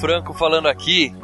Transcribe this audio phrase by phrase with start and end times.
[0.00, 1.14] Franco falando aqui.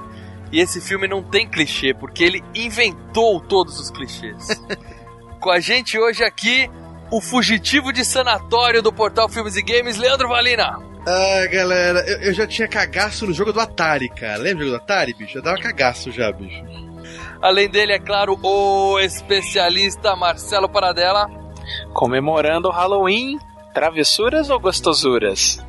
[0.53, 4.49] E esse filme não tem clichê, porque ele inventou todos os clichês.
[5.41, 6.71] Com a gente hoje aqui,
[7.11, 10.79] o fugitivo de sanatório do portal Filmes e Games, Leandro Valina.
[11.07, 14.39] Ah, galera, eu, eu já tinha cagaço no jogo do Atari, cara.
[14.39, 15.39] Lembra do jogo do Atari, bicho?
[15.39, 16.65] Eu dava cagaço já, bicho.
[17.41, 21.29] Além dele, é claro, o especialista Marcelo Paradela.
[21.93, 23.39] Comemorando o Halloween,
[23.73, 25.65] travessuras ou gostosuras?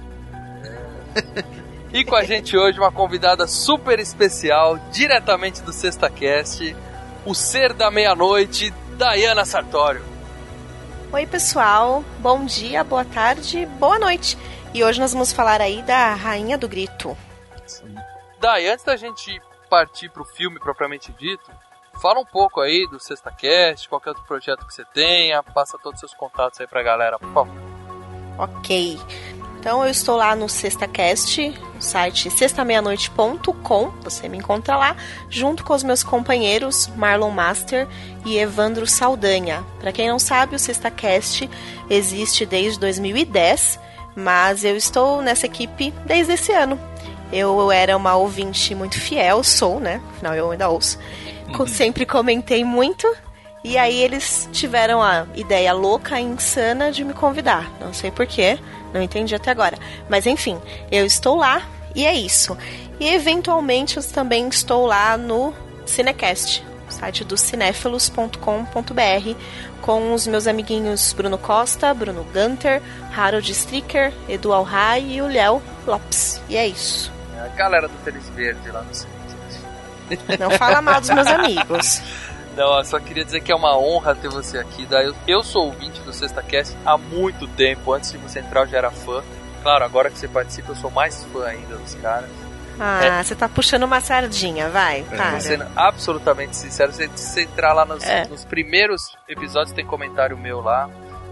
[1.94, 6.76] E com a gente hoje uma convidada super especial, diretamente do Sexta Cast,
[7.26, 10.04] o ser da meia-noite, Dayana Sartório.
[11.14, 12.04] Oi, pessoal.
[12.20, 14.38] Bom dia, boa tarde, boa noite.
[14.74, 17.18] E hoje nós vamos falar aí da Rainha do Grito.
[18.40, 21.50] Dai, antes da gente partir pro filme propriamente dito,
[22.02, 26.04] fala um pouco aí do Sexta Cast, qualquer outro projeto que você tenha, passa todos
[26.04, 27.56] os seus contatos aí pra galera, por favor.
[28.38, 29.00] Ok.
[29.68, 34.96] Então eu estou lá no SextaCast, no site sextameianoite.com, você me encontra lá,
[35.30, 37.86] junto com os meus companheiros Marlon Master
[38.26, 39.66] e Evandro Saldanha.
[39.82, 41.50] Para quem não sabe, o SextaCast
[41.90, 43.78] existe desde 2010,
[44.16, 46.80] mas eu estou nessa equipe desde esse ano.
[47.30, 50.00] Eu era uma ouvinte muito fiel, sou, né?
[50.16, 50.98] Afinal, eu ainda ouço.
[51.58, 53.06] Co- Sempre comentei muito.
[53.66, 57.70] E aí eles tiveram a ideia louca e insana de me convidar.
[57.82, 58.58] Não sei porquê,
[58.94, 59.78] não entendi até agora.
[60.10, 60.60] Mas enfim,
[60.92, 61.62] eu estou lá
[61.96, 62.58] e é isso.
[63.00, 65.54] E eventualmente eu também estou lá no
[65.86, 69.36] Cinecast, site do cinéfilos.com.br,
[69.82, 72.82] com os meus amiguinhos Bruno Costa, Bruno Gunter,
[73.16, 76.42] Harold Stricker, Edu Alhai e o Léo Lopes.
[76.50, 77.12] E é isso.
[77.36, 80.38] É a galera do Tênis Verde lá no Cinecast.
[80.40, 82.02] Não fala mal dos meus amigos.
[82.58, 84.86] Não, eu só queria dizer que é uma honra ter você aqui.
[84.88, 87.94] Daí eu, eu sou ouvinte do Sexta Cast há muito tempo.
[87.94, 89.24] Antes de você entrar, eu já era fã.
[89.62, 92.30] Claro, agora que você participa, eu sou mais fã ainda dos caras.
[92.80, 95.40] Ah, você tá puxando uma sardinha, vai, para.
[95.40, 98.28] Sendo absolutamente sincero, se você entrar lá nos, É.
[98.28, 100.90] nos primeiros episódios, tem comentário meu lá.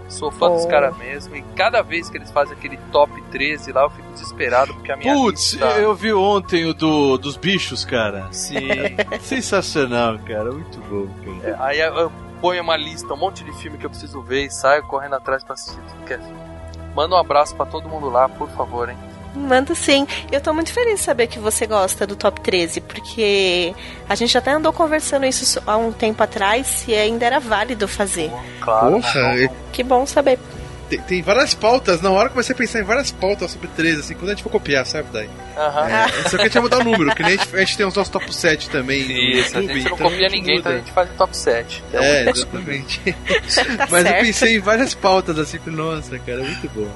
[0.08, 0.68] Sou fã dos Oh.
[0.68, 1.34] caras mesmo.
[1.36, 4.96] E cada vez que eles fazem aquele top 13 lá, eu fico desesperado porque a
[4.96, 5.66] minha Putz, lista...
[5.78, 8.28] eu vi ontem o do, dos bichos, cara.
[8.32, 8.56] Sim.
[9.20, 10.50] Sensacional, cara.
[10.52, 11.08] Muito bom,
[11.42, 11.48] cara.
[11.50, 14.50] É, aí eu ponho uma lista, um monte de filme que eu preciso ver e
[14.50, 15.80] saio correndo atrás pra assistir.
[16.06, 16.20] Quer-
[16.94, 18.96] Manda um abraço pra todo mundo lá, por favor, hein?
[19.36, 20.06] Manda sim.
[20.32, 23.74] Eu tô muito feliz de saber que você gosta do Top 13, porque
[24.08, 28.30] a gente até andou conversando isso há um tempo atrás e ainda era válido fazer.
[28.60, 28.92] Claro.
[29.00, 30.38] Porra, e- Que bom saber.
[30.88, 32.00] tem, tem várias pautas.
[32.00, 34.34] Na hora que eu comecei a pensar em várias pautas sobre 13, assim, quando a
[34.34, 35.28] gente for copiar, sabe, daí?
[35.56, 35.88] Aham.
[35.88, 37.76] É, só que a gente vai mudar o número, que nem a gente, a gente
[37.76, 39.04] tem os nossos top 7 também.
[39.04, 41.36] no Isso, a YouTube, gente não então copia ninguém, então a gente faz o top
[41.36, 41.84] 7.
[41.88, 43.00] Então, É, exatamente.
[43.76, 44.24] Tá Mas eu certo.
[44.24, 46.88] pensei em várias pautas, assim, nossa, cara, muito bom.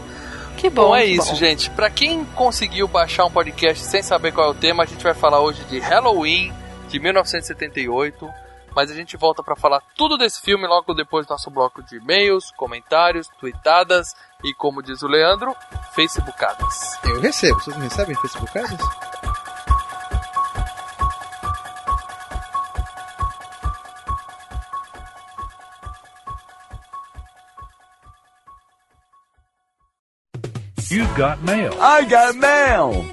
[0.60, 0.88] Que bom.
[0.88, 1.36] Bom, é que isso, bom.
[1.36, 1.70] gente.
[1.70, 5.14] Pra quem conseguiu baixar um podcast sem saber qual é o tema, a gente vai
[5.14, 6.52] falar hoje de Halloween
[6.88, 8.28] de 1978.
[8.76, 11.96] Mas a gente volta pra falar tudo desse filme logo depois do nosso bloco de
[11.96, 15.56] e-mails, comentários, tweetadas e, como diz o Leandro,
[15.92, 16.98] facebookadas.
[17.04, 18.78] Eu recebo, vocês não recebem Facebookadas?
[30.90, 31.72] You've got mail.
[31.80, 33.06] I got mail.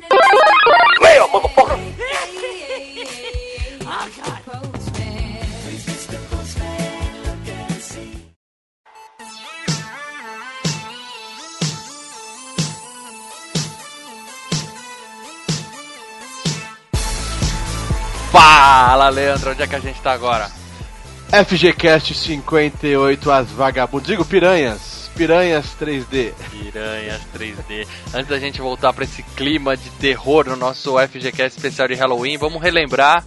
[18.32, 20.50] Fala, Leandro, onde é que a gente tá agora?
[21.32, 24.08] FGCast 58, as vagabundas.
[24.08, 24.97] Digo, piranhas.
[25.18, 26.32] Piranhas 3D.
[26.52, 27.88] Piranhas 3D.
[28.14, 32.38] Antes da gente voltar pra esse clima de terror no nosso FGCast especial de Halloween,
[32.38, 33.26] vamos relembrar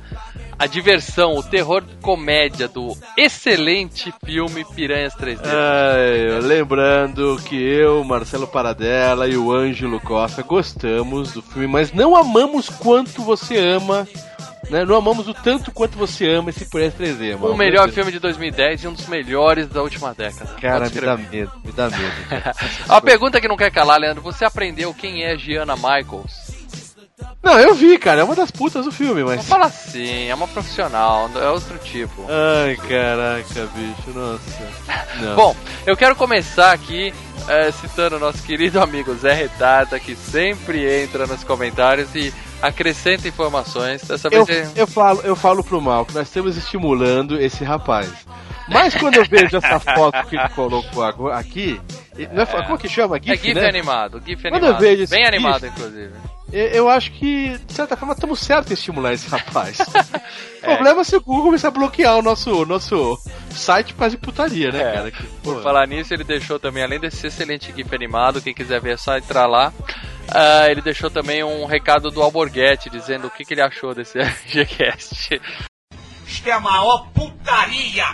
[0.56, 5.40] a diversão, o terror comédia do excelente filme Piranhas 3D.
[5.46, 12.14] Ai, lembrando que eu, Marcelo Paradela e o Ângelo Costa gostamos do filme, mas não
[12.14, 14.06] amamos quanto você ama.
[14.70, 14.84] Né?
[14.84, 17.52] Não amamos o tanto quanto você ama esse Piranhas 3D, mano.
[17.52, 20.54] O melhor filme de 2010 e um dos melhores da última década.
[20.60, 22.12] Cara, me dá medo, me dá medo.
[22.88, 26.60] A pergunta que não quer calar, Leandro, você aprendeu quem é Gianna Michaels?
[27.42, 29.46] Não, eu vi, cara, é uma das putas do filme, Não mas.
[29.46, 32.26] fala assim, é uma profissional, é outro tipo.
[32.28, 34.68] Ai, caraca, bicho, nossa.
[35.20, 35.34] Não.
[35.36, 35.56] Bom,
[35.86, 37.12] eu quero começar aqui
[37.48, 43.28] eh, citando o nosso querido amigo Zé Retarda, que sempre entra nos comentários e acrescenta
[43.28, 44.02] informações.
[44.02, 47.64] Dessa eu, vez é- eu, falo, eu falo pro mal que nós estamos estimulando esse
[47.64, 48.10] rapaz.
[48.68, 51.02] Mas quando eu vejo essa foto que ele colocou
[51.32, 51.80] aqui,
[52.32, 52.62] não é, É.
[52.62, 53.16] como que chama?
[53.16, 53.68] é GIF, GIF né?
[53.68, 54.80] animado, GIF Quando eu animado.
[54.80, 56.12] vejo esse Bem GIF- animado, inclusive.
[56.52, 59.78] Eu, eu acho que, de certa forma, estamos certos em estimular esse rapaz.
[60.62, 63.16] o problema é se o Google começar a bloquear o nosso, nosso
[63.50, 64.92] site de putaria, né, É.
[64.92, 65.10] cara?
[65.12, 68.94] Que, Por falar nisso, ele deixou também, além desse excelente GIF animado, quem quiser ver
[68.94, 69.72] é só entrar lá.
[70.32, 74.18] Ah, ele deixou também um recado do Alborguete dizendo o que, que ele achou desse
[74.48, 75.40] Gcast.
[76.26, 78.06] Isto é a maior putaria!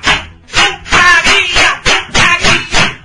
[0.46, 1.82] Putaria!
[1.84, 2.96] Putaria!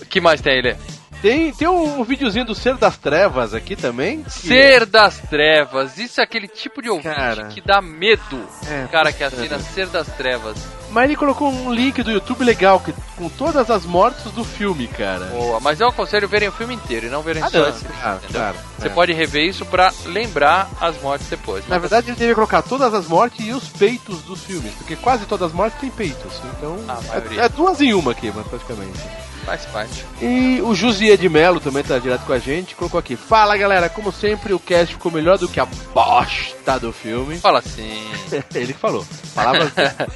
[0.00, 0.76] O que mais tem Lê?
[1.22, 4.22] Tem, tem um, um videozinho do Ser das Trevas aqui também.
[4.22, 5.98] que- Ser das Trevas.
[5.98, 7.48] Isso é aquele tipo de ouvinte Cara.
[7.48, 8.42] que dá medo.
[8.66, 10.56] É, cara que assina Ser das Trevas.
[10.90, 14.88] Mas ele colocou um link do YouTube legal, que, com todas as mortes do filme,
[14.88, 15.26] cara.
[15.26, 17.84] Boa, mas eu aconselho verem o filme inteiro e não verem Ah, só não, esse.
[17.84, 18.40] claro, entendeu?
[18.40, 18.90] claro, Você é.
[18.90, 21.68] pode rever isso pra lembrar as mortes depois.
[21.68, 25.26] Na verdade, ele deveria colocar todas as mortes e os peitos dos filmes, porque quase
[25.26, 26.40] todas as mortes têm peitos.
[26.56, 27.42] Então, A maioria.
[27.42, 28.98] é, é duas em uma aqui, mas praticamente.
[29.44, 30.04] Faz parte.
[30.20, 33.16] E o Jusier de Melo também tá direto com a gente, colocou aqui.
[33.16, 37.38] Fala galera, como sempre, o cast ficou melhor do que a bosta do filme.
[37.38, 38.04] Fala assim.
[38.54, 39.04] Ele que falou.
[39.34, 39.90] Palavras dele.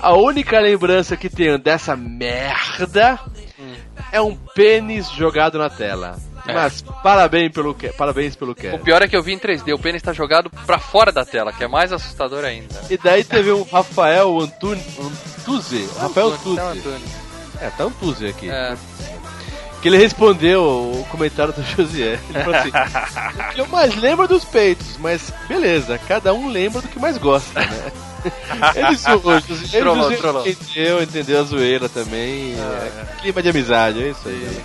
[0.00, 3.18] A única lembrança que tenho dessa merda
[4.12, 6.16] é um pênis jogado na tela.
[6.46, 6.52] É.
[6.54, 8.78] Mas parabéns pelo, ca- parabéns pelo O cast.
[8.78, 11.52] pior é que eu vi em 3D, o pênis tá jogado pra fora da tela,
[11.52, 12.80] que é mais assustador ainda.
[12.88, 14.78] E daí teve um Rafael Antun...
[15.40, 15.88] Antuze.
[15.98, 16.28] Rafael.
[16.28, 17.02] Antônio.
[17.60, 18.48] É, tá Antuze aqui.
[18.50, 18.76] É.
[19.80, 22.18] Que ele respondeu o comentário do Josié.
[22.28, 22.70] Ele falou assim:
[23.56, 27.60] eu mais lembro é dos peitos, mas beleza, cada um lembra do que mais gosta,
[27.60, 27.92] né?
[28.74, 30.46] Ele zoou, Josié, ele Josié trollou.
[30.46, 32.52] entendeu, entendeu a zoeira também.
[32.58, 34.60] é, clima de amizade, é isso aí.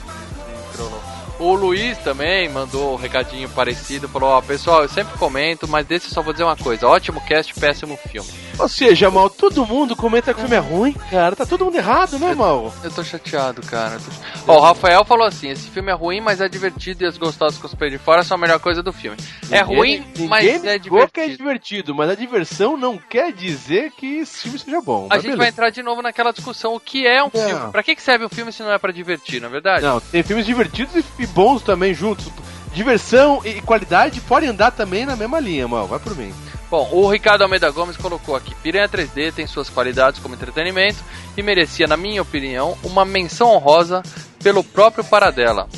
[1.39, 6.07] O Luiz também mandou um recadinho parecido, falou, ó, pessoal, eu sempre comento, mas desse
[6.07, 8.29] eu só vou dizer uma coisa, ótimo cast, péssimo filme.
[8.59, 11.35] Ou seja, mal, todo mundo comenta que o filme é ruim, cara.
[11.35, 12.71] Tá todo mundo errado, né, mal?
[12.83, 13.97] Eu tô chateado, cara.
[14.45, 17.17] tô- Ó, o Rafael falou assim, esse filme é ruim, mas é divertido e as
[17.17, 19.17] gostosas com os pés de fora são a melhor coisa do filme.
[19.49, 21.37] é ruim, Ninguém mas é negou que é divertido.
[21.37, 25.07] divertido, mas a diversão não quer dizer que esse filme seja bom.
[25.09, 25.49] A gente vai beleza.
[25.51, 27.45] entrar de novo naquela discussão, o que é um Não.
[27.47, 27.71] filme?
[27.71, 29.83] Pra que serve um filme se não é pra divertir, não é verdade?
[29.83, 32.25] Não, tem filmes divertidos e- e bons também juntos.
[32.73, 35.85] Diversão e qualidade podem andar também na mesma linha, mal.
[35.87, 36.33] Vai por mim.
[36.73, 40.97] Bom, o Ricardo Almeida Gomes colocou aqui: Piranha 3D tem suas qualidades como entretenimento
[41.37, 44.01] e merecia, na minha opinião, uma menção honrosa
[44.41, 45.69] pelo próprio Paradela.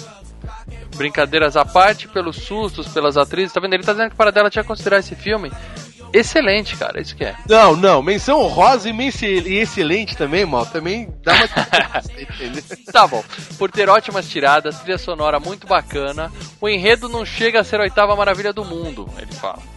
[0.96, 3.74] Brincadeiras à parte, pelos sustos, pelas atrizes, tá vendo?
[3.74, 5.52] Ele tá dizendo que Paradela tinha que considerar esse filme
[6.14, 7.02] excelente, cara.
[7.02, 7.36] Isso que é.
[7.46, 8.02] Não, não.
[8.02, 10.66] Menção honrosa e, excelente também, mal.
[10.66, 11.46] Também dá uma.
[12.94, 13.22] Tá bom.
[13.58, 17.84] Por ter ótimas tiradas, trilha sonora muito bacana, o enredo não chega a ser a
[17.84, 19.75] oitava maravilha do mundo, ele fala.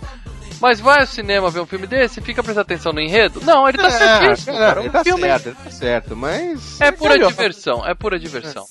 [0.60, 3.40] Mas vai ao cinema ver um filme desse e fica prestando atenção no enredo?
[3.44, 4.80] Não, ele tá certíssimo, É, cara.
[4.80, 6.80] ele Um tá filme certo, ele tá certo, mas.
[6.80, 8.66] É pura diversão, é pura diversão.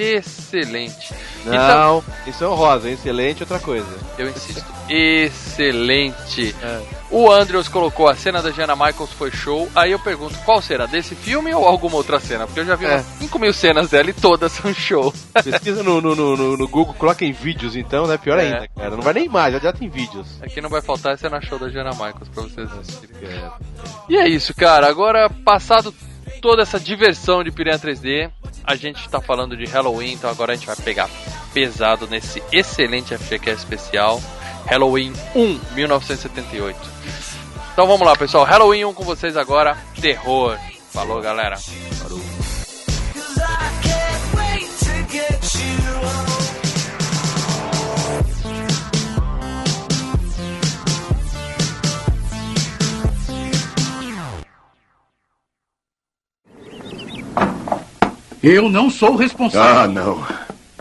[0.00, 1.12] Excelente.
[1.44, 3.86] Então, Não, menção honrosa, excelente outra coisa.
[4.18, 4.64] eu insisto.
[4.88, 6.54] Excelente.
[6.62, 6.80] É.
[7.10, 9.68] O Andrews colocou a cena da Jana Michaels foi show.
[9.74, 10.86] Aí eu pergunto, qual cena?
[10.86, 12.46] Desse filme ou alguma outra cena?
[12.46, 12.94] Porque eu já vi É.
[12.94, 15.12] umas 5 mil cenas dela e todas são show.
[15.42, 18.16] Pesquisa no, no, no, no- Google, coloca em vídeos então, né?
[18.16, 18.42] Pior É.
[18.42, 18.90] ainda, cara.
[18.90, 20.26] Não vai nem mais, já, já tem vídeos.
[20.42, 23.16] Aqui não vai faltar a cena show da Jana Michaels pra vocês assistirem.
[23.28, 23.50] É.
[24.08, 24.86] E é isso, cara.
[24.88, 25.92] Agora, passado
[26.42, 28.30] toda essa diversão de Piranha 3D,
[28.64, 31.08] a gente tá falando de Halloween, então agora a gente vai pegar
[31.54, 34.20] pesado nesse excelente FGCast especial.
[34.66, 36.78] Halloween 1, 1978.
[37.72, 38.44] Então vamos lá, pessoal.
[38.44, 39.78] Halloween 1 com vocês agora.
[40.00, 40.58] Terror.
[40.90, 41.56] Falou, galera.
[58.42, 59.80] Eu não sou responsável.
[59.82, 60.26] Ah, não.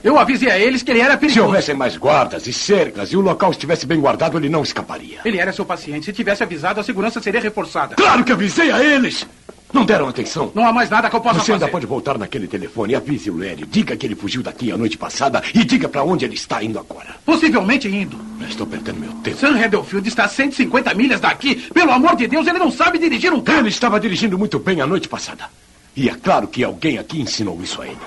[0.04, 1.46] Eu avisei a eles que ele era Se perigoso.
[1.46, 5.20] houvessem mais guardas e cercas e o local estivesse bem guardado, ele não escaparia.
[5.24, 6.06] Ele era seu paciente.
[6.06, 7.96] Se tivesse avisado, a segurança seria reforçada.
[7.96, 9.28] Claro que avisei a eles!
[9.72, 10.52] Não deram atenção.
[10.54, 11.72] Não há mais nada que eu possa Você ainda fazer.
[11.72, 15.42] pode voltar naquele telefone, avise o Lério, diga que ele fugiu daqui a noite passada
[15.54, 17.16] e diga pra onde ele está indo agora.
[17.26, 18.18] Possivelmente indo.
[18.50, 19.38] Estou perdendo meu tempo.
[19.38, 21.56] Sam Redfield está a 150 milhas daqui.
[21.74, 23.60] Pelo amor de Deus, ele não sabe dirigir um carro.
[23.60, 25.46] Ele estava dirigindo muito bem a noite passada.
[25.96, 27.98] E é claro que alguém aqui ensinou isso a ele.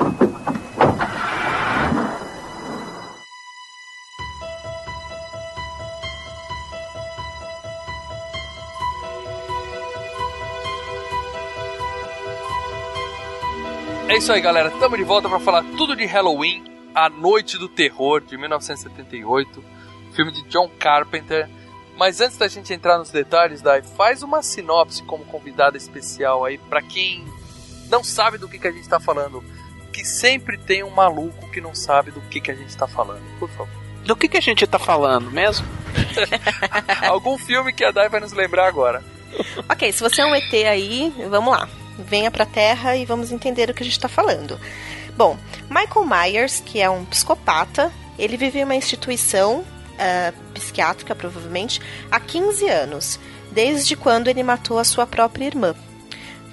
[14.09, 14.69] É isso aí, galera.
[14.69, 16.65] Estamos de volta para falar tudo de Halloween,
[16.95, 19.63] A Noite do Terror, de 1978.
[20.15, 21.51] Filme de John Carpenter.
[21.99, 26.57] Mas antes da gente entrar nos detalhes, Dai, faz uma sinopse como convidada especial aí
[26.57, 27.25] para quem
[27.95, 29.43] não sabe do que, que a gente está falando.
[29.93, 33.23] Que sempre tem um maluco que não sabe do que, que a gente está falando.
[33.39, 33.69] Por favor.
[34.05, 35.67] Do que, que a gente tá falando mesmo?
[37.09, 39.03] Algum filme que a Dai vai nos lembrar agora.
[39.69, 41.69] Ok, se você é um ET aí, vamos lá.
[41.99, 44.59] Venha pra Terra e vamos entender o que a gente tá falando.
[45.17, 45.39] Bom,
[45.71, 49.65] Michael Myers, que é um psicopata, ele vive em uma instituição
[49.97, 53.21] ah, psiquiátrica, provavelmente, há 15 anos,
[53.53, 55.75] desde quando ele matou a sua própria irmã.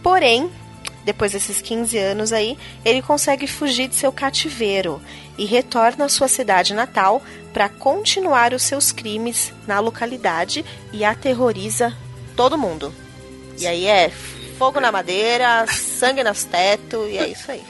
[0.03, 0.51] Porém,
[1.03, 5.01] depois desses 15 anos aí, ele consegue fugir de seu cativeiro
[5.37, 7.21] e retorna à sua cidade natal
[7.53, 11.95] para continuar os seus crimes na localidade e aterroriza
[12.35, 12.93] todo mundo.
[13.57, 14.09] E aí é
[14.57, 17.63] fogo na madeira, sangue nos tetos, e é isso aí.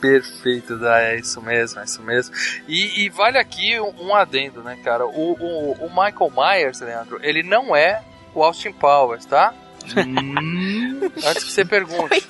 [0.00, 2.34] Perfeito, é isso mesmo, é isso mesmo.
[2.68, 5.04] E, e vale aqui um, um adendo, né, cara?
[5.04, 8.02] O, o, o Michael Myers, Leandro, ele não é
[8.34, 9.52] o Austin Powers, tá?
[9.96, 12.26] Antes que você pergunte.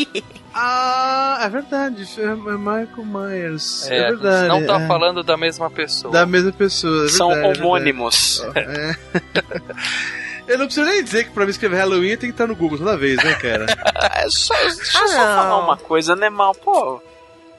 [0.55, 2.09] Ah, é verdade.
[2.19, 3.87] É é Michael Myers.
[3.89, 4.49] É, É, verdade.
[4.49, 4.87] não tá é.
[4.87, 6.13] falando da mesma pessoa.
[6.13, 7.07] Da mesma pessoa.
[7.07, 8.43] é São verdade, é homônimos.
[8.55, 8.97] É.
[10.49, 12.79] Eu não preciso nem dizer que pra mim escrever Halloween tem que estar no Google
[12.79, 13.67] toda vez, né, cara?
[14.31, 15.37] Só, deixa eu Ah, só não.
[15.37, 16.55] falar uma coisa, né, Mal?
[16.55, 17.03] Pô,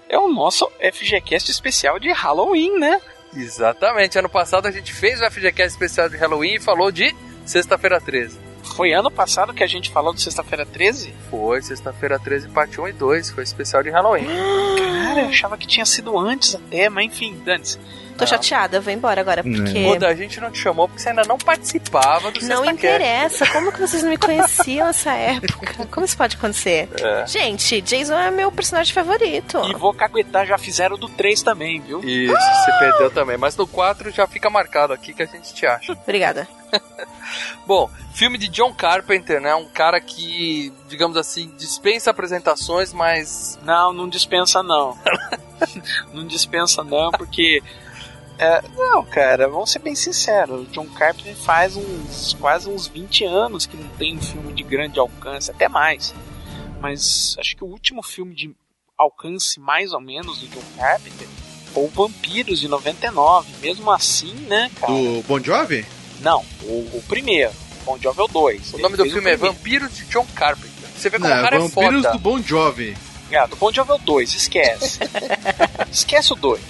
[0.09, 2.99] é o nosso FGCast especial de Halloween, né?
[3.35, 4.17] Exatamente.
[4.17, 7.15] Ano passado a gente fez o FGCast especial de Halloween e falou de
[7.45, 8.39] Sexta-feira 13.
[8.75, 11.13] Foi ano passado que a gente falou de Sexta-feira 13?
[11.29, 13.31] Foi Sexta-feira 13, parte 1 e 2.
[13.31, 14.27] Foi especial de Halloween.
[15.03, 17.63] Cara, eu achava que tinha sido antes até, mas enfim, dane
[18.19, 19.85] Tô chateada, vou embora agora, porque.
[19.85, 23.71] Oda, a gente não te chamou porque você ainda não participava do Não interessa, como
[23.71, 25.87] que vocês não me conheciam nessa época?
[25.89, 26.89] Como isso pode acontecer?
[27.01, 27.25] É.
[27.25, 29.57] Gente, Jason é meu personagem favorito.
[29.69, 32.01] E vou caguetar, já fizeram do 3 também, viu?
[32.03, 33.37] Isso, você perdeu também.
[33.37, 35.93] Mas no 4 já fica marcado aqui que a gente te acha.
[35.93, 36.47] Obrigada.
[37.65, 39.53] Bom, filme de John Carpenter, né?
[39.55, 44.97] Um cara que, digamos assim, dispensa apresentações, mas Não, não dispensa não.
[46.13, 47.61] não dispensa não, porque.
[48.39, 50.61] É, não, cara, vamos ser bem sinceros.
[50.61, 54.63] O John Carpenter faz uns quase uns 20 anos que não tem um filme de
[54.63, 56.13] grande alcance, até mais.
[56.81, 58.55] Mas acho que o último filme de
[58.97, 61.27] alcance mais ou menos do John Carpenter
[61.73, 63.47] foi o Vampiros de 99.
[63.61, 64.91] Mesmo assim, né, cara?
[64.91, 65.85] Do Bon Jovi?
[66.21, 67.51] Não, o, o primeiro.
[67.85, 68.73] Bon Jovi é o 2.
[68.73, 70.69] o nome do filme é Vampiros de John Carpenter.
[70.95, 72.11] Você vê como o cara é Vampiros foda.
[72.11, 72.95] do Bon Jovi.
[73.35, 74.99] Ah, do Bon Jovi é o 2, esquece.
[75.91, 76.61] esquece o 2.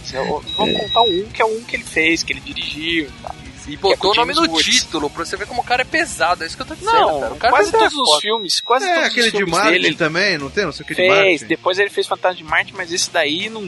[0.57, 2.39] Vamos contar o 1, um, que é o 1 um que ele fez, que ele
[2.41, 3.35] dirigiu e tal.
[3.67, 4.65] E botou é com o nome no Woods.
[4.65, 6.43] título, pra você ver como o cara é pesado.
[6.43, 7.33] É isso que eu tô dizendo, Não, cara.
[7.33, 9.71] O cara quase é todos os filmes, quase É, todos aquele os de filmes Martin
[9.71, 10.65] dele ele também, não tem?
[10.65, 11.09] Não sei o que de fez.
[11.13, 11.45] Martin.
[11.45, 13.61] Depois ele fez Fantasma de Marte, mas esse daí não,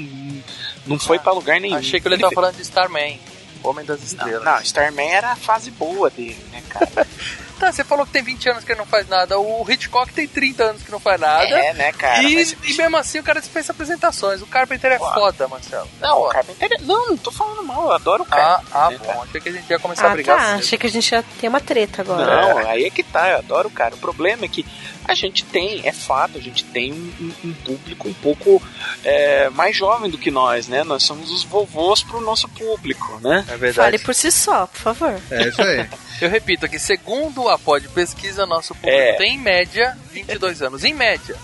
[0.88, 1.76] não foi pra lugar nenhum.
[1.78, 3.20] Achei que ele tava falando de Starman,
[3.64, 4.44] Homem das Não, Estrelas.
[4.44, 7.08] não, Starman era a fase boa dele, né, cara?
[7.62, 9.38] Tá, você falou que tem 20 anos que ele não faz nada.
[9.40, 11.44] O Hitchcock tem 30 anos que não faz nada.
[11.46, 12.24] é, né, cara?
[12.24, 14.42] e, mas- e mesmo assim o cara dispensa apresentações.
[14.42, 15.14] O Carpenter é Ué.
[15.14, 15.88] foda, Marcelo.
[16.00, 16.30] Não, o.
[16.30, 16.70] Carpenter...
[16.82, 18.72] Não, não tô falando mal, eu adoro o Ah, Carpenter.
[18.74, 19.22] ah, né, bom.
[19.24, 20.46] Achei que a gente ia começar a Ah, brigar tá.
[20.48, 20.60] cedo.
[20.60, 22.42] Achei que a gente ia ter uma treta agora.
[22.42, 23.94] Não, aí é que tá, eu adoro o cara.
[23.94, 24.66] O problema é que
[25.06, 28.62] a gente tem, é fato, a gente tem um, um- público um pouco
[29.04, 30.84] é, mais jovem do que nós, né?
[30.84, 33.46] Nós somos os vovôs pro nosso público, né?
[33.48, 33.74] É verdade.
[33.74, 35.20] Fale por si só, por favor.
[35.30, 35.88] É isso aí.
[36.22, 39.14] Eu repito aqui, segundo a Pod Pesquisa, nosso público É.
[39.14, 40.84] tem em média 22 anos.
[40.84, 41.36] Em média.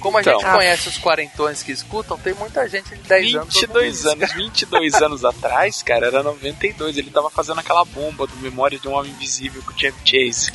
[0.00, 0.38] Como a Então.
[0.38, 3.54] gente conhece os quarentões que escutam, tem muita gente de 10 anos.
[3.54, 6.98] 22 anos, 22 anos atrás, cara, era 92.
[6.98, 10.52] Ele tava fazendo aquela bomba do Memória de um Homem Invisível com o Chevy Chase.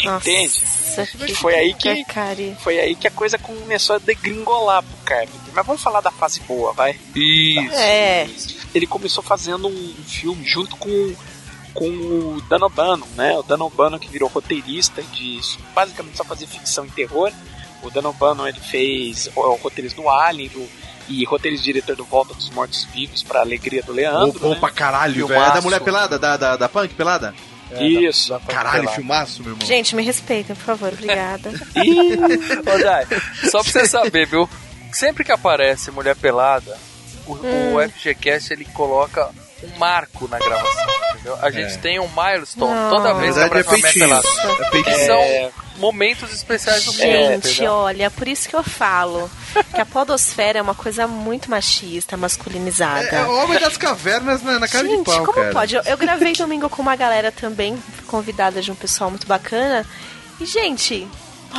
[0.00, 0.62] Entende?
[0.96, 2.56] Nossa, que Foi aí que- porcaria.
[2.56, 5.52] Foi aí que a coisa começou a degringolar pro Carpenter.
[5.54, 6.98] Mas vamos falar da fase boa, vai?
[7.14, 7.74] Isso.
[7.74, 8.28] É,
[8.74, 11.14] Ele começou fazendo um filme junto com,
[11.72, 13.38] com o Dan O'Bannon, né?
[13.38, 15.40] O Dan O'Bannon que virou roteirista de
[15.74, 17.32] basicamente só fazer ficção e terror.
[17.82, 20.68] O Dan O'Bannon ele fez o, o roteirista do Alien, do
[21.08, 24.40] e roteirista e diretor do Volta dos Mortos Vivos pra Alegria do Leandro.
[24.40, 24.56] Bom né?
[24.60, 25.40] pra caralho, velho.
[25.42, 27.34] É da mulher pelada, da, da, da punk pelada?
[27.80, 28.30] Isso.
[28.30, 29.66] Dá pra Caralho, filmaço, meu irmão.
[29.66, 31.50] Gente, me respeitem, por favor, obrigada.
[32.74, 33.06] Ô, Dai,
[33.50, 34.48] só pra você saber, viu?
[34.92, 36.76] Sempre que aparece mulher pelada,
[37.26, 39.30] o, o FGCast ele coloca
[39.62, 40.86] um marco na gravação,
[41.26, 41.38] entendeu?
[41.42, 41.78] A gente É.
[41.78, 42.90] tem um milestone Não.
[42.90, 44.08] toda vez que é aparece uma peitinho.
[44.08, 44.28] pelada.
[44.72, 49.30] É Que são momentos especiais do filme, Gente, olha, por isso que eu falo
[49.74, 53.08] que a podosfera é uma coisa muito machista, masculinizada.
[53.10, 55.52] É, é o homem das cavernas na, na cara Gente, de pau, como cara.
[55.52, 55.74] pode?
[55.74, 59.84] Eu, eu gravei domingo com uma galera também, convidada de um pessoal muito bacana.
[60.40, 61.06] E, gente,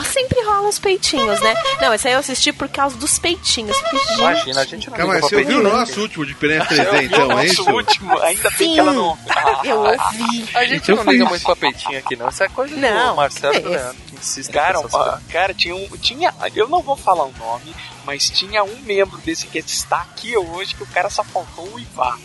[0.03, 1.53] sempre rola uns peitinhos, né?
[1.81, 3.77] Não, esse aí eu assisti por causa dos peitinhos.
[3.79, 6.85] Porque, gente, Imagina, a gente não Calma, você ouviu o nosso último de Piranha 3D,
[6.85, 7.71] Eu vi o então, é nosso isso?
[7.71, 8.73] último, ainda bem Sim.
[8.73, 9.17] que ela não.
[9.63, 10.49] Eu ouvi.
[10.53, 11.29] A gente Então não liga isso.
[11.31, 12.29] muito pra peitinho aqui, não.
[12.29, 13.77] Isso é coisa Não, do Marcelo e do é.
[13.77, 15.87] Leandro, insiste Cara, ó, cara, tinha um.
[15.97, 20.35] Tinha, eu não vou falar o nome, mas tinha um membro desse que está aqui
[20.37, 22.17] hoje que o cara só faltou o Ivar.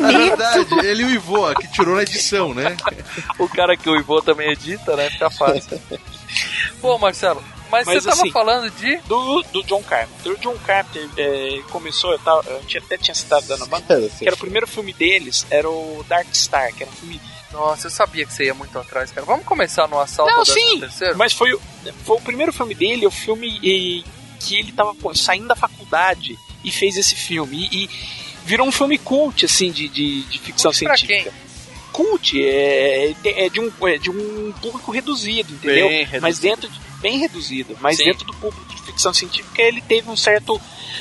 [0.00, 2.76] Na verdade, ele e o Ivoa, que tirou na edição, né?
[3.38, 5.08] O cara que o Ivo também edita, né?
[5.10, 5.80] Fica fácil.
[6.82, 8.96] Bom, Marcelo, mas, Mas, você tava assim, falando de.
[9.06, 10.32] Do, do John Carpenter.
[10.32, 14.26] O John Carpenter é, começou, eu, tava, eu tinha- até tinha citado dando banda, que
[14.26, 17.20] era o primeiro filme deles, era o Dark Star, que era um filme.
[17.52, 19.26] Nossa, eu sabia que você ia muito atrás, cara.
[19.26, 21.16] Vamos começar no assalto Não, sim, terceiro?
[21.16, 21.60] mas foi, o-
[22.04, 24.04] foi o primeiro filme dele, o filme e,
[24.40, 27.68] que ele tava pô, saindo da faculdade e fez esse filme.
[27.72, 27.90] E, e
[28.44, 31.32] virou um filme cult, assim, de, de, de ficção Cult pra científica.
[31.98, 35.88] Cult é, é, de um, é de um público reduzido, entendeu?
[35.88, 36.22] Bem reduzido.
[36.22, 38.04] Mas dentro de, bem reduzido, mas Sim.
[38.04, 40.60] dentro do público de ficção científica ele teve um certo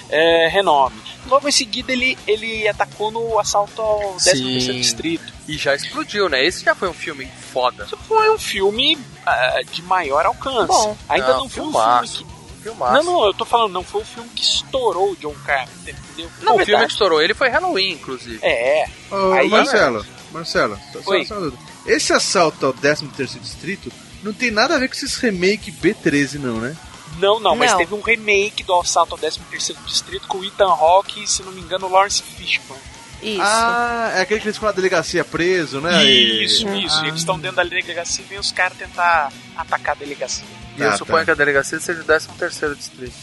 [0.10, 1.00] é, renome.
[1.28, 4.72] Logo em seguida ele, ele atacou no assalto ao 13 Sim.
[4.72, 5.32] distrito.
[5.48, 6.44] E já explodiu, né?
[6.44, 7.84] Esse já foi um filme foda.
[7.86, 10.66] Isso foi um filme ah, de maior alcance.
[10.66, 10.98] Bom.
[11.08, 12.26] Ainda Não, não, foi um filme que
[12.64, 13.04] Filmaço.
[13.04, 16.32] Não, não, eu tô falando, não foi o filme que estourou o John Carpenter, entendeu?
[16.42, 18.40] Na o filme que estourou ele foi Halloween, inclusive.
[18.42, 21.26] É, Ô, Aí- Marcelo, Marcelo, só, só, Oi.
[21.26, 21.64] só uma dúvida.
[21.86, 23.92] Esse assalto ao 13º Distrito
[24.24, 26.76] não tem nada a ver com esses remake B13 não, né?
[27.20, 27.78] não, não, mas Não.
[27.78, 31.52] teve um remake do Assalto ao 13º Distrito com o Ethan Hawke e, se não
[31.52, 32.82] me engano, o Lawrence Fishburne.
[33.24, 33.42] Isso.
[33.42, 36.06] Ah, é aquele que eles ficam na delegacia preso, né?
[36.06, 37.04] E- Isso, isso.
[37.06, 40.46] Eles estão dentro da delegacia e vem os caras tentar atacar a delegacia.
[40.78, 41.26] E eu Ah, suponho tá.
[41.26, 43.14] que a delegacia seja o 13 terceiro distrito.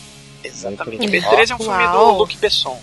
[0.42, 1.06] Exatamente.
[1.06, 2.12] B13 é um filme Uau.
[2.12, 2.80] do Luke Besson.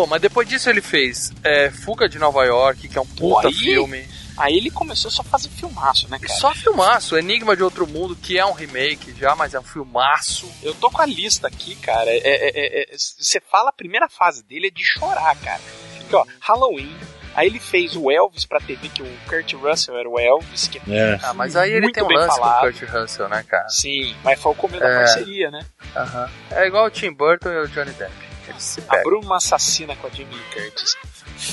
[0.00, 3.48] Bom, mas depois disso ele fez é, Fuga de Nova York, que é um puta
[3.48, 4.08] Aí- filme.
[4.36, 6.32] Aí ele começou só a fazer filmaço, né, cara?
[6.38, 10.48] Só filmaço, Enigma de Outro Mundo, que é um remake já, mas é um filmaço.
[10.62, 12.08] Eu tô com a lista aqui, cara.
[12.08, 15.60] É, é, é, é, Você fala a primeira fase dele é de chorar, cara.
[15.98, 16.96] Porque, ó, Halloween.
[17.34, 20.80] Aí ele fez o Elvis pra TV, que o Kurt Russell era o Elvis, que
[20.88, 21.18] É.
[21.22, 22.60] Ah, mas aí ele tem um bem lance falado.
[22.60, 23.68] com o Kurt Russell, né, cara?
[23.68, 24.88] Sim, mas foi o começo É.
[24.88, 25.66] da parceria, né?
[25.96, 26.30] Aham.
[26.52, 28.27] É igual o Tim Burton e o Johnny Depp.
[28.58, 28.96] Se A.
[29.02, 30.96] Bruma Assassina com a Jamie Lee Curtis.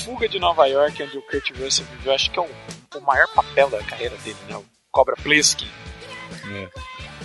[0.04, 2.48] Fuga de Nova York, onde o Kurt Russell viveu, acho que é o,
[2.96, 4.56] o maior papel da carreira dele, né?
[4.56, 5.68] O Cobra Pleskin.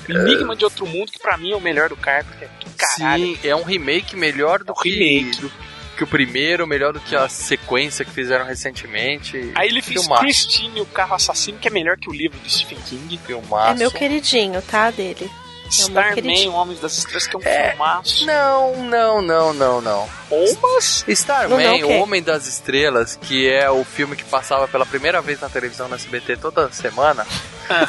[0.07, 2.49] Enigma de Outro Mundo, que pra mim é o melhor do Carpenter.
[2.59, 3.35] Que caralho.
[3.37, 5.41] Sim, é um remake melhor do É um que, remake.
[5.41, 5.51] do
[5.97, 9.51] que o primeiro, melhor do que a sequência que fizeram recentemente.
[9.55, 10.21] Aí ele fez Filmaço.
[10.23, 13.17] Christine, o Carro Assassino, que é melhor que o livro do Stephen King.
[13.17, 13.71] Filmaço.
[13.71, 14.89] É meu queridinho, tá?
[14.91, 15.29] Dele.
[15.71, 16.53] Starman, queridinho.
[16.53, 17.69] Homens das Estrelas, que é um É.
[17.69, 18.25] filmaço.
[18.25, 20.09] Não, não, não, não, não.
[20.29, 21.03] Omas?
[21.07, 25.39] Starman, o o Homem das Estrelas, que é o filme que passava pela primeira vez
[25.41, 27.25] na televisão na SBT toda semana.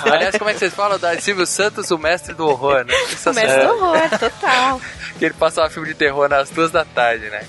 [0.04, 0.98] Aliás, como é que vocês falam?
[0.98, 2.94] Da Silvio Santos, o mestre do horror, né?
[3.26, 4.80] O mestre do horror, total.
[5.18, 7.44] que ele passava filme de terror nas duas da tarde, né?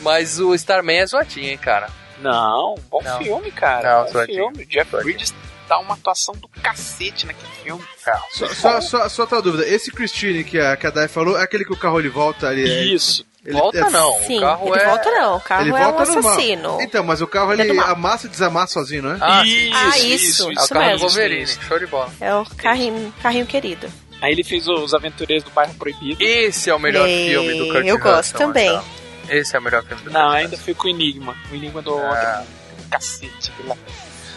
[0.00, 1.88] Mas o Starman é zoadinho, hein, cara?
[2.18, 3.18] Não, bom Não.
[3.18, 3.96] filme, cara.
[3.98, 4.48] Não, bom zoadinho.
[4.50, 4.64] filme.
[4.66, 4.90] Jeff.
[4.96, 5.34] Bridges
[5.70, 7.84] dá uma atuação do cacete naquele filme.
[8.32, 11.44] Só, só, só, só outra dúvida, esse Christine que a, que a Dai falou é
[11.44, 12.68] aquele que o carro ele volta ali.
[12.68, 13.24] é- Isso.
[13.46, 14.84] ele- Volta é- não, Sim, o carro ele é...
[14.86, 15.36] volta não.
[15.36, 16.32] O carro Ele é um volta normal.
[16.32, 16.78] assassino.
[16.82, 19.18] Então, mas o carro Ele é amassa e desamassa sozinho, não é?
[19.20, 21.08] Ah, isso, Ah, isso, isso, isso, É o isso carro do mesmo.
[21.08, 21.62] Wolverine, isso.
[21.62, 22.12] show de bola.
[22.20, 23.86] É o carrinho, carrinho querido.
[24.20, 26.22] Aí ele fez os Aventureiros do Bairro Proibido.
[26.22, 28.80] Esse é o melhor Ei, filme do Kurt eu gosto Russell, também.
[29.28, 31.36] Esse é o melhor filme do Não, Kurt ainda com o Enigma.
[31.50, 32.42] O Enigma do Ah.
[32.42, 32.60] outro.
[32.90, 33.52] Cacete.
[33.66, 33.76] lá.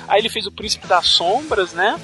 [0.08, 2.00] Aí ele fez o Príncipe das Sombras, né?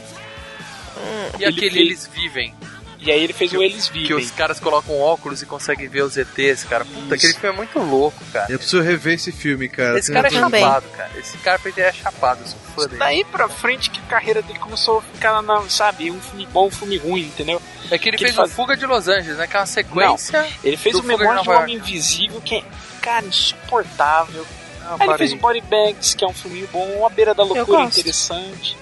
[1.40, 2.54] E ele aquele fez- Eles Vivem,
[3.02, 4.18] E aí ele fez o Eles que Vivem.
[4.18, 6.84] os caras colocam óculos e conseguem ver os ETs, cara.
[6.84, 8.52] Puta, aquele filme é muito louco, cara.
[8.52, 9.98] Eu preciso rever esse filme, cara.
[9.98, 11.10] Esse cara é chapado, cara.
[11.18, 13.00] Esse cara é chapado, eu sou fã dele.
[13.00, 16.68] Daí pra frente que a carreira dele começou a ficar, na, sabe, um filme bom,
[16.68, 17.62] um filme ruim, entendeu?
[17.90, 19.48] É que ele que fez ele faz- o Fuga de Los Angeles, né?
[19.48, 20.46] Que é uma sequência.
[20.62, 22.64] Ele fez o Memória de um Homem Invisível, que é,
[23.02, 24.46] cara, insuportável.
[24.89, 27.43] Ah, Aí ele fez o Body Bags, que é um filme bom, A Beira da
[27.43, 28.78] Loucura interessante.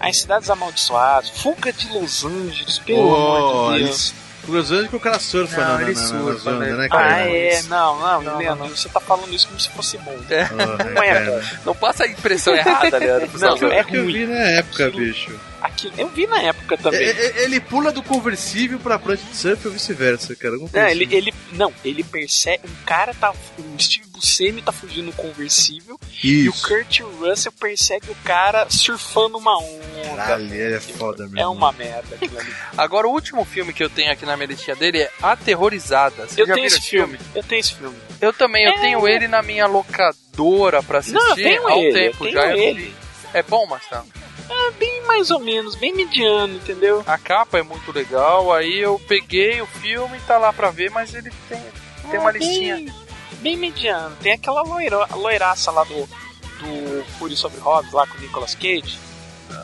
[0.00, 4.14] As Cidades Amaldiçoadas, Fuga de Los Angeles, pelo Oh, amor de Deus.
[4.44, 6.74] Cruzando que o cara surfa Não, na, na, ele na, surfa, nas ondas, né?
[6.74, 7.14] né, cara?
[7.14, 8.76] Ah, é, não, não, Não, Leandro, não.
[8.76, 10.16] você tá falando isso como se fosse bom.
[10.28, 10.48] É.
[10.50, 11.44] Oh, Não é, cara.
[11.64, 13.30] Não passa a impressão errada, Leandro.
[13.38, 14.12] Não, é É que eu ruim.
[14.12, 15.30] vi na época, bicho.
[15.62, 17.00] Aquilo, eu vi na época também.
[17.00, 20.58] É, é, Ele pula do conversível pra prancha de surf ou vice-versa, cara.
[20.58, 21.14] Coisa Não, ele, assim.
[21.14, 22.66] ele, não, ele percebe.
[22.68, 23.30] Um cara tá.
[23.30, 26.66] O Steve Buscemi tá fugindo no conversível e o Isso.
[26.68, 30.16] Kurt Russell persegue o cara surfando uma onda.
[30.16, 31.38] Caralho, ele é foda mesmo.
[31.40, 32.52] É uma merda aquilo ali.
[32.76, 36.26] Agora, o último filme que eu tenho aqui na minha listinha dele é Aterrorizada.
[36.26, 37.18] Você Eu já tenho viu esse filme.
[37.34, 37.96] Eu tenho esse filme.
[38.20, 38.80] Eu também, eu É.
[38.80, 42.32] tenho ele na minha locadora pra assistir Não, eu tenho há um ele, tempo eu
[42.32, 42.42] já.
[42.42, 42.80] tenho eu ele.
[42.82, 42.94] vi.
[43.34, 44.06] É bom, Marcelo?
[44.48, 47.02] É bem mais ou menos, bem mediano, entendeu?
[47.06, 50.90] A capa é muito legal, aí eu peguei o filme e tá lá pra ver,
[50.90, 51.62] mas ele tem,
[52.10, 52.94] tem uma É, bem- listinha.
[53.40, 54.14] Bem mediano.
[54.22, 58.98] Tem aquela loira, loiraça lá do, do Fury sobre Hobbs, lá com o Nicolas Cage.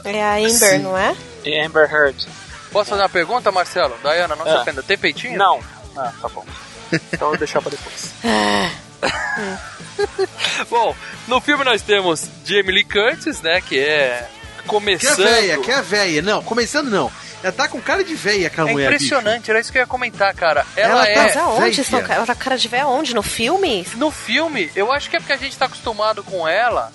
[0.04, 0.78] É a Amber, Sim.
[0.78, 1.14] não é?
[1.44, 2.26] É Amber Heard.
[2.72, 3.96] Posso fazer uma pergunta, Marcelo?
[4.02, 4.60] Dayana, não se Ah.
[4.62, 4.82] ofenda.
[4.82, 5.38] Tem peitinho?
[5.38, 5.60] Não,
[5.96, 6.44] Ah, tá bom.
[7.12, 8.12] Então eu vou deixar pra depois.
[8.24, 8.70] Ah,
[10.70, 10.94] bom,
[11.26, 14.28] no filme nós temos Jamie Lee Curtis, né, que é
[14.68, 15.24] Que é começando...
[15.24, 16.22] véia, que é véia.
[16.22, 17.10] Não, começando não.
[17.42, 18.86] Ela tá com cara de véia, aquela É mulher.
[18.92, 20.66] impressionante, era isso que eu ia comentar, cara.
[20.76, 21.14] Ela, Ela é...
[21.14, 21.80] tá- Mas aonde?
[21.80, 23.14] Estão, ela tá com cara de véia aonde?
[23.14, 23.86] No filme?
[23.94, 26.90] No filme, eu acho que é porque a gente tá acostumado com ela,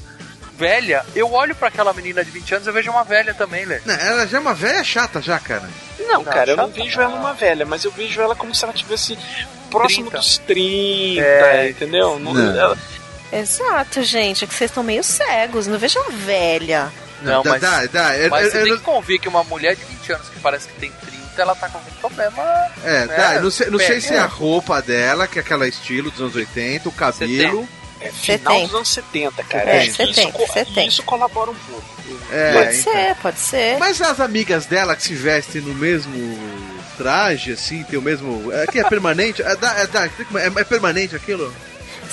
[0.57, 1.05] velha.
[1.15, 3.79] Eu olho pra aquela menina de 20 anos e eu vejo uma velha também, Lê.
[3.85, 5.63] Não, ela já é uma véia chata já, cara.
[5.99, 8.65] Não, Não, cara, eu não vejo ela uma velha, mas eu vejo ela como se
[8.65, 9.17] ela tivesse
[9.71, 10.17] próximo 30.
[10.17, 11.69] dos 30, É.
[11.69, 12.19] entendeu?
[12.19, 12.59] Não- Não.
[12.59, 12.77] ela-
[13.31, 14.43] Exato, gente.
[14.43, 15.65] É que vocês estão meio cegos.
[15.67, 16.91] Não vejo uma velha.
[17.23, 18.17] Não, mas, dá, dá.
[18.17, 20.39] Eu- mas eu- você eu tem que convir que uma mulher de 20 anos que
[20.39, 22.43] parece que tem 30, ela tá com algum problema.
[22.83, 23.15] É, né?
[23.17, 23.39] dá.
[23.41, 26.35] Não sei, não sei se é a roupa dela, que é aquela estilo dos anos
[26.35, 27.67] 80, o cabelo.
[28.01, 28.67] é final 70.
[28.67, 29.69] dos anos 70, cara.
[29.69, 30.81] É, Acho que 70, isso, co- 70.
[30.83, 31.83] isso colabora um pouco.
[32.31, 32.93] É, pode então.
[32.93, 33.77] ser, pode ser.
[33.77, 36.37] Mas as amigas dela que se vestem no mesmo
[36.97, 38.51] traje, assim, tem o mesmo.
[38.51, 39.41] É, que é permanente?
[39.41, 41.53] É, é, é- é permanente aquilo?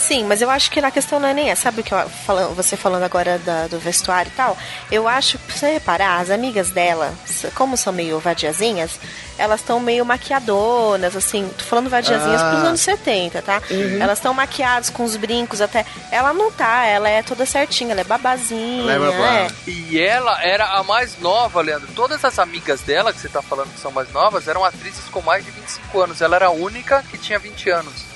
[0.00, 1.62] Sim, mas eu acho que na questão não é nem essa.
[1.62, 4.56] Sabe o que eu, falando, você falando agora da- do vestuário e tal?
[4.90, 7.12] Eu acho, pra você reparar, as amigas dela,
[7.54, 8.98] como são meio vadiazinhas,
[9.38, 12.50] elas estão meio maquiadonas, assim, tô falando vadiazinhas Ah.
[12.50, 13.62] pros anos 70, tá?
[14.00, 15.84] Elas estão maquiadas com os brincos até.
[16.10, 18.92] Ela não tá, ela é toda certinha, ela é babazinha.
[18.92, 19.32] Ela é babá.
[19.34, 19.48] é.
[19.66, 21.88] E ela era a mais nova, Leandro.
[21.94, 25.20] Todas as amigas dela, que você tá falando que são mais novas, eram atrizes com
[25.20, 26.20] mais de 25 anos.
[26.20, 28.09] Ela era a única que tinha 20 anos.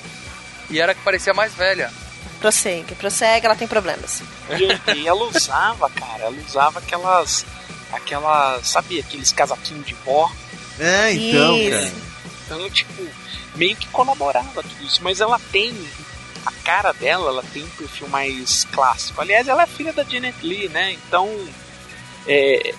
[0.69, 1.91] E era a que parecia mais velha.
[2.39, 4.21] Prossegue, prossegue, ela tem problemas.
[4.49, 7.45] E, e ela usava, cara, ela usava aquelas.
[7.91, 8.67] Aquelas.
[8.67, 10.31] Sabe, aqueles casaquinhos de vó?
[10.79, 11.71] É, então, Isso.
[11.71, 11.91] cara.
[12.45, 13.07] Então, tipo,
[13.55, 15.01] meio que colaborava tudo isso.
[15.03, 15.73] Mas ela tem.
[16.45, 19.19] A cara dela, ela tem um perfil mais clássico.
[19.19, 20.91] Aliás, ela é filha da Janet Lee, né?
[20.91, 21.27] Então.
[22.27, 22.73] É,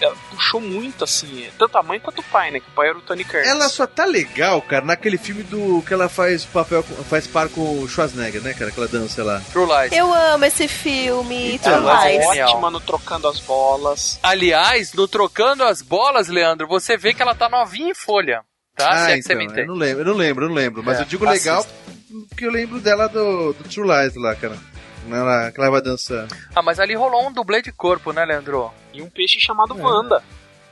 [0.00, 2.60] ela puxou muito, assim, tanto a mãe quanto o pai, né?
[2.60, 3.48] Que o pai era o Tony Curtis.
[3.48, 7.80] Ela só tá legal, cara, naquele filme do que ela faz papel faz par com
[7.82, 8.70] o Schwarzenegger, né, cara?
[8.70, 9.40] Aquela dança lá.
[9.52, 9.92] True Lies.
[9.92, 12.26] Eu amo esse filme, Então, True ela é Lies.
[12.26, 12.48] genial.
[12.50, 14.18] ótima no trocando as bolas.
[14.22, 18.42] Aliás, no Trocando as Bolas, Leandro, você vê que ela tá novinha em folha.
[18.76, 19.06] Tá?
[19.06, 20.82] Se é que você me eu não lembro, eu não lembro, eu não lembro.
[20.84, 21.66] Mas É, eu digo legal
[22.28, 24.56] porque eu lembro dela do, do True Lies lá, cara.
[25.14, 26.26] Ela, que ela vai dançar.
[26.54, 28.70] Ah, mas ali rolou um dublê de corpo, né, Leandro?
[28.92, 29.82] E um peixe chamado É.
[29.82, 30.22] Wanda.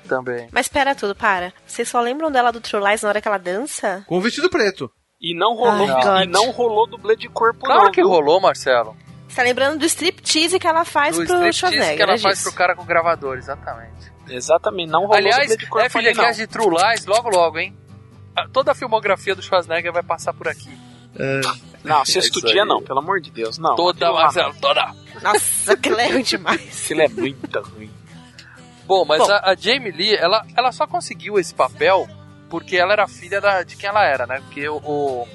[0.08, 0.48] Também.
[0.52, 1.52] Mas espera tudo, para.
[1.66, 4.04] Vocês só lembram dela do True Lies na hora que ela dança?
[4.06, 4.90] Com o vestido preto.
[5.20, 7.90] E não rolou, Ai, e não rolou dublê de corpo, Claro não.
[7.90, 8.08] que viu?
[8.08, 8.96] rolou, Marcelo.
[9.26, 12.38] Você tá lembrando do striptease que ela faz Do pro Schwarzenegger, que ela é faz
[12.38, 12.48] disso?
[12.50, 14.12] pro cara com o gravador, exatamente.
[14.28, 16.04] Exatamente, não rolou Aliás, dublê de corpo não.
[16.04, 17.76] FGCast de True Lies logo logo, hein?
[18.52, 20.70] Toda a filmografia do Schwarzenegger vai passar por aqui.
[21.86, 22.68] Não, sexto É dia aí.
[22.68, 23.76] não, pelo amor de Deus, não.
[23.76, 24.94] Toda, Marcelo, toda.
[25.22, 26.84] Nossa, aquilo é ruim demais.
[26.84, 27.90] Aquilo é muito ruim.
[28.86, 29.30] Bom, mas Bom.
[29.32, 32.08] A, a Jamie Lee, ela, ela só conseguiu esse papel
[32.48, 34.40] porque ela era filha da, de quem ela era, né?
[34.42, 35.28] Porque o, o,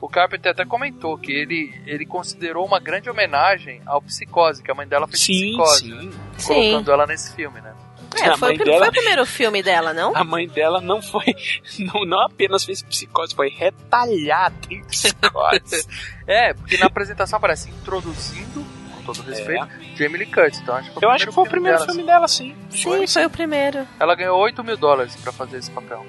[0.00, 4.74] o Carpenter até comentou que ele, ele considerou uma grande homenagem ao Psicose, que a
[4.74, 6.00] mãe dela fez Sim, Psicose, né?
[6.00, 6.10] sim.
[6.38, 6.54] Sim.
[6.54, 7.74] colocando ela nesse filme, né?
[8.22, 10.16] É, foi, dela- foi o primeiro filme dela, não?
[10.16, 11.24] A mãe dela não foi.
[11.78, 15.86] Não, não apenas fez psicose, foi retalhada em psicose.
[16.26, 20.58] É, porque na apresentação aparece introduzindo, com todo respeito, Jamie Lee Curtis.
[20.58, 22.56] Então acho que foi Eu acho que foi o primeiro dela, filme dela, sim.
[22.68, 23.86] Sim, foi o primeiro.
[24.00, 26.04] Ela ganhou 8 mil dólares pra fazer esse papel.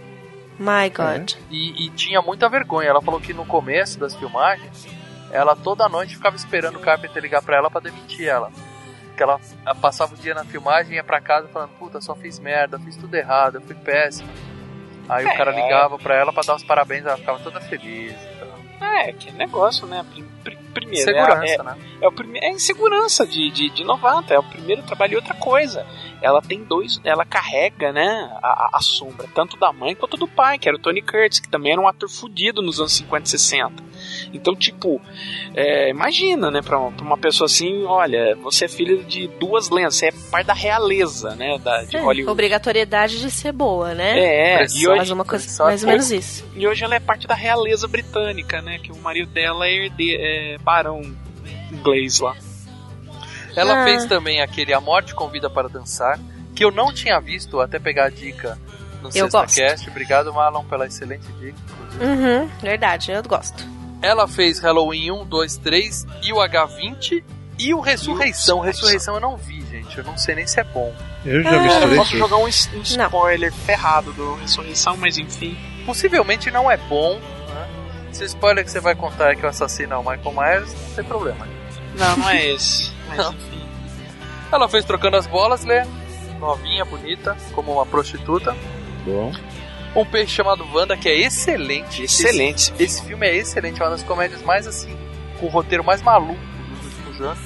[0.58, 1.34] My God.
[1.52, 2.90] E, e tinha muita vergonha.
[2.90, 4.88] Ela falou que no começo das filmagens,
[5.32, 8.52] ela toda noite ficava esperando o Carpenter ligar pra ela pra demitir ela.
[9.18, 9.40] Que ela
[9.82, 13.14] passava o dia na filmagem, ia pra casa falando: Puta, só fiz merda, fiz tudo
[13.16, 14.30] errado, eu fui péssimo.
[15.10, 15.56] Aí o cara É.
[15.64, 18.14] ligava pra ela pra dar os parabéns, ela ficava toda feliz.
[18.36, 20.06] Então, É, que negócio, né?
[20.48, 21.76] Prim- prim- Primeiro, Segurança, é, é, né?
[22.02, 25.34] é, o prime é insegurança de, de, de novato, é o primeiro trabalho e outra
[25.34, 25.86] coisa.
[26.22, 27.00] ela tem dois.
[27.04, 28.30] Ela carrega, né?
[28.42, 31.40] A, a- a sombra, tanto da mãe quanto do pai, que era o Tony Curtis,
[31.40, 33.84] que também era um ator fudido nos anos 50 e 60.
[34.34, 35.02] Então, tipo,
[35.56, 39.96] é, imagina, né, pra, pra uma pessoa assim, olha, você é filho de duas lendas,
[39.96, 42.32] você é parte da realeza, né, da, de É, Hollywood.
[42.32, 44.20] obrigatoriedade de ser boa, né?
[44.20, 46.46] É, e hoje, Mais uma coisa, mais ou é menos isso.
[46.56, 50.16] e hoje ela é parte da realeza britânica, né, que o marido dela é, herde,
[50.38, 51.02] é barão
[51.72, 52.36] inglês lá.
[53.56, 53.84] Ela Ah.
[53.86, 56.20] fez também aquele A Morte Convida para Dançar,
[56.56, 58.58] que eu não tinha visto até pegar a dica
[59.02, 59.56] no Eu Sexta gosto.
[59.56, 59.90] Cast.
[59.90, 61.58] Obrigado, Marlon, pela excelente dica.
[62.00, 63.66] Uhum, verdade, eu gosto.
[64.02, 67.24] Ela fez Halloween 1, 2, 3 e o H20
[67.58, 68.60] e o Ressurreição.
[68.60, 69.98] Ressurreição eu não vi, gente.
[69.98, 70.94] Eu não sei nem se é bom.
[71.26, 72.20] Eu já Ah, Eu misturei posso tudo.
[72.20, 75.58] jogar um, um spoiler ferrado do Ressurreição, mas enfim.
[75.84, 77.20] Possivelmente não é bom.
[78.08, 78.14] Né?
[78.14, 80.74] Se o spoiler que você vai contar é que o assassino é o Michael Myers,
[80.74, 81.48] não tem problema.
[81.98, 82.92] Não, não é esse.
[83.08, 83.68] Mas enfim.
[84.52, 85.86] Ela fez Trocando as Bolas, Lê.
[86.40, 88.56] Novinha, bonita, como uma prostituta.
[89.06, 89.32] Bom.
[89.96, 92.04] Um peixe chamado Wanda, que é excelente.
[92.04, 92.72] Excelente.
[92.74, 94.96] Esse, esse filme é excelente, é uma das comédias mais assim,
[95.40, 96.40] com o roteiro mais maluco
[96.76, 97.40] dos últimos anos.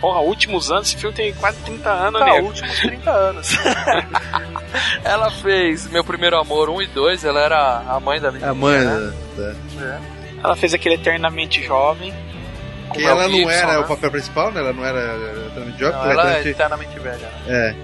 [0.00, 2.40] Porra, últimos anos, esse filme tem quase 30 anos, Tá, né?
[2.40, 3.48] últimos 30 anos.
[5.04, 8.50] ela fez Meu Primeiro Amor 1 e 2, ela era a mãe da menina.
[8.50, 9.12] A mãe né?
[9.36, 10.00] Da-
[10.42, 12.12] Ela fez aquele Eternamente Jovem.
[12.92, 13.78] Que ela não Gibson, era né?
[13.78, 14.60] o papel principal, né?
[14.60, 15.00] Ela não era
[15.40, 17.16] exatamente job, Não, ela é eternamente velha.
[17.26, 17.42] né?
[17.48, 17.74] É.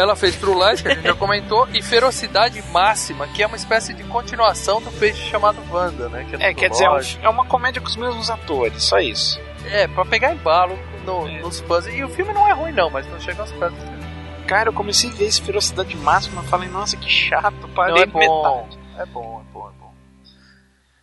[0.00, 3.56] Ela fez True Lies, que a gente já comentou, e Ferocidade Máxima, que é uma
[3.56, 6.24] espécie de continuação do peixe chamado Wanda, né?
[6.28, 6.84] Que É, tudo quer dizer,
[7.22, 9.40] é, é uma comédia com os mesmos atores, só isso.
[9.66, 11.40] É, pra pegar embalo no- É.
[11.40, 11.86] nos fãs.
[11.86, 13.98] E o filme não é ruim, não, mas não chega aos pés do filme.
[14.48, 18.02] Cara, eu comecei a ver esse Ferocidade Máxima, eu falei, nossa, que chato, Não, parei
[18.02, 18.18] é na bom.
[18.66, 18.78] metade.
[18.98, 19.77] É bom, é bom, é bom.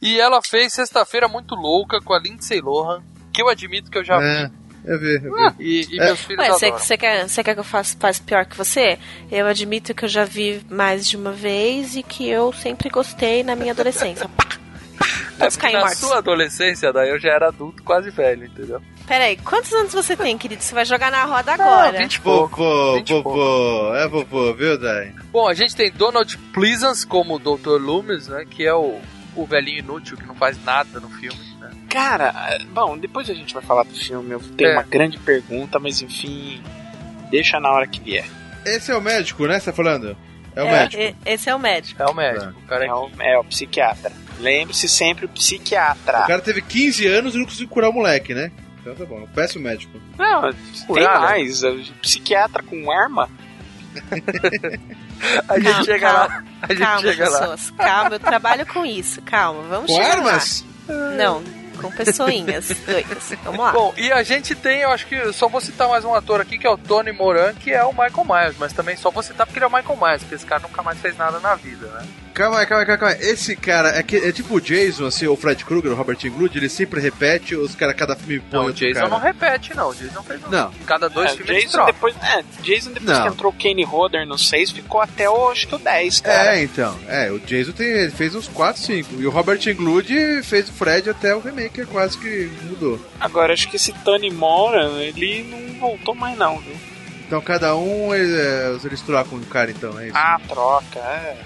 [0.06, 3.02] E ela fez Sexta-feira Muito Louca com a Lindsay Lohan,
[3.34, 4.52] que eu admito que eu já É, vi.
[4.86, 5.64] eu vi, eu vi.
[5.64, 6.06] E, e É.
[6.06, 9.00] meus filhos Ué, você, quer, você quer que eu faça, faça pior que você?
[9.32, 13.44] Eu admito que eu já vi mais de uma vez e que eu sempre gostei
[13.44, 14.30] na minha adolescência.
[14.38, 14.46] Pá!
[14.46, 15.06] Pá!
[15.38, 15.98] É Todos porque caem na mortos.
[16.00, 18.82] sua adolescência, daí eu já era adulto, quase velho, entendeu?
[19.06, 20.64] Peraí, quantos anos você tem, querido?
[20.64, 21.98] Você vai jogar na roda agora.
[21.98, 22.56] Ah, 20 e pouco.
[22.58, 23.30] Vovô, 20 e pouco.
[23.34, 25.14] vovô, é vovô, viu, Dai?
[25.32, 27.78] Bom, a gente tem Donald Pleasance como Dr.
[27.82, 28.46] Loomis, né?
[28.50, 29.00] Que é o,
[29.36, 31.70] o velhinho inútil que não faz nada no filme, né?
[31.90, 32.34] Cara,
[32.72, 34.74] bom, depois a gente vai falar do filme, eu tenho É.
[34.74, 36.62] uma grande pergunta, mas enfim,
[37.30, 38.26] deixa na hora que vier.
[38.66, 39.60] Esse é o médico, né?
[39.60, 40.16] Você tá falando?
[40.56, 41.04] É o É, médico.
[41.04, 42.02] e- esse é o médico.
[42.02, 42.54] É o médico.
[42.60, 44.12] O cara é É o, é o psiquiatra.
[44.40, 46.24] Lembre-se sempre o psiquiatra.
[46.24, 48.52] O cara teve 15 anos e não conseguiu curar o moleque, né?
[48.82, 50.00] Então tá bom, péssimo médico.
[50.18, 51.28] Não, tem Curar, né?
[51.28, 51.64] mais.
[51.64, 53.30] é o Psiquiatra com arma.
[55.48, 56.44] A gente Calma, chega lá.
[56.62, 57.40] A gente Calma, chega lá.
[57.40, 57.72] pessoas.
[57.72, 59.22] Calma, eu trabalho com isso.
[59.22, 60.66] Calma, vamos Com chegar armas?
[60.88, 60.96] lá.
[61.12, 61.44] Não,
[61.90, 63.32] com pessoinhas doidas.
[63.44, 63.72] Vamos lá.
[63.72, 66.58] Bom, e a gente tem, eu acho que só vou citar mais um ator aqui,
[66.58, 69.46] que é o Tony Moran, que é o Michael Myers, mas também só vou citar
[69.46, 71.88] porque ele é o Michael Myers, porque esse cara nunca mais fez nada na vida,
[71.88, 72.06] né?
[72.34, 73.22] Calma aí, calma aí, calma aí.
[73.22, 76.18] Esse cara é, que, é tipo o Jason, assim, ou o Fred Krueger, o Robert
[76.26, 79.08] Englund, ele sempre repete, os caras cada filme põe Não, o Jason cara.
[79.08, 79.90] não repete, não.
[79.90, 80.50] O Jason fez um.
[80.50, 80.70] Não.
[80.86, 81.94] Cada dois É, filmes Jason troca.
[81.94, 83.22] depois, é, Jason depois Não.
[83.28, 86.58] que entrou o Kenny Roder no 6, ficou até o, acho que o 10, cara.
[86.58, 87.00] É, então.
[87.08, 89.16] É, o Jason tem, ele fez uns 4, 5.
[89.22, 93.00] E o Robert Englund fez o Fred até o remake, que quase que mudou.
[93.20, 96.76] Agora, acho que esse Tony Moran, ele não voltou mais não, viu?
[97.28, 100.18] Então cada um, eles, eles trocam o cara, então, é isso.
[100.18, 101.38] Ah, troca, é.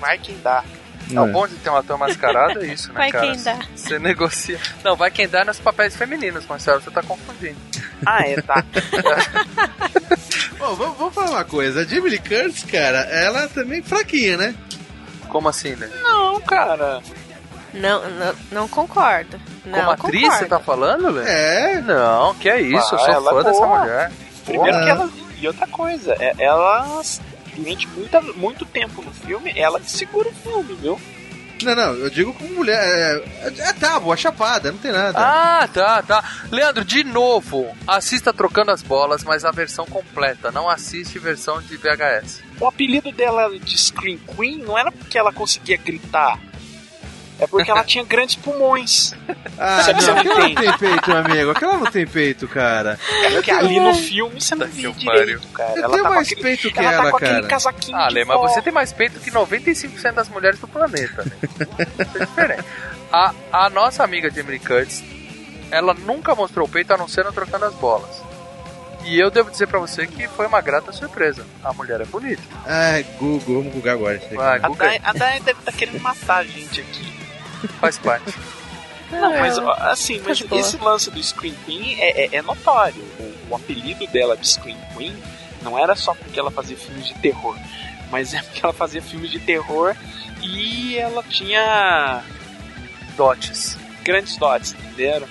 [0.00, 0.64] Vai quem dá.
[1.12, 3.26] É, o bom de ter um ator mascarado é isso, né, Vai cara?
[3.26, 3.58] quem dá.
[3.74, 4.58] Você negocia.
[4.82, 7.56] Não, vai quem dá nos papéis femininos, Marcelo, você tá confundindo.
[8.06, 8.64] Ah, é, tá.
[10.58, 11.82] Bom, vamos, vamos falar uma coisa.
[11.82, 14.54] A Jamie Lee Curtis, cara, ela também fraquinha, né?
[15.28, 15.90] Como assim, né?
[16.02, 17.02] não, cara.
[17.74, 19.40] Não, não, não concordo.
[19.66, 20.38] Não Como atriz concordo.
[20.38, 21.24] você tá falando, Lê?
[21.28, 21.80] É.
[21.80, 23.78] Não, que é isso, eu Ah, sou ela fã é dessa boa.
[23.80, 24.12] mulher.
[24.44, 25.10] Primeiro que ela.
[25.40, 27.02] E outra coisa, é- ela.
[27.56, 31.00] Durante muita, muito tempo no filme, ela que segura o filme, viu?
[31.62, 32.76] Não, não, eu digo como mulher.
[33.42, 35.16] É, é tábua, chapada, não tem nada.
[35.18, 36.24] Ah, tá, tá.
[36.50, 40.50] Leandro, de novo, assista Trocando as Bolas, mas a versão completa.
[40.50, 42.42] Não assiste versão de VHS.
[42.60, 46.38] O apelido dela de Scream Queen não era porque ela conseguia gritar.
[47.38, 49.12] É porque ela tinha grandes pulmões.
[49.56, 51.50] Ah, Sabe, você não, aquela não tem peito, amigo.
[51.52, 52.98] Aquela não tem peito, cara.
[53.22, 55.70] É porque ali no filme você não que direito, cara.
[55.78, 57.46] Eu Ela tenho tá com mais aquele, peito que ela tá ela, com aquele cara.
[57.46, 58.48] casaquinho Ah, de Lê, mas vó.
[58.48, 61.22] você tem mais peito que 95% das mulheres do planeta.
[61.22, 61.30] né?
[62.00, 62.64] Isso é diferente.
[63.12, 65.04] A, a nossa amiga Jamie Lee Curtis,
[65.70, 68.10] ela nunca mostrou o peito a não ser no Trocando as Bolas.
[69.04, 71.46] E eu devo dizer pra você que foi uma grata surpresa.
[71.62, 72.42] A mulher é bonita.
[72.66, 74.16] Ai, Google, vamos Google agora.
[74.16, 74.34] isso aqui.
[74.34, 77.23] Vai, A Google, Dai, a Dai deve estar querendo matar a gente aqui.
[77.80, 78.34] Faz parte.
[79.10, 80.60] Não, mas ó, assim, mas boa.
[80.60, 83.02] esse lance do Scream Queen é, é- é notório.
[83.18, 85.14] O, o apelido dela de Scream Queen
[85.62, 87.56] Não era só porque ela fazia filmes de terror,
[88.10, 89.94] mas é porque ela fazia filmes de terror
[90.42, 92.22] e ela tinha
[93.16, 93.78] Dotes.
[94.02, 95.26] grandes dotes, entenderam?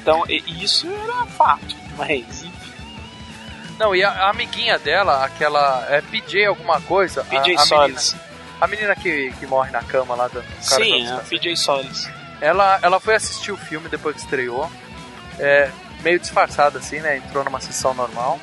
[0.00, 2.44] Então, isso era fato, mas
[3.78, 5.86] Não, e a, a amiguinha dela, aquela.
[5.88, 7.22] É PJ alguma coisa?
[7.22, 8.16] A- PJ a, menina, Solis.
[8.60, 12.08] A menina que, que morre na cama lá do cara Sim, a PJ Solis.
[12.40, 14.70] ela, ela foi assistir o filme depois que estreou.
[15.38, 15.70] É,
[16.02, 17.16] meio disfarçada assim, né?
[17.16, 18.38] Entrou numa sessão normal.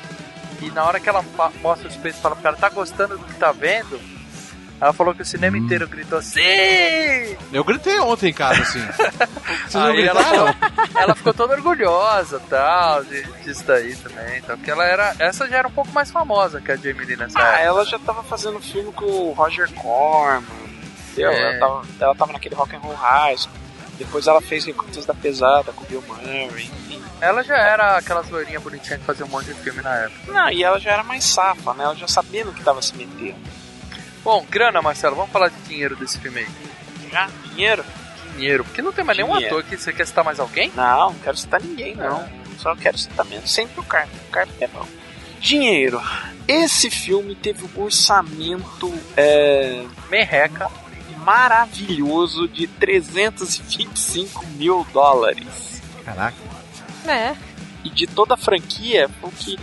[0.60, 1.24] E na hora que ela
[1.60, 4.00] mostra os peitos e fala pro cara, tá gostando do que tá vendo?
[4.82, 6.40] Ela falou que o cinema inteiro gritou sim!
[7.52, 8.84] Eu gritei ontem em casa, assim.
[8.84, 10.52] Vocês não Aí ela, gritaram?
[10.54, 14.38] falou- ela ficou toda orgulhosa tal, de, disso daí também.
[14.38, 15.14] Então, porque ela era.
[15.20, 17.60] Essa já era um pouco mais famosa que a Jamie Lee nessa Ah, época.
[17.62, 20.42] ela já tava fazendo filme com o Roger Corman,
[21.12, 21.30] entendeu?
[21.30, 21.40] É.
[21.50, 23.54] Ela, tava, ela tava naquele Rock and Roll High School.
[23.98, 27.00] Depois ela fez Recrutas da Pesada com o Bill Murray, enfim.
[27.20, 30.32] Ela já era aquelas loirinhas bonitinhas que fazia um monte de filme na época.
[30.32, 31.84] Não, e ela já era mais safa, né?
[31.84, 33.36] Ela já sabia no que tava se metendo.
[34.24, 36.48] Bom, grana, Marcelo, vamos falar de dinheiro desse filme aí.
[37.10, 37.28] Já?
[37.50, 37.84] Dinheiro?
[38.34, 39.56] Dinheiro, porque não tem mais nenhum Dinheiro.
[39.58, 39.76] ator aqui.
[39.76, 40.72] Você quer citar mais alguém?
[40.74, 42.26] Não, não quero citar ninguém, não.
[42.58, 43.46] Só quero citar mesmo.
[43.46, 44.14] Sempre o Carpe.
[44.28, 44.86] O Carpe é bom.
[45.40, 46.00] Dinheiro.
[46.46, 50.70] Esse filme teve um orçamento é, Merreca.
[51.18, 55.82] maravilhoso de 325 mil dólares.
[56.04, 56.36] Caraca.
[57.06, 57.34] É.
[57.84, 59.58] E de toda a franquia, o que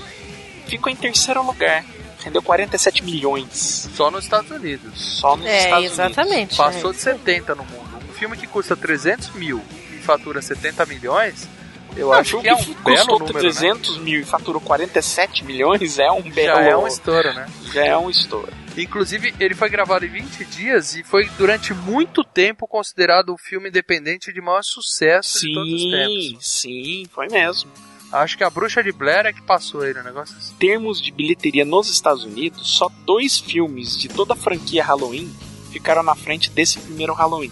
[0.68, 1.86] ficou em terceiro lugar.
[2.24, 3.90] Rendeu 47 milhões.
[3.96, 4.92] Só nos Estados Unidos.
[4.96, 6.56] Só nos É, Estados exatamente.
[6.58, 6.94] Passou é.
[6.94, 7.90] de 70 no mundo.
[8.10, 9.62] Um filme que custa 300 mil
[9.94, 11.48] e fatura 70 milhões,
[11.96, 12.20] eu Unidos.
[12.20, 16.22] acho que é um belo custou número, 300 mil e faturou 47 milhões é um
[16.24, 16.32] né?
[16.32, 16.56] belo...
[16.58, 17.48] Já é um estouro, né?
[17.74, 18.50] Já é um estouro.
[18.78, 23.70] Inclusive, ele foi gravado em 20 dias e foi durante muito tempo considerado o filme
[23.70, 26.48] independente de maior sucesso de todos os Sim, tempos.
[26.48, 27.70] sim, foi mesmo.
[28.12, 30.54] Acho que a Bruxa de Blair é que passou ele, o negócio assim.
[30.58, 35.32] termos de bilheteria nos Estados Unidos, só dois filmes de toda a franquia Halloween
[35.72, 37.52] ficaram na frente desse primeiro Halloween.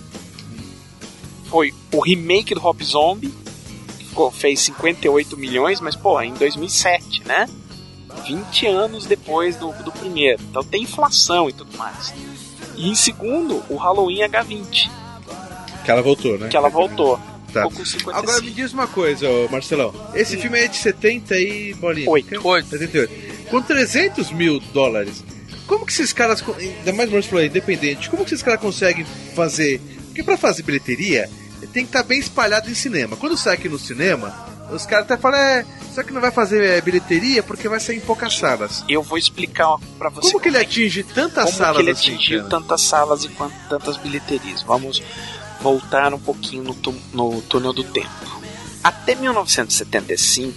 [1.46, 3.32] Foi o remake do Rob Zombie,
[4.00, 7.48] que ficou- fez 58 milhões, mas pô, em 2007, né?
[8.26, 10.41] 20 anos depois do, do primeiro.
[10.50, 12.13] Então tem inflação e tudo mais.
[12.76, 14.89] E em segundo, o Halloween H20,
[15.86, 16.50] Que ela voltou, né?
[16.50, 17.20] que ela voltou.
[17.58, 17.70] Tá.
[17.70, 18.12] Ficou com 55.
[18.12, 19.93] Agora me diz uma coisa, Marcelão.
[20.13, 22.10] Esse filme é de 70 e bolinha.
[22.10, 22.48] Oito.
[22.48, 22.70] Oito.
[22.70, 23.50] 78.
[23.50, 25.24] Com 300 mil dólares,
[25.65, 29.06] como que esses caras, ainda mais o Maurício falou, independente, como que esses caras conseguem
[29.36, 29.80] fazer?
[30.08, 31.30] Porque pra fazer bilheteria,
[31.74, 33.15] tem que estar bem espalhado em cinema.
[33.15, 34.34] Quando sai aqui no cinema,
[34.72, 37.98] os caras até falam, é, só que não vai fazer é, bilheteria porque vai sair
[37.98, 38.84] em poucas salas.
[38.88, 41.91] Eu vou explicar pra você Como que ele é atinge tantas como salas que ele
[41.91, 42.50] assim, atingiu cara?
[42.50, 43.30] tantas salas e
[43.70, 44.63] tantas bilheterias.
[44.63, 45.02] Vamos
[45.62, 46.76] voltar um pouquinho no,
[47.13, 48.10] no túnel do tempo.
[48.84, 50.56] Até 1975,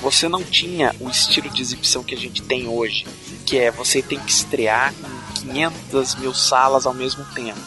[0.00, 3.06] você não tinha o estilo de exibição que a gente tem hoje,
[3.44, 4.92] que é você tem que estrear
[5.38, 7.60] em 500 mil salas ao mesmo tempo.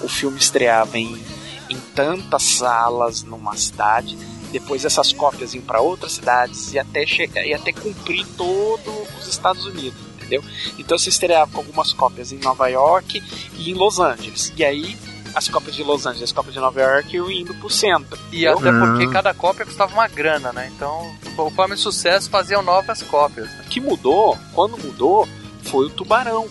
[0.00, 1.22] O filme estreava em,
[1.68, 4.16] em tantas salas numa cidade,
[4.50, 9.26] depois essas cópias iam para outras cidades e até chegar e até cumprir todos os
[9.26, 10.42] Estados Unidos, entendeu?
[10.78, 13.22] Então você estreava com algumas cópias em Nova York
[13.56, 14.52] e em Los Angeles.
[14.56, 14.96] E aí
[15.34, 18.18] as cópias de Los Angeles, as cópias de Nova York iam indo pro centro.
[18.30, 20.70] E até porque cada cópia custava uma grana, né?
[20.74, 23.46] Então, conforme o sucesso, faziam novas cópias.
[23.48, 23.62] né?
[23.66, 25.28] O que mudou, quando mudou,
[25.62, 26.48] foi o Tubarão.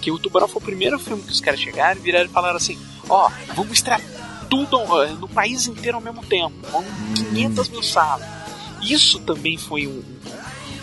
[0.00, 2.56] Que o Tubarão foi o primeiro filme que os caras chegaram e viraram e falaram
[2.56, 4.00] assim: Ó, vamos estrear
[4.50, 4.78] tudo
[5.18, 6.54] no país inteiro ao mesmo tempo.
[6.70, 6.88] Vamos
[7.30, 8.26] 500 mil salas.
[8.82, 10.02] Isso também foi um-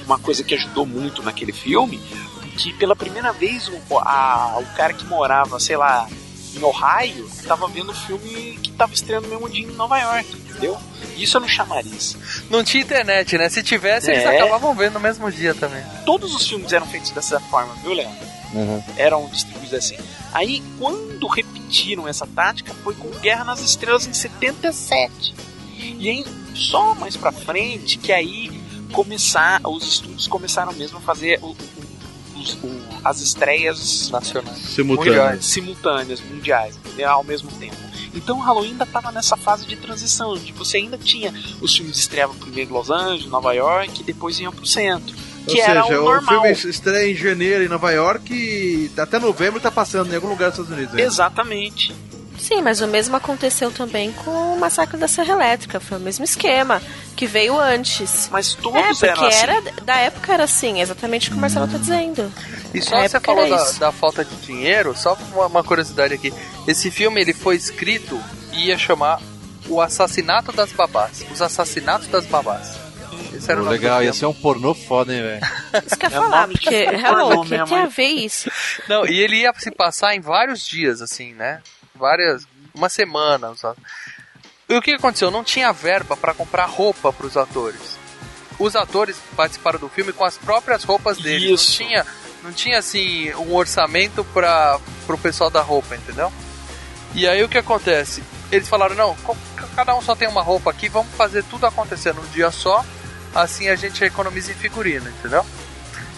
[0.05, 2.01] uma coisa que ajudou muito naquele filme,
[2.41, 6.07] porque pela primeira vez o, a- o cara que morava, sei lá,
[6.55, 10.27] em Ohio, tava vendo o filme que tava estreando no mesmo dia em Nova York,
[10.35, 10.77] entendeu?
[11.17, 11.91] Isso eu não chamaria.
[12.49, 13.47] Não tinha internet, né?
[13.49, 14.35] Se tivesse, eles É.
[14.39, 15.83] acabavam vendo no mesmo dia também.
[16.05, 18.31] Todos os filmes eram feitos dessa forma, viu, Leandro?
[18.97, 19.95] eram distribuídos assim.
[20.33, 25.33] Aí, quando repetiram essa tática, foi com Guerra nas Estrelas em 77.
[25.77, 28.51] E aí, só mais pra frente, que aí
[28.91, 31.55] começar, os estúdios começaram mesmo a fazer o-
[32.41, 34.57] os- o- as estreias Nacionais.
[34.57, 35.11] Simultâneo.
[35.13, 35.45] Mundiais.
[35.45, 37.09] simultâneas, mundiais, entendeu?
[37.09, 37.75] ao mesmo tempo.
[38.13, 41.97] Então o Halloween ainda estava nessa fase de transição, de você ainda tinha os filmes
[41.97, 45.15] estreavam primeiro em Los Angeles, Nova York, e depois iam pro centro.
[45.47, 46.41] Ou Que era seja, o o normal.
[46.43, 50.49] filme estreia em janeiro em Nova York e até novembro tá passando em algum lugar
[50.51, 50.93] dos Estados Unidos.
[50.95, 51.01] né?
[51.03, 51.95] Exatamente.
[52.41, 55.79] Sim, mas o mesmo aconteceu também com o Massacre da Serra Elétrica.
[55.79, 56.81] Foi o mesmo esquema,
[57.15, 58.27] que veio antes.
[58.31, 59.43] Mas É, todos porque eram assim.
[59.43, 62.33] era, da época era assim, exatamente o que o Marcelo tá dizendo.
[62.73, 66.33] E só Na você falou da, da falta de dinheiro, só uma, uma curiosidade aqui.
[66.67, 68.19] Esse filme ele foi escrito
[68.53, 69.21] e ia chamar
[69.69, 71.23] O Assassinato das Babás.
[71.31, 72.75] Os Assassinatos das Babás.
[73.33, 75.41] Esse era o Pô, nome legal, ia ser um pornô foda, hein, velho?
[75.85, 78.51] Isso que eu ia É falar, porque Hello, o que tem a ver isso?
[78.89, 81.61] Não, e ele ia se passar em vários dias, assim, né?
[82.01, 82.47] Várias.
[82.73, 83.53] Uma semana.
[84.67, 85.29] E o que aconteceu?
[85.29, 87.99] Não tinha verba pra comprar roupa pros atores.
[88.57, 91.61] Os atores participaram do filme com as próprias roupas deles.
[91.61, 91.81] Isso.
[91.81, 92.05] Não tinha,
[92.43, 96.33] não tinha assim, um orçamento para pro pessoal da roupa, entendeu?
[97.13, 98.23] E aí o que acontece?
[98.51, 99.15] Eles falaram, não,
[99.75, 102.83] cada um só tem uma roupa aqui, vamos fazer tudo acontecer num dia só,
[103.35, 105.45] assim a gente economiza em figurino, entendeu?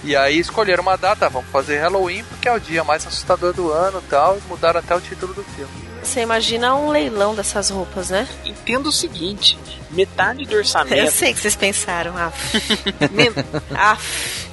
[0.03, 3.71] E aí escolheram uma data, vamos fazer Halloween, porque é o dia mais assustador do
[3.71, 5.71] ano e tal, e mudaram até o título do filme.
[6.03, 8.27] Você imagina um leilão dessas roupas, né?
[8.43, 9.57] Entenda o seguinte:
[9.91, 11.09] metade do Eu orçamento.
[11.11, 12.13] sei que vocês pensaram.
[12.17, 12.33] Ah,
[13.11, 13.31] Men-
[13.73, 13.97] ah,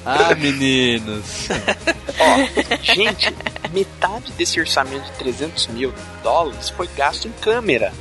[0.05, 1.49] Ah, meninos.
[2.17, 3.35] Ó, gente,
[3.73, 5.93] metade desse orçamento de 300 mil
[6.23, 7.91] dólares foi gasto em câmera.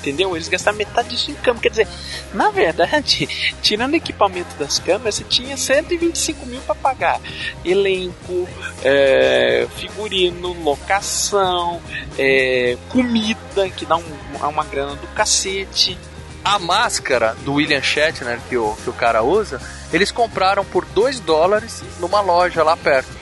[0.00, 0.34] Entendeu?
[0.34, 1.62] Eles gastaram metade disso em câmera.
[1.62, 1.88] Quer dizer,
[2.32, 3.28] na verdade,
[3.60, 7.20] tirando o equipamento das câmeras, você tinha 125 mil para pagar.
[7.64, 8.48] Elenco,
[8.82, 11.80] é, figurino, locação,
[12.18, 15.98] é, comida, que dá um- uma grana do cacete.
[16.42, 19.60] A máscara do William Shatner que o, que o cara usa,
[19.92, 23.19] eles compraram por 2 dólares numa loja lá perto.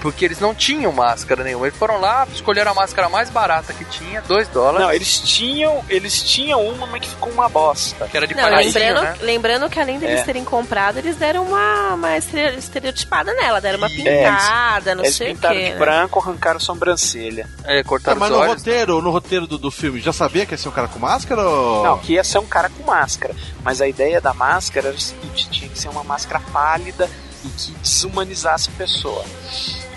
[0.00, 1.66] Porque eles não tinham máscara nenhuma.
[1.68, 4.80] Eles foram lá, escolheram a máscara mais barata que tinha, 2 dólares.
[4.80, 8.08] Não, eles tinham, eles tinham uma, mas que ficou uma bosta.
[8.08, 9.16] Que era de Não, lembrando, né?
[9.20, 10.24] lembrando que além deles É.
[10.24, 15.14] terem comprado, eles deram uma, uma estere- estereotipada nela, deram uma É, pintada, não Eles
[15.16, 15.70] sei o pintaram que.
[15.70, 17.48] de branco, arrancaram a sobrancelha.
[17.64, 18.54] É, cortaram mas os no olhos.
[18.56, 21.42] roteiro, no roteiro do, do filme, já sabia que ia ser um cara com máscara
[21.42, 21.84] ou...
[21.84, 23.34] Não, que ia ser um cara com máscara.
[23.62, 27.08] Mas a ideia da máscara era o seguinte: tinha que ser uma máscara pálida
[27.44, 29.24] e que desumanizasse a pessoa.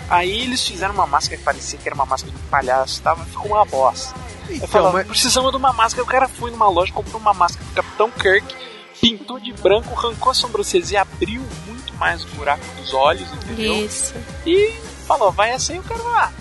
[0.08, 3.46] Aí eles fizeram uma máscara que parecia que era uma máscara de palhaço, tava, ficou
[3.52, 4.14] uma bosta.
[4.48, 6.04] Eu Então, falava, mas- precisamos de uma máscara.
[6.04, 8.54] O cara foi numa loja, comprou uma máscara do Capitão Kirk,
[9.00, 13.84] pintou de branco, arrancou a sobrancelha e abriu muito mais o buraco dos olhos, entendeu?
[13.84, 14.14] Isso.
[14.46, 14.72] E
[15.06, 16.32] falou, vai assim, o cara vai lá.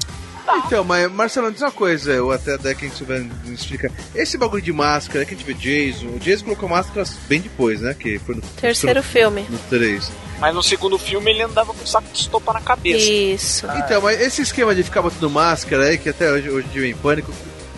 [0.65, 3.91] Então, mas Marcelo, diz uma coisa, eu até até quem souber me explica.
[4.13, 7.81] Esse bagulho de máscara que a gente vê Jason, o Jason colocou máscaras bem depois,
[7.81, 7.95] né?
[7.97, 9.45] Que foi no Terceiro filme.
[9.49, 10.11] no 3.
[10.39, 13.09] Mas no segundo filme ele andava com um saco de estopa na cabeça.
[13.09, 13.67] Isso.
[13.77, 16.81] Então, mas esse esquema de ficar botando máscara aí, que até hoje, hoje em dia
[16.81, 17.31] eu em pânico,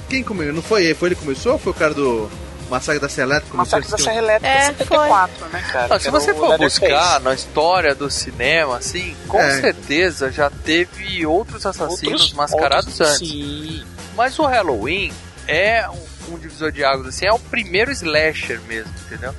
[0.09, 0.53] quem começou?
[0.53, 0.95] Não foi ele?
[0.95, 2.29] Foi ele que começou ou foi o cara do
[2.69, 3.57] Massacre da Serra Elétrica?
[3.57, 4.15] Massacre da Serra?
[4.17, 5.87] Elétrica É, 74, né, cara?
[5.87, 9.61] Não, se você for buscar na história do cinema, assim, com É.
[9.61, 13.29] certeza já teve outros assassinos Outros- mascarados outros- antes.
[13.29, 13.83] Sim.
[14.15, 15.13] Mas o Halloween
[15.47, 19.33] é um, um divisor de águas, assim, é o primeiro slasher mesmo, entendeu?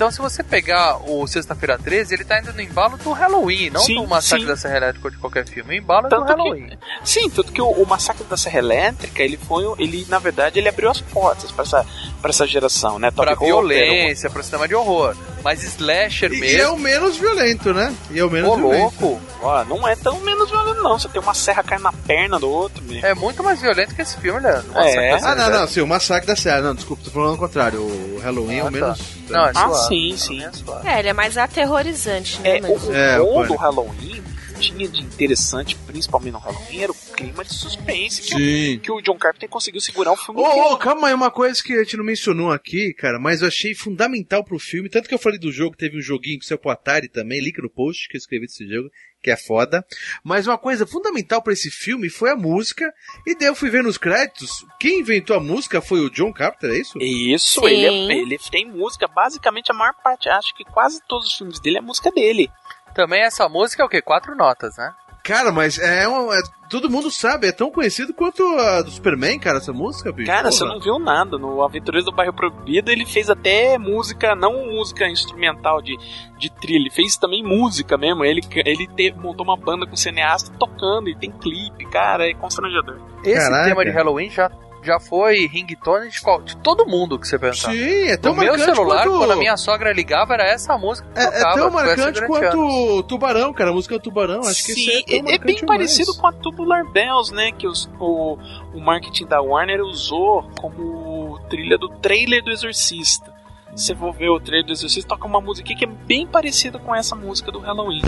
[0.00, 3.82] Então, se você pegar o Sexta-feira 13, ele tá indo no embalo do Halloween, não
[3.82, 4.48] Sim, do Massacre sim.
[4.48, 5.74] da Serra Elétrica ou de qualquer filme.
[5.74, 6.78] O embalo é Tanto do que- Halloween.
[7.04, 10.70] Sim, tanto que o, o Massacre da Serra Elétrica, ele foi, ele na verdade, ele
[10.70, 11.84] abriu as portas pra essa,
[12.22, 13.10] pra essa geração, né?
[13.10, 15.14] Pra Top Hopper, violência, pra cinema de horror.
[15.44, 17.94] Mas slasher E, e é mesmo, o menos violento, né?
[18.10, 18.80] E é o menos ô violento.
[19.02, 20.98] louco, Ó, não é tão menos violento, não.
[20.98, 23.00] Você tem uma serra caindo na perna do outro, né?
[23.02, 24.70] é muito mais violento que esse filme, Leandro.
[24.78, 25.12] É.
[25.22, 26.60] Ah, não, não, sim, o Massacre da Serra.
[26.62, 27.80] Não, desculpa, tô falando ao contrário.
[27.80, 28.70] O Halloween é Ah, o tá.
[28.70, 29.00] menos.
[29.30, 29.68] Não, é Ah.
[29.90, 30.40] Sim, sim.
[30.42, 30.96] É.
[30.96, 32.56] É, ele é mais aterrorizante, né?
[32.56, 33.54] É, mas- o, o É, bom o do.
[33.56, 34.22] Halloween
[34.58, 38.78] tinha de interessante, principalmente no Halloween, era o clima de suspense que, o, Sim.
[38.82, 40.66] que o John Carpenter conseguiu segurar o filme Ô, inteiro.
[40.66, 43.74] ô, calma aí, uma coisa que a gente não mencionou aqui, cara, mas eu achei
[43.74, 44.90] fundamental pro filme.
[44.90, 47.56] Tanto que eu falei do jogo, teve um joguinho que saiu pro Atari também, link
[47.62, 48.90] no post que eu escrevi desse jogo,
[49.22, 49.84] que é foda.
[50.24, 52.92] Mas uma coisa fundamental pra esse filme foi a música.
[53.26, 56.70] E daí eu fui ver nos créditos, quem inventou a música foi o John Carpenter,
[56.70, 56.98] é isso?
[57.00, 61.34] Isso, ele, é- ele tem música, basicamente a maior parte, acho que quase todos os
[61.36, 62.50] filmes dele é música dele.
[62.94, 64.02] Também essa música é o quê?
[64.02, 64.92] Quatro notas, né?
[65.22, 69.40] Cara, mas é, uma, é- Todo mundo sabe, é tão conhecido quanto a do Superman,
[69.40, 70.28] cara, essa música, bicho.
[70.28, 70.52] Cara, Porra.
[70.52, 71.36] você não viu nada.
[71.36, 75.98] No Aventureiros do Bairro Proibido ele fez até música, não música instrumental de,
[76.38, 78.24] de trilha, ele fez também música mesmo.
[78.24, 83.00] Ele, ele teve, montou uma banda com cineasta tocando e tem clipe, cara, é constrangedor.
[83.24, 83.64] Esse Caraca.
[83.68, 84.48] tema de Halloween já,
[84.82, 87.72] já foi ringtone de, qual- de todo mundo que você pensar.
[87.72, 89.18] Sim, é tão no meu marcante celular, quanto...
[89.18, 91.56] quando a minha sogra ligava, era essa música que É, é tocava.
[91.58, 92.20] tão marcante anos.
[92.26, 93.70] quanto o Tubarão, cara.
[93.70, 94.40] A música do Tubarão.
[94.40, 95.60] Acho que Sim, isso é, é, é bem demais.
[95.66, 97.52] parecido com a Tubular Bells, né?
[97.52, 98.36] Que os, o,
[98.74, 103.32] o marketing da Warner usou como trilha do trailer do Exorcista.
[103.74, 106.94] Você for ver o trailer do Exorcista, toca uma música que é bem parecida com
[106.94, 108.02] essa música do Halloween.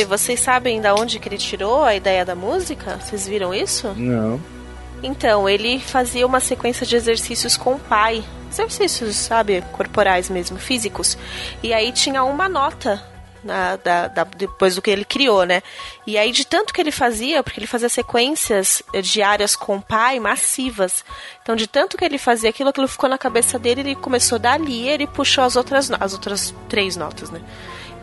[0.00, 2.96] E vocês sabem da onde que ele tirou a ideia da música?
[2.98, 3.88] Vocês viram isso?
[3.96, 4.40] Não.
[5.02, 8.22] Então, ele fazia uma sequência de exercícios com o pai.
[8.50, 11.16] Exercícios, sabe, corporais mesmo, físicos.
[11.62, 13.02] E aí tinha uma nota
[13.42, 15.62] na- da- da- depois do que ele criou, né?
[16.06, 19.80] E aí, de tanto que ele fazia, porque ele fazia sequências eh, diárias com o
[19.80, 21.02] pai massivas.
[21.42, 24.86] Então, de tanto que ele fazia aquilo, aquilo ficou na cabeça dele, ele começou dali,
[24.86, 27.40] ele puxou as outras, as outras três notas, né?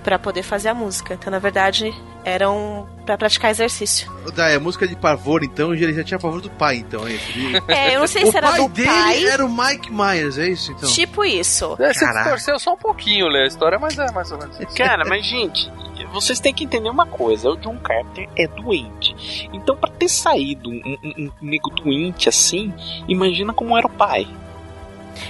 [0.07, 1.15] Pra poder fazer a música.
[1.15, 1.93] Então, na verdade,
[2.23, 4.09] eram pra praticar exercício.
[4.33, 7.33] Dai, a música de pavor, então, ele já tinha pavor do pai, então, é isso?
[7.67, 9.25] É, eu não sei o se era pai do dele pai.
[9.25, 10.89] era o Mike Myers, é isso, então?
[10.89, 11.75] Tipo isso.
[11.77, 12.21] É, Você Caraca.
[12.21, 14.77] distorceu só um pouquinho, Lê, a história, mas é mais ou menos isso.
[14.77, 15.69] Cara, mas gente,
[16.13, 19.49] vocês têm que entender uma coisa: o John Carpenter é doente.
[19.51, 22.73] Então, pra ter saído um, um, um nego doente assim,
[23.09, 24.25] imagina como era o pai.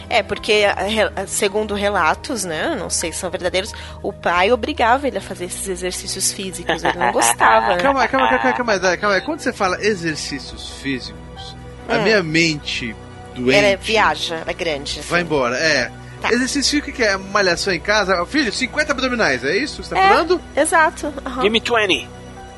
[0.10, 2.76] É, porque, a- re- segundo relatos, né?
[2.78, 3.74] Não sei se são verdadeiros,
[4.04, 6.84] o pai obrigava ele a fazer esses exercícios físicos.
[6.84, 7.82] Ele não gostava, né?
[7.82, 9.22] Calma, calma, calma, calma, calma, calma aí.
[9.22, 11.56] Quando você fala exercícios físicos,
[11.90, 12.04] a Hum.
[12.04, 12.96] minha mente
[13.36, 15.00] doente Ela viaja, ela é grande.
[15.00, 15.10] assim.
[15.10, 15.56] vai embora.
[15.58, 15.92] É.
[16.22, 16.32] Tá.
[16.34, 18.26] Exercício físico que é malhação em casa.
[18.26, 20.08] Filho, 50 abdominais, é isso que você tá É.
[20.10, 20.42] falando?
[20.56, 21.14] Exato.
[21.26, 21.42] aham.
[21.44, 22.10] Give me 20.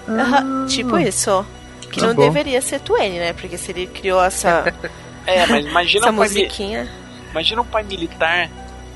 [0.08, 1.46] Aham, Tipo isso.
[1.92, 2.22] Que Tá não bom.
[2.22, 3.34] deveria ser Twain, né?
[3.34, 4.74] Porque se ele criou essa,
[5.28, 6.88] É, mas imagina essa musiquinha.
[7.32, 8.50] Imagina um pai militar.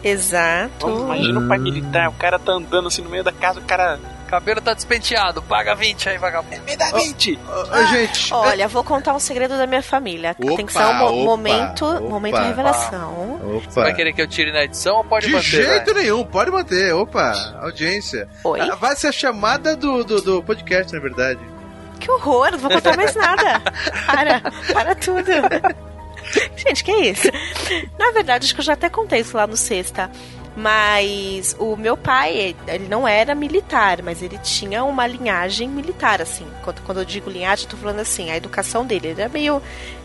[0.03, 0.85] Exato.
[0.85, 3.63] Vamos, imagina um pai militar, o cara tá andando assim no meio da casa, o
[3.63, 3.99] cara.
[4.27, 6.63] Cabelo tá despenteado, paga 20 aí, vagabundo.
[6.63, 7.39] Me dá 20!
[7.71, 10.33] Ô, gente, Olha, vou contar um segredo da minha família.
[10.33, 11.99] Tem que ser um mo- Opa, opa, momento, opa.
[12.01, 13.39] momento revelação.
[13.57, 13.81] opa.
[13.83, 15.43] Vai querer que eu tire na edição ou pode De manter?
[15.63, 16.01] jeito vai?
[16.01, 16.95] nenhum, pode manter.
[16.95, 17.31] Opa,
[17.61, 18.27] audiência.
[18.43, 18.59] Oi?
[18.59, 21.39] Ah, Vai ser a chamada do, do, do podcast, na verdade.
[21.99, 23.61] Que horror, não vou contar mais nada.
[24.07, 24.41] Para,
[24.73, 25.29] para tudo.
[26.55, 27.27] Gente, que isso?
[27.97, 30.09] Na verdade, acho que eu já até contei isso lá no Sexta.
[30.55, 36.45] Mas o meu pai, ele não era militar, mas ele tinha uma linhagem militar, assim.
[36.63, 39.09] Quando, quando eu digo linhagem, eu tô falando assim, a educação dele.
[39.09, 39.61] Ele era meio,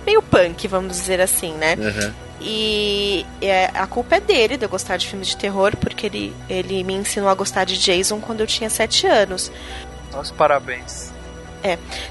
[0.07, 1.75] meio punk, vamos dizer assim, né?
[1.75, 2.15] Aham.
[2.41, 6.35] E é, a culpa é dele de eu gostar de filmes de terror, porque ele,
[6.49, 9.53] ele me ensinou a gostar de Jason quando eu tinha 7 anos.
[10.13, 11.13] Nossa, parabéns.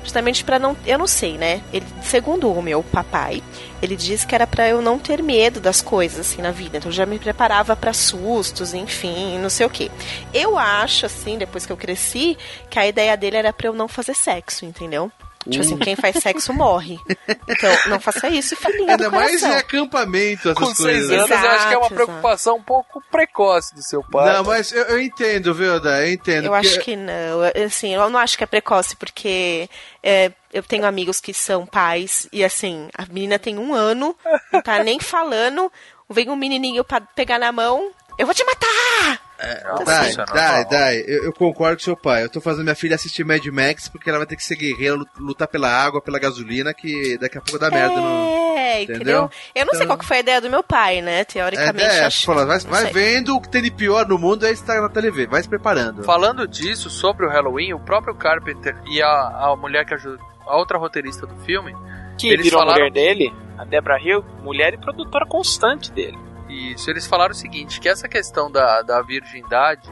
[0.03, 0.75] Justamente pra não.
[0.85, 1.61] Eu não sei, né?
[1.71, 3.41] Ele, segundo o meu papai,
[3.81, 6.77] ele diz que era pra eu não ter medo das coisas assim na vida.
[6.77, 9.89] Então eu já me preparava pra sustos, enfim, não sei o quê.
[10.33, 12.37] Eu acho, assim, depois que eu cresci,
[12.69, 15.11] que a ideia dele era pra eu não fazer sexo, entendeu?
[15.49, 16.99] Tipo assim, quem faz sexo morre.
[17.47, 21.11] Então, não faça isso, filhinha Ainda mais em acampamento, essas Com seis coisas.
[21.11, 24.33] anos, eu acho que é uma Exato, preocupação um pouco precoce do seu pai.
[24.33, 25.75] Não, mas eu, eu entendo, viu?
[25.75, 26.45] Eu entendo.
[26.47, 27.13] Eu porque- acho que não.
[27.45, 29.69] Eu- Assim, eu não acho que é precoce, porque
[30.03, 34.15] é, eu tenho amigos que são pais e assim, a menina tem um ano,
[34.51, 35.71] não tá nem falando,
[36.09, 39.27] vem um menininho pra pegar na mão, eu vou te matar!
[39.39, 40.65] Dai, é Dai, normal.
[40.69, 42.23] Dai, eu, eu concordo com seu pai.
[42.23, 44.95] Eu tô fazendo minha filha assistir Mad Max porque ela vai ter que ser guerreira,
[44.95, 48.55] lut- lutar pela água, pela gasolina, que daqui a pouco dá merda no.
[48.57, 48.95] É, Entendeu?
[48.95, 49.31] entendeu?
[49.53, 51.19] Eu não sei Então- qual que foi a ideia do meu pai, né?
[51.19, 52.91] É, Teoricamente, é, acho fala, vai, vai sei.
[52.93, 55.47] vendo o que tem de pior no mundo, aí você tá na TV, vai se
[55.47, 56.03] preparando.
[56.03, 60.17] Falando disso, sobre o Halloween, o próprio Carpenter e a, a mulher que ajudou,
[60.47, 61.75] a outra roteirista do filme,
[62.17, 66.17] Que Eles virou a falaram- mulher dele, a Debra Hill, mulher e produtora constante dele.
[66.49, 69.87] Isso, eles falaram o seguinte, que essa questão da, da virgindade,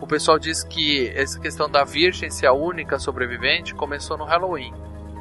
[0.00, 4.74] o pessoal diz que essa questão da virgem ser a única sobrevivente começou no Halloween.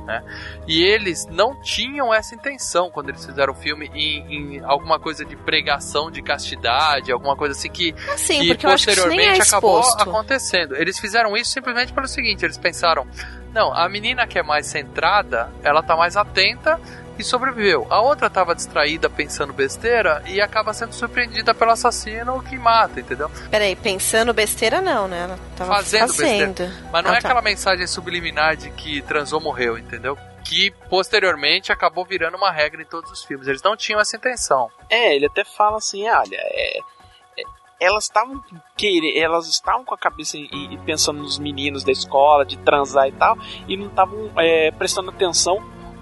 [0.06, 0.24] Né?
[0.68, 5.24] E eles não tinham essa intenção quando eles fizeram o filme em, em alguma coisa
[5.24, 8.96] de pregação de castidade, alguma coisa assim que, Sim, que porque eu acho que é
[8.96, 10.76] posteriormente acabou acontecendo.
[10.76, 13.06] Eles fizeram isso simplesmente pelo seguinte: eles pensaram,
[13.54, 16.80] não, a menina que é mais centrada, ela tá mais atenta
[17.22, 17.88] e sobreviveu.
[17.90, 23.32] A outra tava distraída pensando besteira e acaba sendo surpreendida pelo assassino que mata, entendeu?
[23.50, 25.24] Peraí, pensando besteira não, né?
[25.24, 26.64] Ela tava Fazendo fazendo.
[26.92, 27.28] Mas não Ah, é tá.
[27.28, 30.18] aquela mensagem subliminar de que transou morreu, entendeu?
[30.44, 33.48] Que posteriormente acabou virando uma regra em todos os filmes.
[33.48, 34.70] Eles não tinham essa intenção.
[34.90, 37.44] É, ele até fala assim, olha, é, é,
[37.80, 38.42] elas estavam
[38.76, 43.12] querendo, elas estavam com a cabeça em- pensando nos meninos da escola, de transar e
[43.12, 45.58] tal, e não estavam é, prestando atenção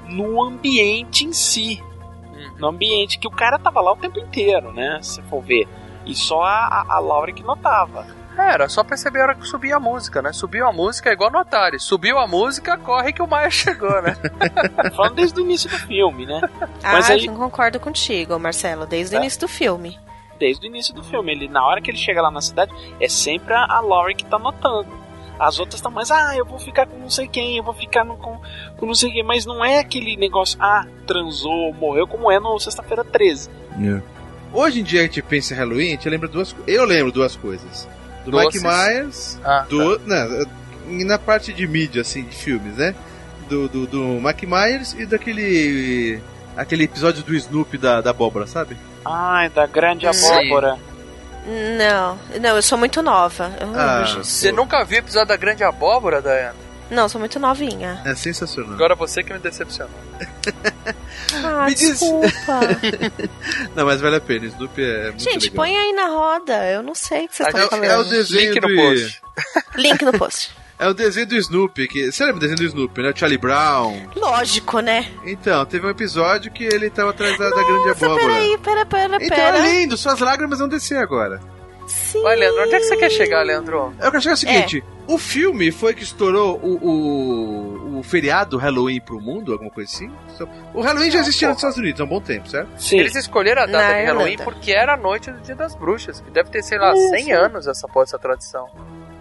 [0.09, 1.81] no ambiente em si.
[2.33, 2.51] Uhum.
[2.57, 4.99] No ambiente que o cara tava lá o tempo inteiro, né?
[5.01, 5.67] Se for ver.
[6.05, 8.05] E só a, a- Laura que notava.
[8.37, 10.31] Era, só perceber a hora que subia a música, né?
[10.31, 11.77] Subiu a música é igual no Atari.
[11.77, 14.15] Subiu a música, corre que o Maia chegou, né?
[14.95, 16.39] Falando desde o início do filme, né?
[16.81, 19.21] Ah, Mas aí- eu concordo contigo, Marcelo, desde o É.
[19.21, 19.99] início do filme.
[20.39, 21.33] Desde o início do filme.
[21.33, 24.23] Ele, na hora que ele chega lá na cidade, é sempre a, a Laurie que
[24.25, 24.87] tá notando.
[25.39, 28.03] As outras estão mais, ah, eu vou ficar com não sei quem, eu vou ficar
[28.03, 28.37] no- com,
[28.77, 29.23] com não sei quem.
[29.23, 33.49] Mas não é aquele negócio, ah, transou, morreu, como é no Sexta-feira 13.
[34.53, 37.35] Hoje em dia a gente pensa em Halloween, a gente lembra duas Eu lembro duas
[37.35, 37.87] coisas.
[38.25, 38.61] Do Doces.
[38.61, 39.99] Mike Myers, Ah, do.
[39.99, 40.45] não,
[40.89, 42.93] e na parte de mídia, assim, de filmes, né?
[43.47, 46.19] Do, do, do Mike Myers e daquele.
[46.57, 48.75] aquele episódio do Snoopy da, da abóbora, sabe?
[49.05, 50.27] Ai, da grande Sim.
[51.45, 53.51] Não, não, eu sou muito nova.
[53.59, 54.05] Eu não Ah.
[54.23, 56.55] Você nunca viu o episódio da Grande Abóbora, Dayana?
[56.91, 58.01] Não, sou muito novinha.
[58.03, 58.73] É sensacional.
[58.73, 59.93] Agora você que me decepcionou.
[61.43, 62.59] Ah, Me desculpa.
[63.75, 64.45] Não, mas vale a pena.
[64.47, 65.55] Snoopy é muito Gente, legal.
[65.57, 66.65] põe aí na roda.
[66.65, 67.85] Eu não sei o que vocês estão É, falando.
[67.85, 69.21] é o desenho Link no post.
[69.75, 70.51] Link no post.
[70.79, 71.87] É o desenho do Snoopy.
[71.89, 72.11] Que...
[72.11, 73.11] Você lembra do desenho do Snoopy, né?
[73.11, 74.07] O Charlie Brown.
[74.15, 75.11] Lógico, né?
[75.25, 78.21] Então, teve um episódio que ele tava atrás da, da grande Nossa, abóbora.
[78.33, 79.57] peraí, pera, pera, Então pera.
[79.57, 81.41] é lindo, suas lágrimas vão descer agora.
[81.85, 82.21] Sim.
[82.21, 83.93] Vai, Leandro, onde é que você quer chegar, Leandro?
[83.99, 89.01] Eu quero chegar ao seguinte: o filme foi que estourou o, o, o feriado Halloween
[89.01, 90.09] pro mundo, alguma coisa assim?
[90.73, 92.69] O Halloween já existia nos Estados Unidos há um bom tempo, certo?
[92.77, 92.99] Sim.
[92.99, 94.43] Eles escolheram a data Na de Halloween Irlanda.
[94.51, 97.65] porque era a noite do Dia das Bruxas, que deve ter, sei lá, 100 anos
[97.67, 98.69] essa essa tradição.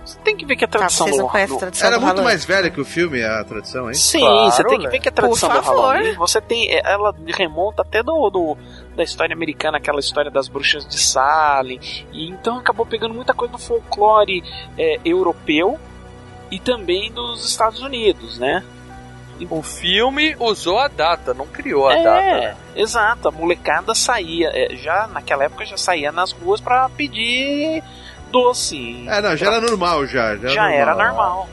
[0.05, 2.01] Você tem que ver que a Tá, tradição vocês não conhecem a tradição Era do
[2.01, 2.25] muito Halloween?
[2.33, 3.95] mais velha que o filme, a tradição, hein?
[3.95, 4.91] Sim, Claro, você tem que né?
[4.91, 5.67] ver que a tradição Por do.
[5.69, 8.57] Halloween, você tem, é, ela remonta até do, do-
[8.97, 11.79] da história americana, aquela história das bruxas de Salem,
[12.13, 14.43] e então acabou pegando muita coisa do folclore
[14.79, 15.79] é, europeu
[16.51, 18.65] e também dos Estados Unidos, né?
[19.51, 22.57] O filme usou a data, não criou a é, data.
[22.75, 27.85] exato, a molecada saía, é, já naquela época já saía nas ruas pra pedir
[28.31, 29.05] doce.
[29.09, 30.37] É, não, já era normal, já.
[30.37, 31.49] Já, já era normal.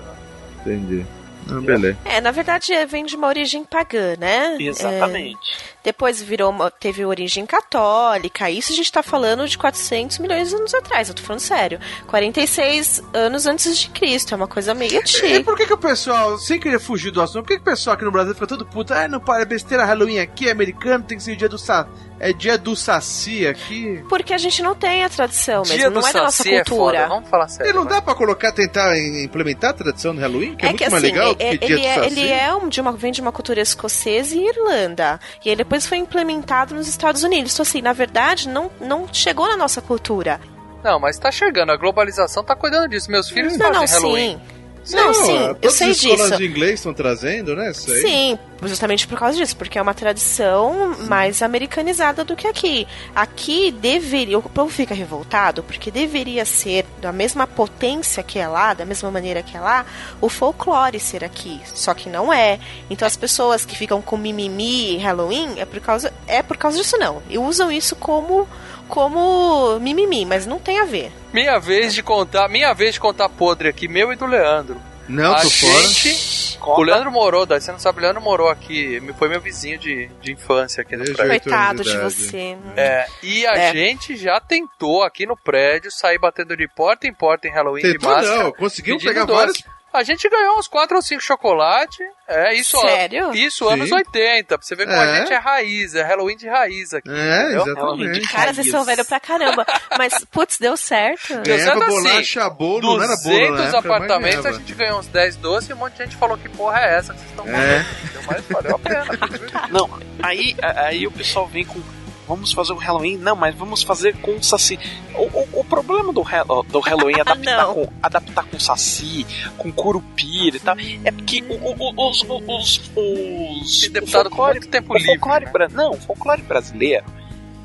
[0.62, 1.06] Entendi.
[1.48, 1.98] Não, beleza.
[2.06, 4.58] É, na verdade é, vem de uma origem pagã, né?
[4.60, 5.58] Exatamente.
[5.72, 8.50] É, depois virou uma- teve origem católica.
[8.50, 11.80] Isso a gente tá falando de 400 milhões de anos atrás, eu tô falando sério.
[12.08, 15.44] 46 anos antes de Cristo, é uma coisa meio E antiga.
[15.44, 17.94] por que, que o pessoal, sem querer fugir do assunto, por que, que o pessoal
[17.96, 18.94] aqui no Brasil fica todo puto?
[18.94, 21.58] Ah, não para, é besteira, Halloween aqui é americano, tem que ser o dia do
[21.58, 21.88] sa...
[22.18, 24.02] É dia do Saci aqui.
[24.08, 26.56] Porque a gente não tem a tradição mesmo, Dia do não é da nossa Saci
[26.56, 27.00] é cultura.
[27.02, 27.74] foda, vamos falar E sério.
[27.74, 27.94] não vai.
[27.96, 31.04] dá pra colocar, tentar em- implementar a tradição do Halloween, que é, muito que mais
[31.04, 32.08] assim, legal é- que dia ele, do é, Saci.
[32.08, 35.20] ele é um, de uma, vem de uma cultura escocesa e Irlanda.
[35.44, 37.54] E aí depois foi implementado nos Estados Unidos.
[37.54, 40.40] Então, assim, na verdade, não, não chegou na nossa cultura.
[40.84, 43.12] Não, mas tá chegando, a globalização tá cuidando disso.
[43.12, 44.40] Meus filhos Não, fazem não, Halloween.
[44.40, 44.55] sim.
[44.92, 46.38] Não, sim, eu todas sei as escolas disso.
[46.38, 47.72] de inglês estão trazendo, né?
[47.72, 48.02] Isso aí.
[48.02, 52.88] Sim, justamente por causa disso, porque é uma tradição mais americanizada do que aqui.
[53.16, 58.74] Aqui deveria, o povo fica revoltado porque deveria ser da mesma potência que é lá,
[58.74, 59.86] da mesma maneira que é lá,
[60.22, 61.60] o folclore ser aqui.
[61.66, 62.60] Só que não é.
[62.90, 66.78] Então as pessoas que ficam com mimimi e Halloween é por causa é por causa
[66.78, 67.22] disso não.
[67.30, 68.48] E usam isso como
[68.88, 71.12] como mimimi, mas não tem a ver.
[71.34, 74.80] Minha vez de contar, minha vez de contar podre aqui, meu e do Leandro.
[75.08, 75.88] Não, a tô fora.
[75.88, 76.82] gente, Conta.
[76.82, 79.78] o Leandro morou, daí você não sabe, o Leandro morou aqui, me- foi meu vizinho
[79.78, 81.28] de, de infância aqui no prédio.
[81.28, 82.58] Coitado de de você.
[82.76, 83.72] É, e a É.
[83.72, 87.92] gente já tentou aqui no prédio sair batendo de porta em porta em Halloween de
[87.94, 88.44] Tentou máscara.
[88.46, 89.38] não, conseguiu pegar doce.
[89.38, 89.64] vários.
[89.96, 91.98] A gente ganhou uns 4 ou 5 chocolates.
[92.28, 93.34] É, isso, Sério?
[93.36, 93.74] isso Sim.
[93.74, 94.58] anos 80.
[94.58, 95.00] Pra você ver como É.
[95.00, 97.10] a gente é raiz, é Halloween de raiz aqui.
[97.10, 97.62] É, entendeu?
[97.68, 98.28] exatamente.
[98.32, 99.66] Cara, vocês são velho pra caramba.
[99.98, 101.38] Mas, putz, deu certo.
[101.42, 105.00] Deu certo assim, bolacha, bolo, não era bolo 200 época, mas apartamentos, a gente ganhou
[105.00, 107.30] uns 10 doces e um monte de gente falou que porra é essa que vocês
[107.32, 107.84] estão É.
[107.84, 108.26] fazendo.
[108.28, 109.06] Mas valeu a pena.
[109.70, 111.80] Não, aí, aí o pessoal vem com.
[112.28, 113.18] Vamos fazer o Halloween?
[113.18, 114.80] Não, mas vamos fazer com Saci.
[115.16, 116.24] O, o, o problema do,
[116.70, 119.26] do Halloween é adaptar, com, adaptar com Saci,
[119.58, 120.76] com Curupira e tal.
[121.04, 122.22] É porque o- o- o- os.
[122.24, 125.20] os, os deputado com muito tempo o livre.
[125.20, 125.68] folclore né?
[125.72, 127.06] Não, o folclore brasileiro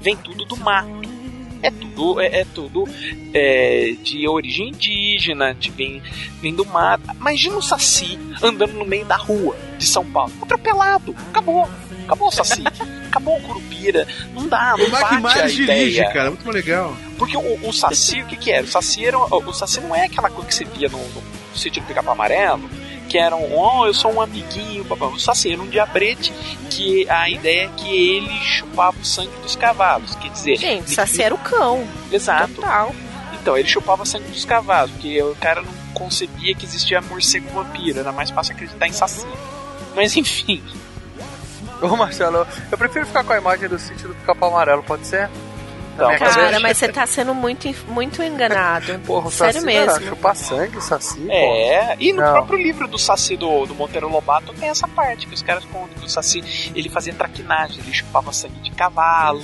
[0.00, 0.88] vem tudo do mato.
[1.62, 2.84] É tudo, é, é tudo
[3.34, 6.02] é, de origem indígena, de, vem,
[6.40, 7.04] vem do mato.
[7.14, 10.32] Imagina o Saci andando no meio da rua de São Paulo.
[10.42, 11.14] Atropelado.
[11.30, 11.68] Acabou.
[12.04, 12.64] Acabou o Saci.
[13.08, 14.06] Acabou o Curupira.
[14.34, 16.12] Não dá, não O Mac bate a Myers dirige, ideia.
[16.12, 16.96] cara, muito legal.
[17.18, 18.64] Porque o, o Saci, o que que era?
[18.64, 21.22] O Saci, era, o, o Saci não é aquela coisa que você via no, no
[21.54, 22.68] sítio do pica-pau amarelo,
[23.10, 25.06] que era um, oh, eu sou um amiguinho, babá.
[25.06, 26.32] o Saci era um diabrete,
[26.70, 30.56] que a ideia é que ele chupava o sangue dos cavalos, quer dizer...
[30.56, 31.84] Gente, Saci era o cão.
[32.12, 32.54] Exato.
[32.54, 32.94] Total.
[33.34, 37.98] Então, ele chupava sangue dos cavalos, porque o cara não concebia que existia morcego vampiro,
[37.98, 39.26] era mais fácil acreditar em Saci.
[39.96, 40.62] Mas enfim,
[41.82, 45.28] Ô Marcelo, eu prefiro ficar com a imagem do sítio do Capão Amarelo, pode ser?
[46.00, 48.98] Não, mas Cara, mas você tá sendo muito, muito enganado.
[49.06, 50.08] Porra, o Sério Saci era mesmo.
[50.08, 51.30] chupar sangue, Saci, pô.
[51.32, 52.32] É, e no Não.
[52.32, 55.98] próprio livro do Saci do, do Monteiro Lobato tem essa parte que os caras contam
[55.98, 59.42] que o Saci ele fazia traquinagem, ele chupava sangue de cavalo.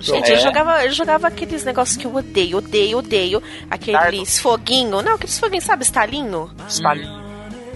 [0.00, 0.34] Gente, É.
[0.34, 3.42] eu, jogava, eu jogava aqueles negócios que eu odeio, odeio, odeio.
[3.70, 5.02] Aqueles foguinho.
[5.02, 6.50] Não, aqueles foguinhos, sabe, estalinho?
[6.66, 7.19] Estalinho.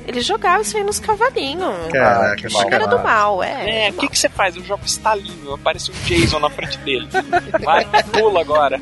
[0.06, 1.88] Ele jogava isso aí nos cavalinhos.
[1.92, 3.86] Caraca, que Acho que era do mal, é.
[3.86, 4.54] É, o que, que você faz?
[4.56, 7.08] Eu jogo estalinho, aparece um Jason na frente dele.
[7.62, 8.80] Vai, pula agora.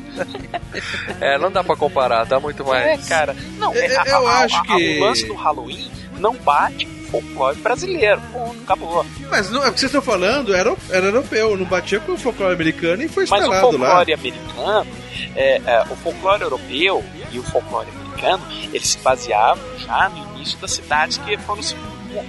[1.21, 2.85] É, não dá pra comparar, dá muito mais.
[3.05, 3.35] É, cara.
[3.57, 6.35] Não, Eu- é, a- eu a- a- acho a- que- o lance do Halloween não
[6.35, 8.21] bate com o folclore brasileiro.
[8.31, 9.05] Ponto, acabou.
[9.29, 12.17] Mas não, é o que vocês estão falando era, era europeu, não batia com o
[12.17, 13.87] folclore americano e foi Mas o instalado lá.
[13.87, 14.87] folclore americano,
[15.35, 18.43] é, é, o folclore europeu e o folclore americano,
[18.73, 21.75] eles se baseavam já no início das cidades que foram se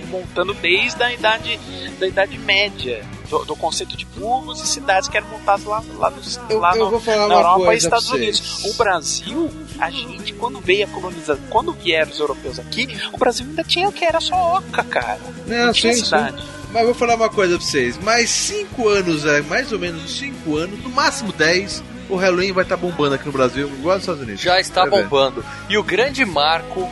[0.08, 1.58] montando desde a idade,
[1.98, 3.04] da idade média.
[3.28, 6.76] Do, do conceito de burgos e cidades que eram montadas lá, lá, nos, Eu- lá
[6.76, 8.10] eu no- na Europa e Estados.
[8.10, 8.64] Unidos.
[8.66, 13.46] O Brasil, a gente, quando veio a colonização, quando vieram os europeus aqui, o Brasil
[13.46, 15.18] ainda tinha o que era só oca, cara.
[15.46, 16.04] Não, sim, sim.
[16.04, 16.44] cidade.
[16.70, 17.96] Mas eu vou falar uma coisa pra vocês.
[17.98, 22.64] Mais 5 anos, é, mais ou menos 5 anos, no máximo 10, o Halloween vai
[22.64, 24.40] estar bombando aqui no Brasil, igual nos Estados Unidos.
[24.40, 25.02] Já está Vai ver.
[25.04, 25.44] bombando.
[25.68, 26.90] E o grande marco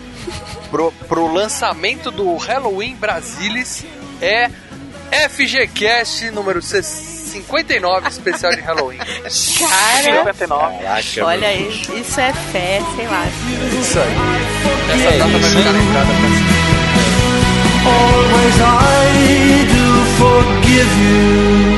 [0.71, 3.85] pro, pro lançamento do Halloween Brasilis
[4.21, 4.51] é
[5.29, 8.99] FGCast número 59 especial de Halloween.
[8.99, 11.21] Cara, 59.
[11.23, 13.25] olha aí, isso é fé, sei lá.
[13.81, 14.15] Isso aí.
[14.95, 16.63] Essa data vai ficar lembrada pra sempre.
[17.85, 21.72] Always I do forgive you.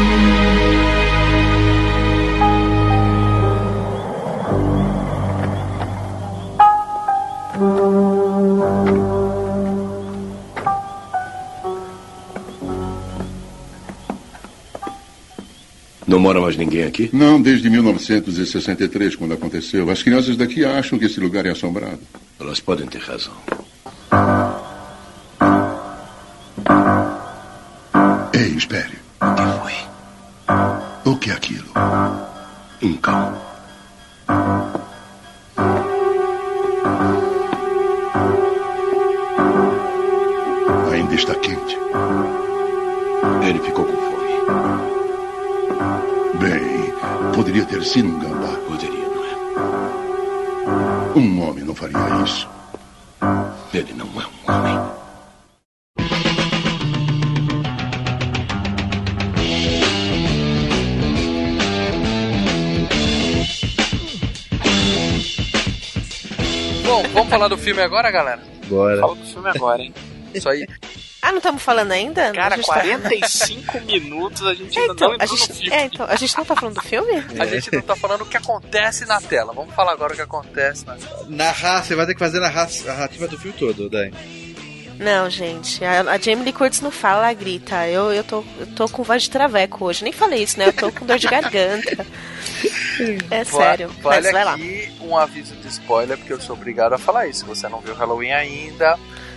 [16.14, 17.10] Não mora mais ninguém aqui?
[17.12, 19.90] Não, desde 1963, quando aconteceu.
[19.90, 21.98] As crianças daqui acham que esse lugar é assombrado.
[22.38, 23.34] Elas podem ter razão.
[28.32, 28.92] Ei, espere.
[29.20, 31.12] O que foi?
[31.12, 31.66] O que é aquilo?
[32.80, 33.36] Um cão.
[40.92, 41.76] Ainda está quente.
[43.48, 44.03] Ele ficou com
[47.35, 48.57] poderia ter sido um gambá.
[48.68, 51.18] Poderia, não é?
[51.18, 52.49] Um homem não faria isso.
[53.72, 55.05] Ele não é um homem.
[66.85, 68.41] Bom, vamos falar do filme agora, galera?
[68.68, 69.01] Bora.
[69.01, 69.93] Fala do filme agora, hein?
[70.32, 70.64] Isso aí.
[71.26, 72.30] Ah, não estamos falando ainda?
[72.32, 75.48] Cara, A gente tá- 45 minutos a gente É, ainda então, não a entrou gente,
[75.48, 75.74] no filme.
[75.76, 77.24] é, então, a gente não tá falando do filme?
[77.40, 79.52] A gente não tá falando o que acontece na tela.
[79.54, 81.26] Vamos falar agora o que acontece na tela.
[81.28, 84.12] Narrar, você vai ter que fazer a narra- a narrativa do filme todo, Dai.
[84.98, 87.88] Não, gente, a, a Jamie Lee Curtis não fala, ela grita.
[87.88, 90.04] Eu, eu, tô, eu tô com voz de traveco hoje.
[90.04, 90.68] Nem falei isso, né?
[90.68, 92.06] Eu tô com dor de garganta.
[93.30, 93.88] É sério.
[94.00, 94.56] Vale Mas vai lá.
[95.00, 97.40] um aviso de spoiler, porque eu sou obrigado a falar isso.
[97.40, 98.96] Se você não viu Halloween ainda,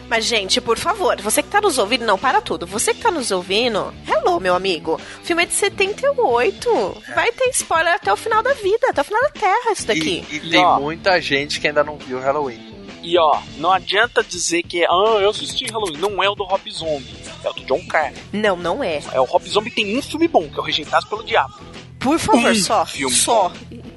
[0.09, 2.65] Mas, gente, por favor, você que tá nos ouvindo, não, para tudo.
[2.65, 4.93] Você que tá nos ouvindo, hello, meu amigo.
[5.21, 7.03] O filme é de 78.
[7.13, 10.25] Vai ter spoiler até o final da vida, até o final da Terra, isso daqui.
[10.29, 10.79] E, e E, tem ó.
[10.79, 12.75] muita gente que ainda não viu Halloween.
[13.03, 15.97] E ó, não adianta dizer que ah, eu assisti Halloween.
[15.97, 18.21] Não é o do Rob Zombie, é o do John Carter.
[18.33, 19.01] Não, não é.
[19.13, 21.53] É o Rob Zombie tem um filme bom, que é o Rejeitado pelo Diabo.
[21.99, 22.85] Por favor, Um só.
[22.85, 23.51] filme Só.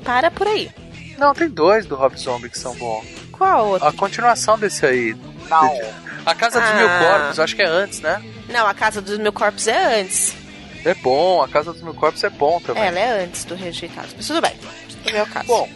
[0.05, 0.71] Para por aí.
[1.19, 3.05] Não, tem dois do Rob Zombie que são bons.
[3.33, 3.89] Qual outro?
[3.89, 5.15] A continuação desse aí.
[5.51, 5.79] Não.
[6.25, 6.75] A Casa dos Ah.
[6.75, 8.23] Mil Corpos, acho que é antes, né?
[8.49, 10.35] Não, a Casa dos Mil Corpos é antes.
[10.85, 12.83] É bom, a Casa dos Mil Corpos é bom também.
[12.85, 14.09] Ela é antes do Rejeitado.
[14.17, 14.57] Mas tudo bem.
[15.05, 15.47] No meu caso.
[15.47, 15.69] Bom,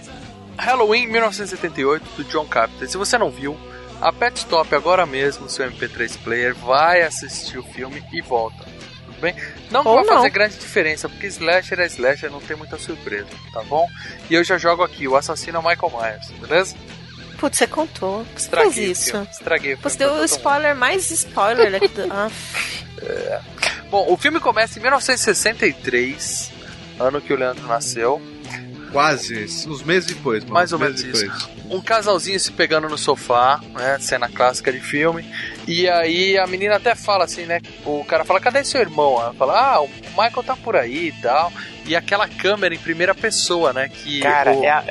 [0.59, 2.89] Halloween 1978 do John Carpenter.
[2.89, 3.59] Se você não viu,
[4.01, 8.65] aperte stop agora mesmo, seu MP3 player, vai assistir o filme e volta.
[9.07, 9.35] Tudo bem?
[9.71, 10.15] Não Ou vai não.
[10.17, 13.87] fazer grande diferença, porque slasher é slasher, não tem muita surpresa, tá bom?
[14.31, 16.77] E eu já jogo aqui, o assassino é o Michael Myers, beleza?
[17.39, 18.25] Putz, você contou.
[18.35, 19.11] Você Estraguei fez o isso.
[19.11, 22.03] filme, Estraguei o Você deu o spoiler mais spoiler daqui do...
[22.11, 22.31] Ah,
[23.91, 26.51] Bom, o filme começa em 1963,
[26.99, 28.21] ano que o Leandro nasceu.
[28.93, 30.55] Quase, uns meses depois, mano.
[30.55, 31.51] Mais ou menos isso.
[31.69, 33.99] Um casalzinho se pegando no sofá, né?
[33.99, 35.29] Cena clássica de filme.
[35.67, 37.61] E aí a menina até fala assim, né?
[37.85, 39.21] O cara fala, cadê seu irmão?
[39.21, 41.53] Ela fala, ah, o Michael tá por aí e tal.
[41.85, 43.89] E aquela câmera em primeira pessoa, né?
[43.89, 44.85] Que Cara, o- é, a-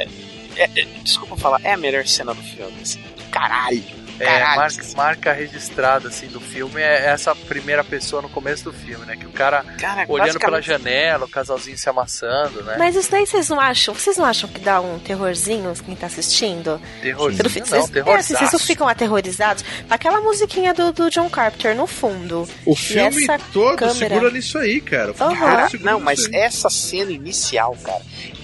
[0.57, 2.73] é- é- Desculpa falar, é a melhor cena do filme.
[2.81, 2.99] Assim.
[3.31, 3.83] Caralho.
[4.19, 4.55] é, caralho.
[4.57, 9.15] marca, marca registrada assim do filme é essa primeira pessoa no começo do filme, né?
[9.17, 12.75] Que o cara Cara, olhando pela janela, o casalzinho se amassando, né?
[12.77, 13.91] Mas isso daí vocês não acham?
[13.93, 16.79] Vocês não acham que dá um terrorzinho quem tá assistindo?
[17.01, 19.65] Terrorzinho, Vocês- não, é, vocês não ficam aterrorizados?
[19.89, 22.47] Aquela musiquinha do, do John Carpenter no fundo.
[22.67, 25.09] O filme essa todo câmera- segura nisso aí, cara.
[25.11, 26.35] O filme todo Cara, não, mas aí.
[26.35, 28.01] essa cena inicial, cara,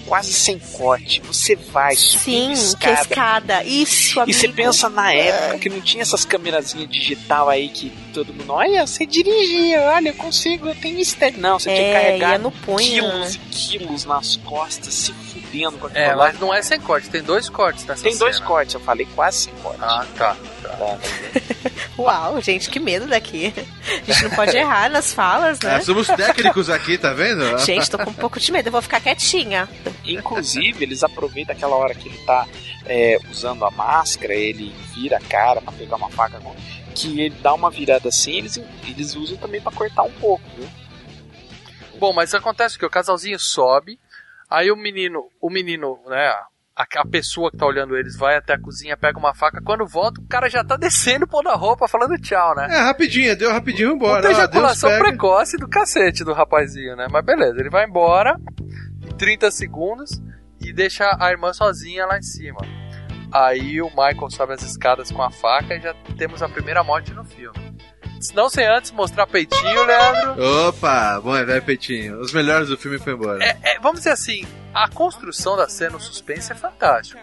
[0.10, 3.02] quase sem corte, você vai Sim, subindo que é escada.
[3.02, 3.64] escada.
[3.64, 4.32] Isso, amigo.
[4.32, 8.52] E você pensa na época que não tinha essas câmerazinhas digital aí que todo mundo,
[8.52, 11.40] olha, você dirigia, olha, eu consigo, eu tenho mistério.
[11.40, 13.42] Não, você tinha que É, carregar no punho, quilos né?
[13.46, 15.14] e quilos nas costas, se
[15.50, 18.36] fudendo com aquilo É, mas não é sem corte, tem dois cortes nessa Tem dois
[18.36, 18.48] cena.
[18.48, 19.80] cortes, eu falei quase sem corte.
[19.82, 20.38] Ah, tá.
[20.62, 20.98] tá.
[21.98, 23.54] Uau, gente, que medo daqui.
[24.08, 25.78] A gente não pode errar nas falas, né?
[25.78, 27.58] É, somos técnicos aqui, tá vendo?
[27.60, 29.68] Gente, tô com um pouco de medo, eu vou ficar quietinha.
[30.06, 32.48] Inclusive, eles aproveitam aquela hora que ele tá
[32.86, 36.40] é, usando a máscara, ele vira a cara pra pegar uma faca,
[36.96, 40.68] que ele dá uma virada assim, eles, eles usam também pra cortar um pouco, viu?
[42.00, 44.00] Bom, mas acontece que o casalzinho sobe,
[44.50, 46.28] aí o menino, o menino, né,
[46.76, 49.86] a, a pessoa que tá olhando eles vai até a cozinha, pega uma faca, quando
[49.86, 52.68] volta o cara já tá descendo, pondo a roupa, falando tchau, né?
[52.70, 54.22] É, rapidinho, deu rapidinho embora.
[54.22, 57.08] Deus ejaculação precoce do cacete do rapazinho, né?
[57.12, 58.40] Mas beleza, ele vai embora
[59.04, 60.22] em 30 segundos
[60.62, 62.60] e deixa a irmã sozinha lá em cima.
[63.32, 67.14] Aí o Michael sobe as escadas com a faca e já temos a primeira morte
[67.14, 67.78] no filme.
[68.34, 70.68] Não sem antes mostrar peitinho, Leandro.
[70.68, 72.20] Opa, bom, é velho peitinho.
[72.20, 73.44] Os melhores do filme foi embora.
[73.44, 77.20] É, é, vamos dizer assim, a construção da cena, o suspense é fantástico.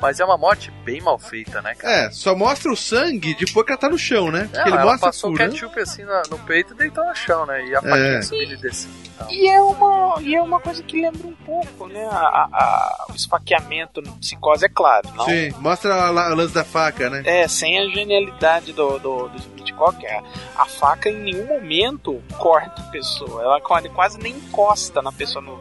[0.00, 1.92] Mas é uma morte bem mal feita, né, cara?
[2.06, 4.42] É, só mostra o sangue depois que ela tá no chão, né?
[4.52, 5.52] Não, que ele ela mostra passou furando.
[5.52, 7.64] ketchup assim no, no peito e deitou no chão, né?
[7.66, 8.22] E a faquinha É.
[8.22, 8.94] subindo e descendo.
[8.94, 9.08] e.
[9.30, 12.06] E é uma, e é uma coisa que lembra um pouco, né?
[12.06, 15.24] A, a- a- o esfaqueamento no psicose, é claro, não?
[15.24, 17.22] Sim, mostra lá o lance da faca, né?
[17.24, 20.22] É, sem a genialidade do, do, do Hitchcock, a,
[20.56, 23.42] a faca em nenhum momento corta a pessoa.
[23.42, 25.60] Ela quase- quase nem encosta na pessoa no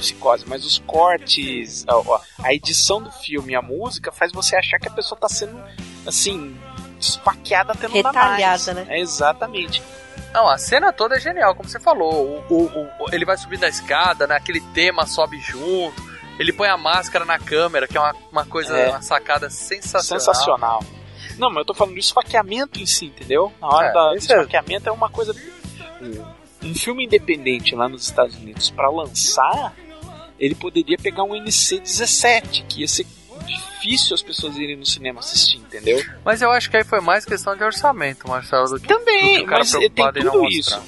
[0.00, 4.78] psicose, mas os cortes, a, a- edição do filme e a música faz você achar
[4.78, 5.62] que a pessoa tá sendo,
[6.06, 6.56] assim,
[6.98, 7.94] esfaqueada até não.
[7.94, 8.86] Retalhada, né?
[8.88, 9.82] É, exatamente.
[10.32, 12.44] Não, a cena toda é genial, como você falou.
[12.48, 12.66] O, o-
[13.04, 14.36] o- ele vai subindo a escada, né?
[14.36, 16.10] Aquele tema sobe junto.
[16.38, 18.88] Ele põe a máscara na câmera, que é uma, uma coisa, É.
[18.90, 20.20] uma sacada sensacional.
[20.20, 20.84] Sensacional.
[21.38, 23.52] Não, mas eu tô falando do esfaqueamento em si, entendeu?
[23.60, 25.34] Na hora É, da, do é- esfaqueamento é uma coisa.
[26.62, 29.74] Um filme independente lá nos Estados Unidos pra lançar,
[30.40, 33.06] ele poderia pegar um NC-17, que ia ser
[33.46, 36.02] difícil as pessoas irem no cinema assistir, entendeu?
[36.24, 39.04] Mas eu acho que aí foi mais questão de orçamento, Marcelo, do que, do que
[39.04, 40.80] Também, o cara mas tem preocupado em não tudo isso.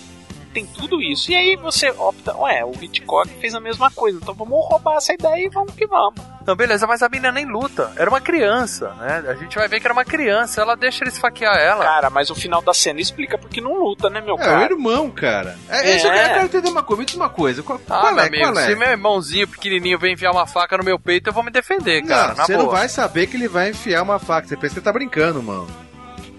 [0.52, 1.30] Tem tudo isso.
[1.30, 5.14] E aí você opta, ué, o Hitchcock fez a mesma coisa, então vamos roubar essa
[5.14, 6.20] ideia e vamos que vamos.
[6.46, 7.92] Não, beleza, mas a menina nem luta.
[7.96, 9.24] Era uma criança, né?
[9.28, 10.60] A gente vai ver que era uma criança.
[10.60, 11.84] Ela deixa ele esfaquear ela.
[11.84, 14.64] Cara, mas o final da cena explica porque não luta, né, meu É, o cara?
[14.72, 15.56] irmão, cara.
[15.68, 15.96] É, É.
[15.96, 17.00] isso eu quero entender uma coisa.
[17.00, 17.62] Me diz uma coisa.
[17.62, 18.26] Qual, Ah, qual meu é?
[18.26, 18.66] amigo, qual é?
[18.66, 22.02] se meu irmãozinho pequenininho vem enfiar uma faca no meu peito, eu vou me defender,
[22.04, 22.28] cara.
[22.30, 22.64] não, na você boa.
[22.64, 24.48] não vai saber que ele vai enfiar uma faca.
[24.48, 25.68] Você pensa que ele tá brincando, mano.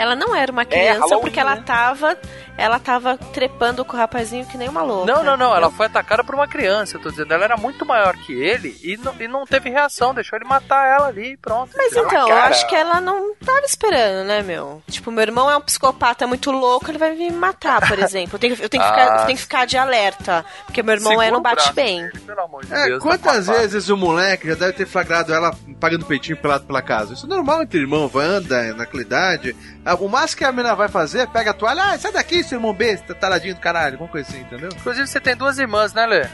[0.03, 1.63] Ela não era uma criança Halloween, porque ela né?
[1.65, 2.17] tava.
[2.55, 5.11] Ela tava trepando com o rapazinho que nem uma louca.
[5.11, 5.55] Não, não, não.
[5.55, 7.33] Ela foi atacada por uma criança, eu tô dizendo.
[7.33, 10.13] Ela era muito maior que ele e não, e não teve reação.
[10.13, 11.71] Deixou ele matar ela ali e pronto.
[11.75, 12.05] Mas entendeu?
[12.07, 14.83] então, eu acho que ela não tava esperando, né, meu?
[14.87, 18.35] Tipo, meu irmão é um psicopata muito louco, ele vai vir me matar, por exemplo.
[18.35, 19.21] Eu tenho, que- eu tenho, que, ficar, Ah.
[19.21, 20.45] eu tenho que ficar de alerta.
[20.67, 22.03] Porque meu irmão é, não bate braço bem.
[22.05, 25.33] dele, pelo amor de É, Deus, quantas pra vezes o moleque já deve ter flagrado
[25.33, 27.13] ela pagando peitinho pelado pela casa?
[27.15, 29.55] Isso é normal entre irmão, anda naquela idade.
[29.85, 32.57] Ah, O máximo que a menina vai fazer pega a toalha, ah, sai daqui, seu
[32.57, 34.69] irmão besta, taradinho do caralho, alguma coisa assim, entendeu?
[34.75, 36.27] Inclusive, você tem duas irmãs, né, Lê?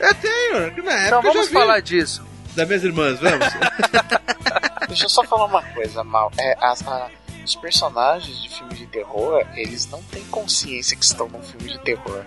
[0.00, 1.52] Eu tenho, que na época Então eu já vamos vi.
[1.54, 2.24] falar disso.
[2.54, 3.46] Das minhas irmãs, vamos?
[4.88, 6.30] Deixa eu só falar uma coisa, Mal.
[6.38, 7.08] É, as- a-
[7.44, 11.78] os personagens de filmes de terror, eles não têm consciência que estão num filme de
[11.80, 12.24] terror.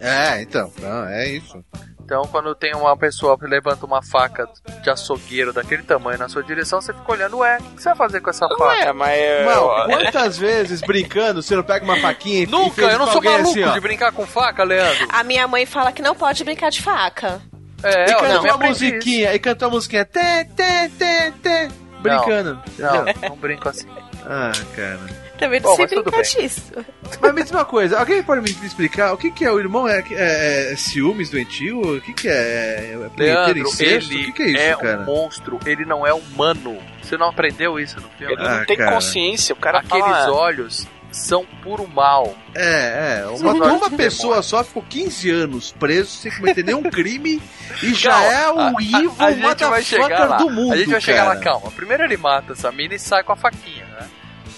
[0.00, 1.64] é, então, não, é isso.
[2.08, 4.48] Então, quando tem uma pessoa que levanta uma faca
[4.82, 7.96] de açougueiro daquele tamanho na sua direção, você fica olhando, ué, o que você vai
[7.98, 8.64] fazer com essa faca?
[8.64, 9.44] Ué, mas é.
[9.44, 13.50] Mal, quantas vezes brincando você não pega uma faquinha e Nunca, eu não sou maluco
[13.50, 15.06] assim, de brincar com faca, Leandro.
[15.12, 17.42] A minha mãe fala que não pode brincar de faca.
[17.82, 21.30] É, E ó, cantou também a aprendi musiquinha, e cantou a musiquinha, tê, tê, tê,
[21.42, 21.68] tê,
[22.00, 22.58] brincando.
[22.78, 23.28] Não, entendeu?
[23.28, 23.86] não brinco assim.
[24.24, 25.27] Ah, cara.
[25.38, 26.72] Também não Bom, sei brincar disso.
[27.20, 29.86] Mas me diz uma coisa, alguém pode me explicar o que, que é o irmão?
[29.88, 31.96] É, é, é ciúmes doentio?
[31.96, 32.32] O que, que é?
[32.92, 34.12] É Leandro, incesto?
[34.12, 35.00] ele O que, que é isso, cara?
[35.00, 36.76] um monstro, ele não é humano.
[37.02, 38.34] Você não aprendeu isso no filme?
[38.34, 38.92] Ele Ah, não tem cara.
[38.92, 40.32] consciência, o cara Aqueles fala...
[40.32, 42.36] olhos são puro mal.
[42.54, 43.26] É, é.
[43.28, 47.40] Uma, uma pessoa só ficou 15 anos preso sem cometer nenhum crime
[47.82, 50.36] e já Calma, é o a- evil a, a gente vai chegar motherfucker lá.
[50.36, 51.70] do mundo, A gente vai chegar lá, calma.
[51.70, 54.06] Primeiro ele mata essa mina e sai com a faquinha, né?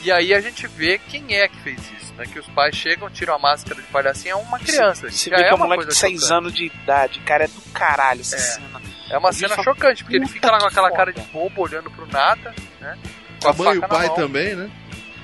[0.03, 2.25] E aí a gente vê quem é que fez isso, né?
[2.27, 5.11] Que os pais chegam, tiram a máscara de palhacinho, é uma criança.
[5.11, 6.33] Você Já vê é que é um uma moleque coisa de 6 chocante.
[6.35, 8.39] anos de idade, cara, é do caralho essa É.
[8.39, 8.81] cena.
[9.11, 11.25] É uma Eu cena chocante, porque ele fica lá com que aquela cara foda.
[11.27, 12.99] de bobo, olhando pro nada, né?
[13.43, 14.15] Com A mãe e o pai mão.
[14.17, 14.71] também, né?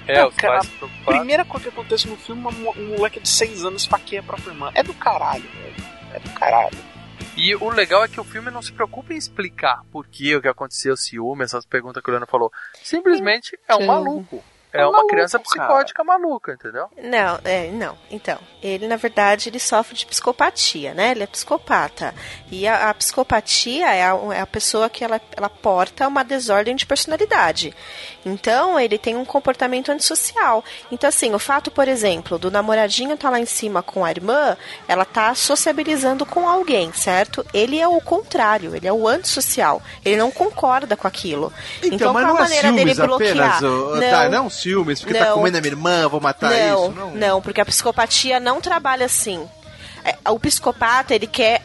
[0.09, 1.05] É, Não, os cara, pais preocupados.
[1.18, 4.51] Primeira coisa que acontece no filme, um, um moleque de 6 anos esfaqueia a própria
[4.51, 4.70] irmã.
[4.74, 5.74] É do caralho, velho.
[6.14, 6.79] É do caralho.
[7.37, 10.41] E o legal é que o filme não se preocupa em explicar por que o
[10.41, 12.51] que aconteceu, ciúme, essas perguntas que o Leandro falou.
[12.83, 13.87] Simplesmente é um Sim.
[13.87, 14.45] maluco.
[14.77, 15.49] É uma maluco, criança cara.
[15.49, 16.89] psicótica maluca, entendeu?
[17.03, 17.97] Não, é, não.
[18.11, 21.12] Então, ele na verdade ele sofre de psicopatia, né?
[21.12, 22.14] Ele é psicopata.
[22.51, 26.77] E a, a psicopatia é a, é a pessoa que ela, ela porta uma desordem
[26.77, 27.74] de personalidade.
[28.24, 30.64] Então, ele tem um comportamento antissocial.
[30.91, 34.57] Então, assim, o fato, por exemplo, do namoradinho tá lá em cima com a irmã,
[34.89, 37.47] ela tá sociabilizando com alguém, certo?
[37.55, 39.81] Ele é o contrário, ele é o antissocial.
[40.05, 41.53] Ele não concorda com aquilo.
[41.83, 43.57] Então, mas qual não a é maneira dele bloquear?
[43.57, 45.35] apenas, ô, tá, não ciúmes, porque tá Não.
[45.35, 47.14] comendo a minha irmã, vou matar não, isso, não.
[47.14, 49.49] não, porque a psicopatia não trabalha assim.
[50.05, 51.62] É, O psicopata, ele quer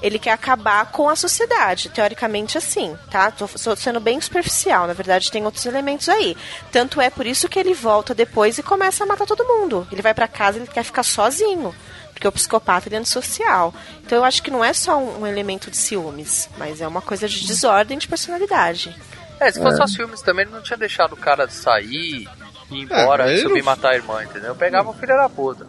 [0.00, 3.32] ele quer acabar com a sociedade, teoricamente assim, tá?
[3.32, 6.36] Tô, tô sendo bem superficial, na verdade tem outros elementos aí.
[6.70, 9.88] Tanto é por isso que ele volta depois e começa a matar todo mundo.
[9.90, 11.74] Ele vai pra casa, ele quer ficar sozinho,
[12.12, 13.74] porque o psicopata ele é antissocial.
[14.04, 17.02] Então eu acho que não é só um, um elemento de ciúmes, mas é uma
[17.02, 18.94] coisa de desordem de personalidade.
[19.40, 19.86] É, se fosse É.
[19.86, 22.28] só filmes também, ele não tinha deixado o cara sair,
[22.70, 24.54] ir embora, mas ele subir e não- matar a irmã, entendeu?
[24.54, 25.66] Pegava o filho da puta.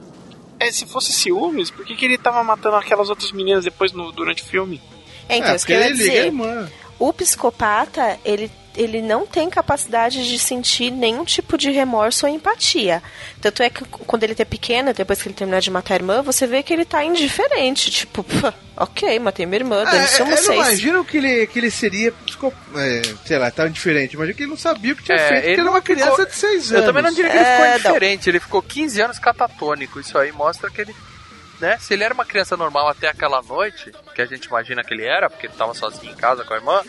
[0.59, 4.11] É, se fosse ciúmes, por que, que ele tava matando aquelas outras meninas depois no,
[4.11, 4.81] durante o filme?
[5.29, 6.25] É, então, É, isso que eu ia dizer.
[6.25, 6.69] irmã.
[6.97, 8.51] O psicopata, ele,
[8.81, 13.03] ele não tem capacidade de sentir nenhum tipo de remorso ou empatia.
[13.41, 16.21] Tanto é que quando ele é pequeno, depois que ele terminar de matar a irmã,
[16.21, 17.91] você vê que ele tá indiferente.
[17.91, 20.55] Tipo, "Pô, ok, matei minha irmã, Ah, dane-se eu, eu não vocês.
[20.57, 24.13] imagino que ele, que ele seria, psico- é, sei lá, tão diferente.
[24.13, 26.11] Imagino que ele não sabia o que tinha É, feito, porque ele era uma criança
[26.11, 26.87] ficou- de 6 Eu anos.
[26.87, 27.75] também não diria que ele ficou É, não.
[27.75, 29.99] indiferente, ele ficou 15 anos catatônico.
[29.99, 30.95] Isso aí mostra que ele.
[31.59, 31.77] Né?
[31.77, 35.05] Se ele era uma criança normal até aquela noite, que a gente imagina que ele
[35.05, 36.81] era, porque ele tava sozinho em casa com a irmã,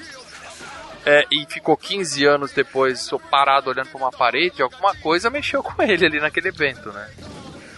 [1.07, 5.83] é, e ficou 15 anos depois parado olhando pra uma parede, alguma coisa mexeu com
[5.83, 7.11] ele ali naquele evento, né?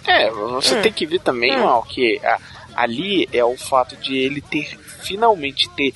[0.07, 0.83] É, você Hum.
[0.83, 1.63] tem que ver também, Hum.
[1.65, 2.39] Mal, que a-
[2.75, 5.95] ali é o fato de ele ter finalmente ter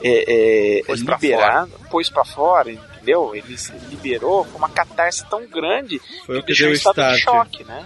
[0.00, 3.34] é, é, Pôs pra liberado, pôs pra fora, entendeu?
[3.34, 7.12] Ele se liberou com uma catarse tão grande Foi o que que deixou em estado
[7.14, 7.84] de choque, né?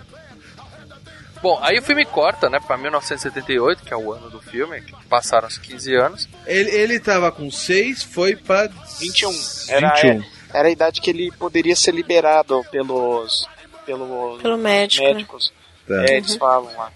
[1.43, 4.95] Bom, aí o filme corta, né, pra 1978, que é o ano do filme, que
[5.07, 6.28] passaram os 15 anos.
[6.47, 8.68] Ele, ele tava com 6, foi pra
[9.01, 9.32] 21.
[9.68, 10.24] Era, 21.
[10.55, 13.49] era a idade que ele poderia ser liberado pelos,
[13.84, 15.14] pelos Pelo médico, né?
[15.14, 15.53] médicos.
[15.86, 16.05] Tá.
[16.05, 16.93] É, eles falam lá.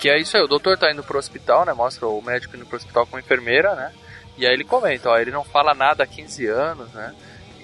[0.00, 1.74] Que é isso aí, o doutor tá indo pro hospital, né?
[1.74, 3.92] Mostra o médico indo pro hospital com a enfermeira, né?
[4.38, 7.14] E aí ele comenta, ó, ele não fala nada há 15 anos, né?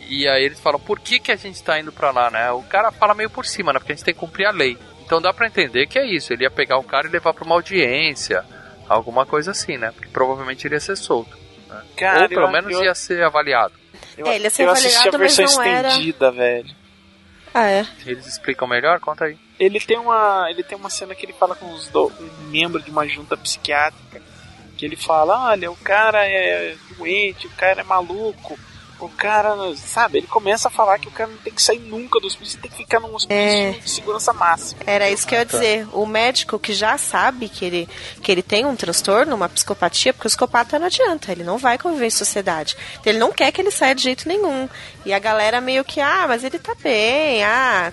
[0.08, 2.50] E aí eles falam, por que, que a gente tá indo pra lá, né?
[2.52, 3.78] O cara fala meio por cima, né?
[3.78, 4.76] Porque a gente tem que cumprir a lei.
[5.10, 7.42] Então dá pra entender que é isso, ele ia pegar o cara e levar pra
[7.44, 8.44] uma audiência,
[8.88, 9.90] alguma coisa assim, né?
[9.90, 11.36] Porque provavelmente ele ia ser solto.
[11.68, 11.82] Né?
[11.96, 13.74] Cara, Ou pelo eu- menos eu- ia ser avaliado.
[14.16, 16.70] Eu, É, ele ia ser eu assisti a avaliado, versão não era- estendida, velho.
[17.52, 17.84] Ah, é?
[18.06, 19.00] Eles explicam melhor?
[19.00, 19.36] Conta aí.
[19.58, 22.80] Ele tem uma, ele tem uma cena que ele fala com os do, um membro
[22.80, 24.22] de uma junta psiquiátrica,
[24.76, 28.56] que ele fala, olha, o cara é doente, o cara é maluco,
[29.06, 32.18] o cara, sabe, ele começa a falar que o cara não tem que sair nunca
[32.20, 33.70] do hospício, tem que ficar num hospício É.
[33.72, 34.80] de segurança máxima.
[34.86, 35.58] Era isso que eu ia Tá.
[35.58, 35.88] dizer.
[35.92, 37.88] O médico que já sabe que ele,
[38.22, 41.78] que ele tem um transtorno, uma psicopatia, porque o psicopata não adianta, ele não vai
[41.78, 42.76] conviver em sociedade.
[43.00, 44.68] Então ele não quer que ele saia de jeito nenhum.
[45.04, 47.92] E a galera meio que, ah, mas ele tá bem, ah.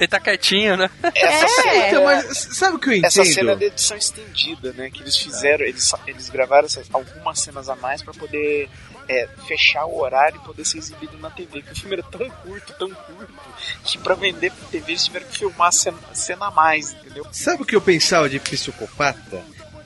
[0.00, 0.90] Ele tá quietinho, né?
[1.14, 1.48] Essa É.
[1.48, 3.06] cena, Então, mas sabe o que eu entendo?
[3.06, 4.90] Essa cena é da edição estendida, né?
[4.90, 8.68] Que eles fizeram, eles, eles gravaram essas- algumas cenas a mais pra poder
[9.08, 11.60] é, fechar o horário e poder ser exibido na TV.
[11.60, 13.32] Porque o filme era tão curto, tão curto,
[13.84, 17.26] que pra vender pra TV eles tiveram que filmar cena, a cena a mais, entendeu?
[17.32, 19.42] Sabe o que eu pensava de psicopata?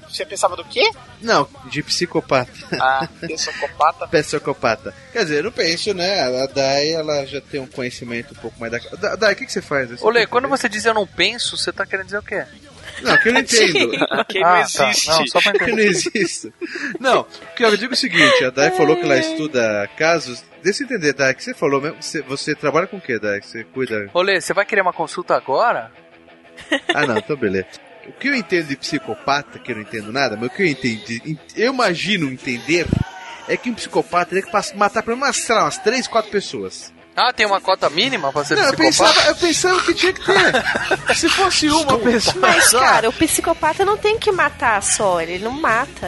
[0.09, 0.91] Você pensava do quê?
[1.21, 2.51] Não, de psicopata.
[2.81, 4.09] Ah, psicopata.
[4.09, 4.95] Psicopata.
[5.12, 6.23] Quer dizer, eu não penso, né?
[6.43, 8.79] A Dai, ela já tem um conhecimento um pouco mais da...
[8.97, 9.91] Da- Dai, o que, que você faz?
[9.91, 12.23] Você Ô Lê, tem- quando você diz eu não penso, você tá querendo dizer o
[12.23, 12.43] quê?
[13.03, 13.91] Não, que eu não entendo.
[14.29, 14.91] Que Ah, não tá.
[14.91, 15.09] existe.
[15.09, 15.87] Não, só pra que não entender.
[15.89, 16.53] existe.
[17.01, 20.45] Não, porque eu digo o seguinte, a Dai falou que ela estuda casos.
[20.63, 22.03] Deixa eu entender, Dai, que você falou mesmo.
[22.03, 23.41] Você, você trabalha com o que, Dai?
[23.41, 24.11] Você cuida.
[24.13, 25.91] Ô Lê, você vai querer uma consulta agora?
[26.95, 27.67] Ah, não, então beleza.
[28.07, 30.67] O que eu entendo de psicopata, que eu não entendo nada, mas o que eu
[30.67, 32.87] entendi, eu imagino entender,
[33.47, 36.93] é que um psicopata teria que matar pelo menos, sei lá, umas 3, 4 pessoas.
[37.19, 39.12] Ah, tem uma cota mínima pra ser Não, eu psicopata?
[39.12, 41.14] pensava, eu pensava que tinha que ter.
[41.16, 45.51] Se fosse uma pessoa Mas, cara, o psicopata não tem que matar só, ele não
[45.53, 46.07] mata.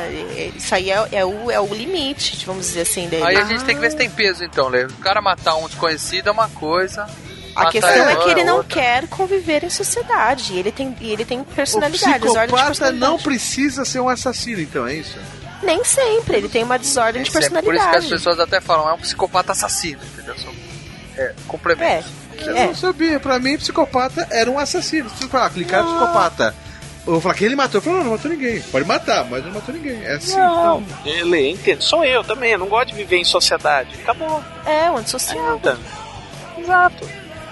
[0.56, 3.24] Isso aí é, é o, é o limite, vamos dizer assim, dele.
[3.24, 4.84] Aí a gente tem que ver se tem peso então, Lê.
[4.84, 7.06] O cara matar um desconhecido é uma coisa.
[7.56, 8.74] A questão é que ele não outra.
[8.80, 10.52] quer conviver em sociedade.
[10.52, 13.00] E ele tem, ele tem O personalidade, de psicopata personalidade.
[13.00, 15.18] não precisa ser um assassino, então, é isso?
[15.62, 18.08] Nem sempre, ele tem uma desordem de É por isso que as personalidade.
[18.08, 20.34] pessoas até falam, é um psicopata assassino, entendeu?
[21.20, 22.10] É, complementos.
[22.38, 22.66] Eu É.
[22.68, 23.20] não sabia.
[23.20, 25.10] Pra mim, psicopata era um assassino.
[25.10, 26.54] Se falar, clicar no psicopata.
[27.06, 27.78] Eu vou falar que ele matou.
[27.78, 28.60] Eu falo, não, não matou ninguém.
[28.62, 30.02] Pode matar, mas não matou ninguém.
[30.04, 30.98] É assim, Não, então.
[31.06, 31.82] ele entende.
[31.84, 33.90] Sou eu também, eu não gosto de viver em sociedade.
[34.02, 34.42] Acabou.
[34.66, 35.54] É, o antissocial.
[35.54, 35.78] Ainda.
[36.58, 37.08] Exato.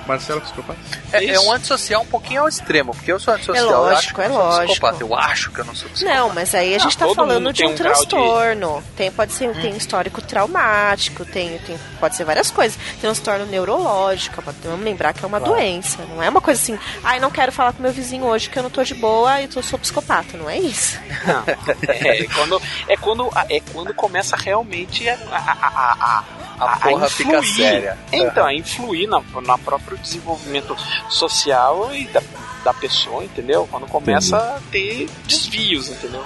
[0.08, 0.78] Marcelo psicopata?
[1.12, 3.66] É, é um antissocial um pouquinho ao extremo, porque eu sou antissocial.
[3.66, 4.66] É eu acho lógico, que eu é lógico.
[4.72, 5.02] psicopata.
[5.04, 6.18] Eu acho que eu não sou psicopata.
[6.20, 8.82] Não, mas aí a Ah, gente tá todo falando de um um grau de- transtorno.
[8.96, 12.78] Tem, pode ser, tem histórico traumático, tem, tem, pode ser várias coisas.
[13.00, 15.54] Transtorno neurológico, vamos lembrar que é uma Claro.
[15.54, 15.98] doença.
[16.08, 18.62] Não é uma coisa assim, ai, não quero falar com meu vizinho hoje que eu
[18.62, 20.36] não tô de boa e eu sou psicopata.
[20.38, 20.98] Não é isso.
[21.26, 26.24] Não, é quando, é quando, é quando começa realmente a, a, a,
[26.60, 27.98] a, A porra fica séria.
[28.12, 30.76] Então, a influir na, na próprio desenvolvimento
[31.08, 32.22] social e da,
[32.64, 33.66] da pessoa, entendeu?
[33.70, 36.24] Quando começa a ter desvios, entendeu?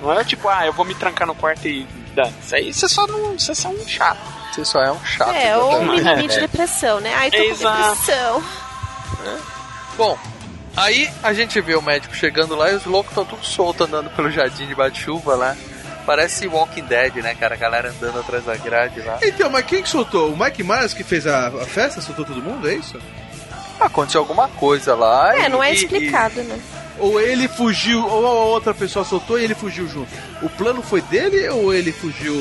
[0.00, 2.34] Não é tipo, ah, eu vou me trancar no quarto e dane.
[2.42, 3.38] Isso aí você só não.
[3.38, 4.18] Você só é um chato.
[4.52, 5.34] Você só é um chato.
[5.34, 6.04] é, ou exatamente.
[6.04, 7.14] mimimi de depressão, né?
[7.14, 7.90] Ai, tô com Exato.
[7.90, 8.44] depressão.
[9.96, 10.18] Bom,
[10.76, 14.10] aí a gente vê o médico chegando lá e os loucos estão tudo solto andando
[14.10, 15.56] pelo jardim de chuva lá.
[16.06, 17.54] Parece Walking Dead, né, cara?
[17.54, 19.18] A galera andando atrás da grade lá.
[19.22, 20.32] Então, mas quem que soltou?
[20.32, 22.00] O Mike Myers que fez a, a festa?
[22.00, 22.96] Soltou todo mundo, é isso?
[23.80, 25.36] Aconteceu alguma coisa lá.
[25.36, 26.58] É, e- não é e- explicado, né?
[26.98, 30.08] Ou ele fugiu, ou a outra pessoa soltou e ele fugiu junto.
[30.40, 32.34] O plano foi dele ou ele fugiu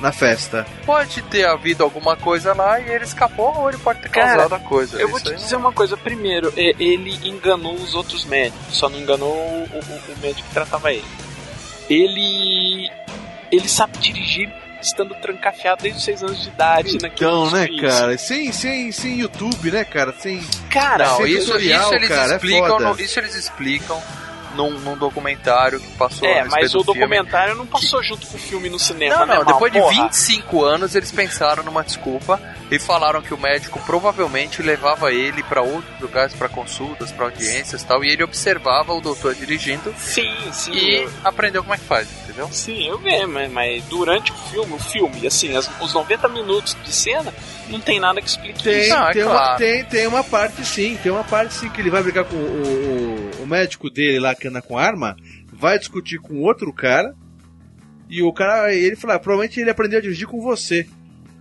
[0.00, 0.66] na festa?
[0.82, 4.28] e Pode ter havido alguma coisa lá e ele escapou ou ele pode ter Cara,
[4.48, 4.98] causado a coisa.
[5.00, 5.96] Eu vou Isso te aí dizer uma coisa.
[5.96, 10.90] Primeiro, ele enganou os outros médicos, só não enganou o, o- o médico que tratava
[10.92, 11.04] ele.
[11.90, 12.90] Ele.
[13.52, 14.48] Ele sabe dirigir
[14.80, 17.82] estando trancafiado desde os 6 anos de idade Então, né, hospício.
[17.88, 18.16] cara?
[18.16, 20.14] Sem, sem, sem YouTube, né, cara?
[20.18, 20.40] Sem.
[20.70, 22.88] Cara, sem isso, tutorial, isso eles cara, é explicam, foda.
[22.94, 24.02] no- isso eles explicam
[24.60, 27.00] num, num documentário que passou É, mas o do filme.
[27.00, 29.52] documentário não passou junto com o filme no cinema, Não, né, não, mal?
[29.54, 30.04] depois de Porra.
[30.04, 32.40] 25 anos eles pensaram numa desculpa
[32.70, 37.82] e falaram que o médico provavelmente levava ele pra outros lugares pra consultas, pra audiências
[37.82, 40.72] e tal, e ele observava o doutor dirigindo Sim, sim.
[40.72, 42.48] e eu- aprendeu como é que faz, entendeu?
[42.52, 46.76] Sim, eu vi, mas, mas durante o filme, o filme, assim, as- os 90 minutos
[46.84, 47.32] de cena,
[47.68, 48.90] não tem nada que explique Tem, isso.
[48.90, 49.58] Não, é tem, uma, claro.
[49.58, 53.30] tem, tem uma parte sim, tem uma parte sim que ele vai brigar com o,
[53.38, 55.16] o, o médico dele lá que com arma,
[55.52, 57.14] vai discutir com outro cara,
[58.08, 60.88] e o cara, ele fala, ah, provavelmente ele aprendeu a dirigir com você.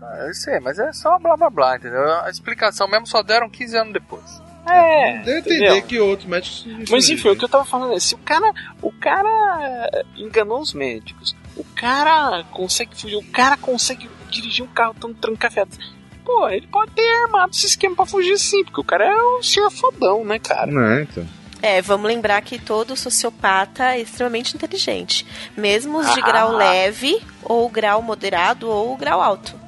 [0.01, 2.03] Ah, eu sei, mas é só blá blá blá, entendeu?
[2.21, 4.41] A explicação mesmo só deram 15 anos depois.
[4.67, 5.81] É, Deu a entender entendeu?
[5.83, 6.67] que outros médicos.
[6.91, 10.73] Mas enfim, o que eu tava falando é, se o cara, o cara enganou os
[10.73, 15.71] médicos, o cara consegue fugir, o cara consegue dirigir um carro tão trancafiado.
[16.23, 19.41] Pô, ele pode ter armado esse esquema pra fugir sim, porque o cara é um
[19.41, 20.71] senhor fodão, né, cara?
[20.71, 21.25] Não, é, então.
[21.61, 25.25] É, vamos lembrar que todo sociopata é extremamente inteligente.
[25.57, 26.25] Mesmo os de Ah.
[26.25, 29.59] grau leve, ou grau moderado, ou grau alto.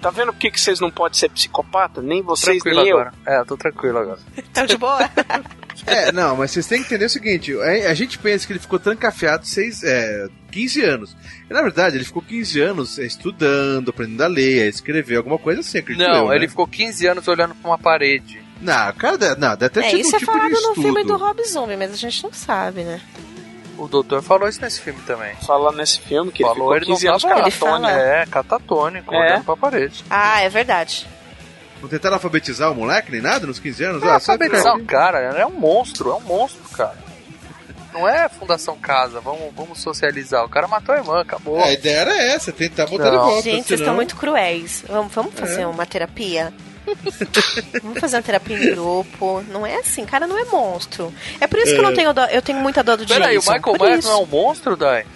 [0.00, 2.02] Tá vendo por que, que vocês não podem ser psicopata?
[2.02, 2.98] Nem vocês, Tranquilo nem eu.
[2.98, 3.14] agora.
[3.26, 4.18] É, eu tô tranquilo agora.
[4.52, 4.98] Tá de boa?
[5.86, 8.60] É, não, mas vocês têm que entender o seguinte: a, a gente pensa que ele
[8.60, 11.16] ficou trancafiado seis, é, 15 anos.
[11.50, 15.36] E, na verdade, ele ficou 15 anos é, estudando, aprendendo a ler, a escrever, alguma
[15.36, 16.36] coisa assim, acredito Não, eu, né?
[16.36, 18.40] ele ficou 15 anos olhando pra uma parede.
[18.64, 21.04] Não, cara, deve- não, deve ter é, tido isso um é tipo falado no filme
[21.04, 23.00] do Rob Zombie, mas a gente não sabe, né?
[23.76, 25.34] O doutor falou isso nesse filme também.
[25.46, 27.88] Fala nesse filme que falou, ele ficou 15 não anos catatônico.
[27.90, 29.18] É, catatônico, É.
[29.18, 30.04] olhando pra parede.
[30.08, 31.06] Ah, é verdade.
[31.82, 34.00] Não tentaram alfabetizar o moleque nem nada nos 15 anos?
[34.00, 36.96] Não, Ah, alfabetizar o cara, é um monstro, é um monstro, cara.
[37.92, 40.44] Não é Fundação Casa, vamos, vamos socializar.
[40.44, 41.58] O cara matou a irmã, acabou.
[41.60, 43.24] É, a ideia era essa, tentar botar Não.
[43.24, 43.42] volta.
[43.42, 44.84] Gente, vocês estão muito cruéis.
[44.88, 45.66] Vamos, vamos fazer É.
[45.66, 46.52] uma terapia?
[47.82, 49.42] Vamos fazer uma terapia em grupo.
[49.48, 51.12] Não é assim, cara, não é monstro.
[51.40, 51.94] É por isso que eu não É.
[51.94, 53.20] tenho eu tenho muita dó do Jason.
[53.20, 55.06] Peraí, o Michael Myers não é um monstro, Dai?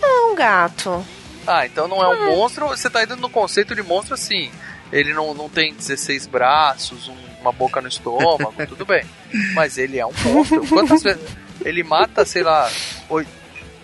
[0.00, 1.04] Não, gato.
[1.46, 4.50] Ah, então não é um monstro, você tá indo no conceito de monstro assim.
[4.92, 9.04] Ele não, não tem 16 braços, um- uma boca no estômago, tudo bem.
[9.54, 10.66] Mas ele é um monstro.
[10.66, 11.22] Quantas vezes?
[11.64, 12.70] Ele mata, sei lá,
[13.08, 13.26] oi-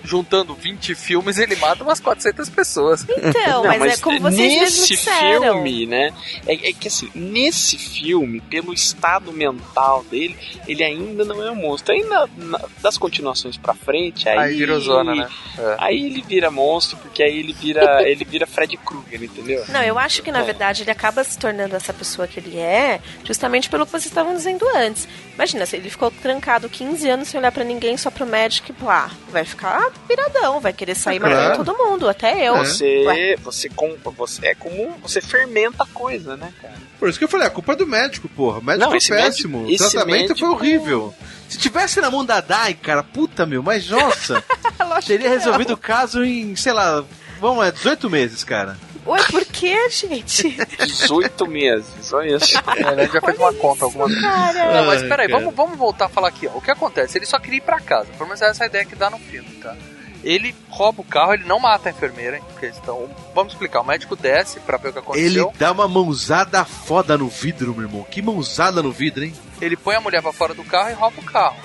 [0.03, 3.05] juntando 20 filmes, ele mata umas 400 pessoas.
[3.09, 5.41] Então, mas, é como vocês nesse disseram.
[5.55, 6.13] filme, né?
[6.47, 10.37] É, é que assim, nesse filme, pelo estado mental dele,
[10.67, 11.95] ele ainda não é um monstro.
[11.95, 14.39] Aí na- na- das continuações pra frente, aí.
[14.39, 15.29] Aí virou zona, né?
[15.59, 15.77] É.
[15.79, 18.03] Aí ele vira monstro, porque aí ele vira.
[18.09, 19.65] ele vira Fred Krueger, entendeu?
[19.69, 20.43] Não, eu acho que na É.
[20.45, 24.35] verdade ele acaba se tornando essa pessoa que ele é, justamente pelo que vocês estavam
[24.35, 25.07] dizendo antes.
[25.35, 28.75] Imagina, se ele ficou trancado 15 anos sem olhar pra ninguém, só pro médico e
[28.75, 31.35] plá, vai ficar piradão, vai querer sair Claro.
[31.35, 32.57] matando todo mundo, até eu.
[32.59, 33.37] Você, Ué.
[33.37, 36.75] você compra, você é como você fermenta a coisa, né, cara?
[36.99, 38.59] Por isso que eu falei, a culpa é do médico, porra.
[38.59, 39.63] O médico Não, foi esse péssimo.
[39.63, 41.15] médico- o tratamento médico- foi horrível.
[41.49, 44.45] Se tivesse na mão da Dai, cara, puta meu, mas nossa,
[45.07, 47.05] teria resolvido o caso em, sei lá,
[47.41, 48.77] vamos lá, 18 meses, cara.
[49.07, 50.57] Ué, por que, gente?
[50.87, 52.59] 18 meses, olha isso.
[52.77, 53.11] É, né?
[53.13, 54.21] Já fez uma conta, alguma coisa.
[54.21, 56.57] Não, mas peraí, vamos, vamos voltar a falar aqui, ó.
[56.57, 57.19] O que acontece?
[57.19, 58.07] Ele só queria ir pra casa.
[58.13, 59.75] Pelo menos essa é a ideia que dá no filme, tá?
[60.23, 62.43] Ele rouba o carro, ele não mata a enfermeira, hein?
[62.53, 63.81] Porque então, vamos explicar.
[63.81, 65.53] O médico desce pra ver o que Ele aconteceu.
[65.59, 68.05] dá uma mãozada foda no vidro, meu irmão.
[68.05, 69.33] Que mãozada no vidro, hein?
[69.63, 71.57] Ele põe a mulher pra fora do carro e rouba o carro.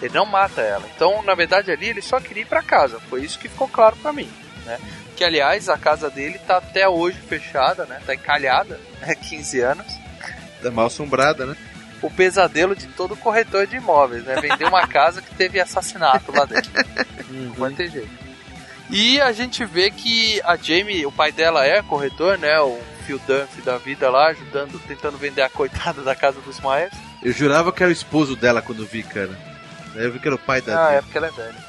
[0.00, 0.84] Ele não mata ela.
[0.96, 2.98] Então, na verdade, ali ele só queria ir pra casa.
[3.10, 4.28] Foi isso que ficou claro pra mim,
[4.68, 4.78] né?
[5.16, 8.00] Que, aliás, a casa dele tá até hoje fechada, né?
[8.06, 9.14] Tá encalhada, né?
[9.14, 9.86] 15 anos.
[10.62, 11.56] Tá mal assombrada, né?
[12.00, 14.36] O pesadelo de todo corretor de imóveis, né?
[14.40, 16.70] Vender uma casa que teve assassinato lá dentro.
[17.28, 18.10] Não vai ter jeito.
[18.90, 22.58] E a gente vê que a Jamie, o pai dela é corretor, né?
[22.60, 26.94] O Phil Dunphy da vida lá, ajudando, tentando vender a coitada da casa dos Myers.
[27.22, 29.36] Eu jurava que era o esposo dela quando vi, cara.
[29.94, 31.02] Eu vi que era o pai da Ah, é Jamie.
[31.02, 31.64] porque ela é velha.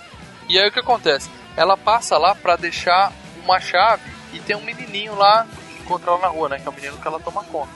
[0.47, 1.29] E aí o que acontece?
[1.59, 3.11] Ela passa lá pra deixar
[3.43, 5.45] uma chave e tem um menininho lá
[5.75, 6.57] que encontra ela na rua, né?
[6.57, 7.73] Que é o menino que ela toma conta.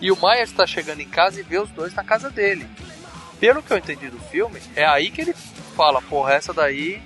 [0.00, 2.64] E o Myers tá chegando em casa e vê os dois na casa dele.
[3.40, 5.34] Pelo que eu entendi do filme, é aí que ele
[5.76, 7.02] fala, porra, essa daí,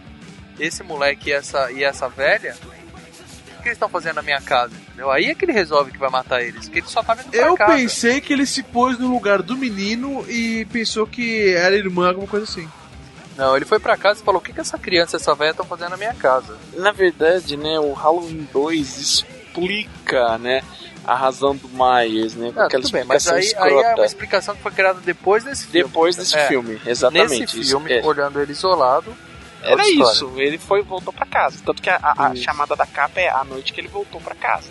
[0.61, 4.75] esse moleque e essa, e essa velha, o que eles estão fazendo na minha casa?
[4.75, 5.11] Entendeu?
[5.11, 7.41] Aí é que ele resolve que vai matar eles, porque ele só tá vindo pra
[7.41, 7.73] Eu casa.
[7.73, 12.27] pensei que ele se pôs no lugar do menino e pensou que era irmã, alguma
[12.29, 12.69] coisa assim.
[13.39, 15.53] Não, ele foi pra casa e falou, o que, que essa criança e essa velha
[15.53, 16.59] estão fazendo na minha casa?
[16.75, 20.61] Na verdade, né, o Halloween 2 explica, né,
[21.07, 24.55] a razão do Myers, né, com Ah, aquela bem, mas aí, aí é uma explicação
[24.57, 25.85] que foi criada depois desse filme.
[25.89, 26.49] Depois desse É.
[26.49, 27.41] filme, exatamente.
[27.41, 28.05] Nesse isso, filme, é.
[28.05, 29.17] olhando ele isolado,
[29.63, 31.59] é Era isso, ele foi voltou pra casa.
[31.65, 34.35] Tanto que a, a- a chamada da capa é a noite que ele voltou pra
[34.35, 34.69] casa.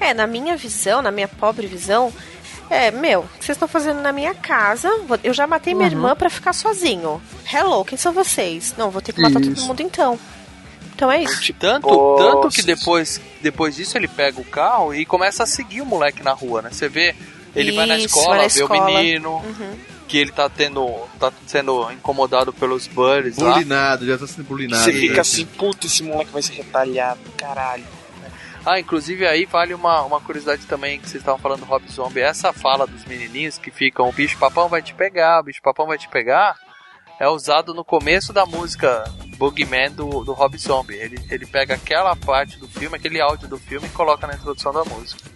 [0.00, 2.12] É, na minha visão, na minha pobre visão,
[2.70, 4.88] é, meu, o que vocês estão fazendo na minha casa?
[5.22, 5.92] Eu já matei minha Uhum.
[5.94, 7.20] irmã pra ficar sozinho.
[7.52, 8.74] Hello, quem são vocês?
[8.76, 9.66] Não, vou ter que matar todo Isso.
[9.66, 10.18] mundo então.
[10.94, 11.52] Então é isso.
[11.54, 15.86] Tanto, tanto que depois, depois disso ele pega o carro e começa a seguir o
[15.86, 16.68] moleque na rua, né?
[16.70, 17.16] Você vê,
[17.54, 18.86] ele vai na Isso, escola, vai na vê o escola.
[18.86, 19.76] menino, Uhum.
[20.06, 20.88] que ele tá tendo.
[21.18, 23.54] tá sendo incomodado pelos buddies lá.
[23.54, 24.84] Bulinado, já tá sendo bulinado.
[24.84, 25.20] Você fica né?
[25.20, 27.84] assim, puta, esse moleque vai ser retalhado, caralho.
[28.66, 32.20] Ah, inclusive aí vale uma, uma curiosidade também que vocês estavam falando do Rob Zombie.
[32.20, 35.86] Essa fala dos menininhos que ficam, o bicho papão vai te pegar, o bicho papão
[35.86, 36.56] vai te pegar,
[37.20, 39.04] é usado no começo da música
[39.36, 40.94] Boogeyman do, do Rob Zombie.
[40.94, 44.72] Ele, ele pega aquela parte do filme, aquele áudio do filme e coloca na introdução
[44.72, 45.34] da música.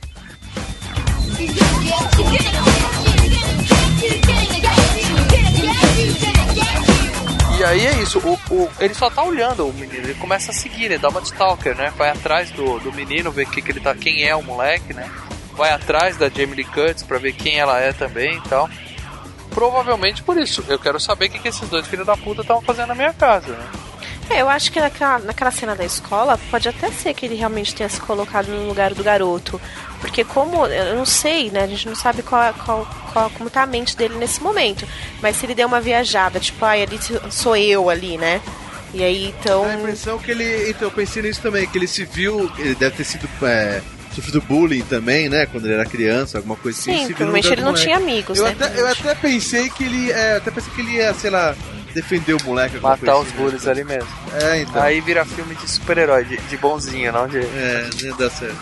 [7.59, 10.55] E aí é isso, o, o- ele só tá olhando o menino, ele começa a
[10.55, 11.93] seguir, ele dá uma de stalker, né?
[11.97, 15.11] Vai atrás do, do menino, ver que, que ele tá, quem é o moleque, né?
[15.55, 18.71] Vai atrás da Jamie Lee Curtis pra ver quem ela é também e tal.
[19.51, 20.65] Provavelmente por isso.
[20.69, 23.13] Eu quero saber o que, que esses dois filhos da puta estavam fazendo na minha
[23.13, 23.67] casa, né?
[24.31, 27.75] É, eu acho que naquela, naquela cena da escola pode até ser que ele realmente
[27.75, 29.61] tenha se colocado no lugar do garoto.
[30.01, 31.63] Porque como, eu não sei, né?
[31.63, 34.87] A gente não sabe qual, qual, qual- como tá a mente dele nesse momento.
[35.23, 36.99] Mas se ele deu uma viajada, tipo, ai, ali
[37.31, 38.41] sou eu ali, né?
[38.95, 39.65] E aí, então...
[39.65, 40.71] A impressão que ele.
[40.71, 42.51] Então, eu pensei nisso também, que ele se viu.
[42.59, 43.29] Ele deve ter sido.
[43.43, 43.83] É,
[44.15, 45.47] sofrido bullying também, né?
[45.47, 46.93] Quando ele era criança, alguma coisa assim.
[47.07, 47.85] Sim, provavelmente ele não moleque.
[47.85, 48.57] tinha amigos, eu né?
[48.59, 50.11] Até, eu até pensei que ele.
[50.11, 51.55] É, até pensei que ele ia, sei lá,
[51.95, 52.79] defender o moleque.
[52.79, 53.73] Matar os bullies né?
[53.73, 54.09] ali mesmo.
[54.41, 54.83] É, então.
[54.83, 57.39] Aí vira filme de super-herói, de, de bonzinho, não de.
[57.39, 58.59] É, não dar certo.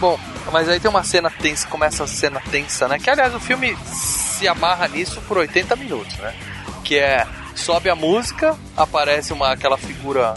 [0.00, 0.18] Bom,
[0.50, 2.98] mas aí tem uma cena tensa, começa a cena tensa, né?
[2.98, 6.34] Que aliás o filme se amarra nisso por 80 minutos, né?
[6.82, 10.34] Que é sobe a música, aparece uma aquela figura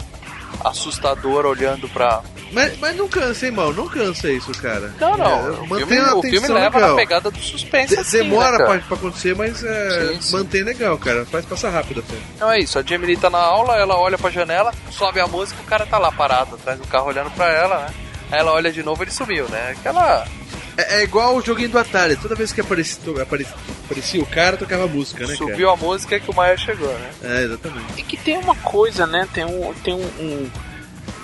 [0.64, 2.22] assustadora olhando pra.
[2.52, 3.72] Mas, mas não cansa, hein, mal?
[3.72, 4.92] Não cansa isso, cara.
[5.00, 5.26] Não, não.
[5.26, 6.90] É, o, mantém filme, a o filme leva legal.
[6.90, 7.94] na pegada do suspense.
[7.94, 10.32] De- assim, demora né, pra, pra acontecer, mas é, Sim, sim.
[10.36, 11.26] mantém legal, cara.
[11.26, 12.16] Faz passar rápido até.
[12.36, 15.26] Então é isso, a Jamie Lee tá na aula, ela olha pra janela, sobe a
[15.26, 17.94] música, o cara tá lá parado atrás do carro olhando pra ela, né?
[18.30, 19.74] Aí ela olha de novo ele sumiu, né?
[19.78, 20.26] Aquela.
[20.76, 22.16] É, é igual o joguinho do Atari.
[22.16, 26.30] Toda vez que aparecia, aparecia, aparecia o cara, tocava música, né, Subiu a música que
[26.30, 27.10] o Maia chegou, né?
[27.20, 27.34] cara?
[27.34, 28.00] É, exatamente.
[28.00, 29.28] E que tem uma coisa, né?
[29.32, 29.72] Tem um.
[29.74, 30.50] Tem um, um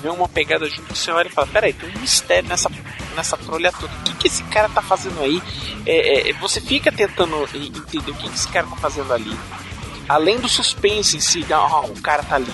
[0.00, 2.70] vem uma pegada junto que você olha e fala, peraí, tem um mistério nessa,
[3.14, 3.92] nessa trolha toda.
[3.94, 5.42] O que, que esse cara tá fazendo aí?
[5.86, 9.36] É, é, você fica tentando entender o que, que esse cara tá fazendo ali.
[10.08, 12.52] Além do suspense em si, ah, o cara tá ali.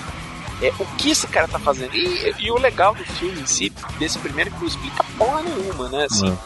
[0.60, 1.94] É, o que esse cara tá fazendo?
[1.94, 5.88] E, e o legal do filme em si, desse primeiro, que não explica porra nenhuma,
[5.88, 6.06] né?
[6.10, 6.36] Assim,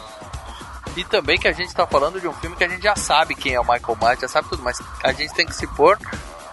[0.95, 3.33] E também que a gente tá falando de um filme que a gente já sabe
[3.35, 5.97] quem é o Michael Myers, já sabe tudo, mas a gente tem que se pôr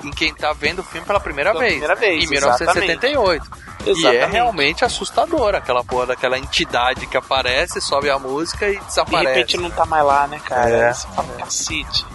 [0.04, 1.72] em quem tá vendo o filme pela primeira Pela vez.
[1.72, 2.00] primeira né?
[2.00, 3.50] vez, Em 1978.
[3.84, 4.32] E é Exatamente.
[4.32, 9.26] realmente assustador aquela porra daquela entidade que aparece, sobe a música e De desaparece.
[9.34, 10.68] repente não tá mais lá, né, cara?
[10.70, 10.92] É.
[10.92, 12.06] Você fala, cacete.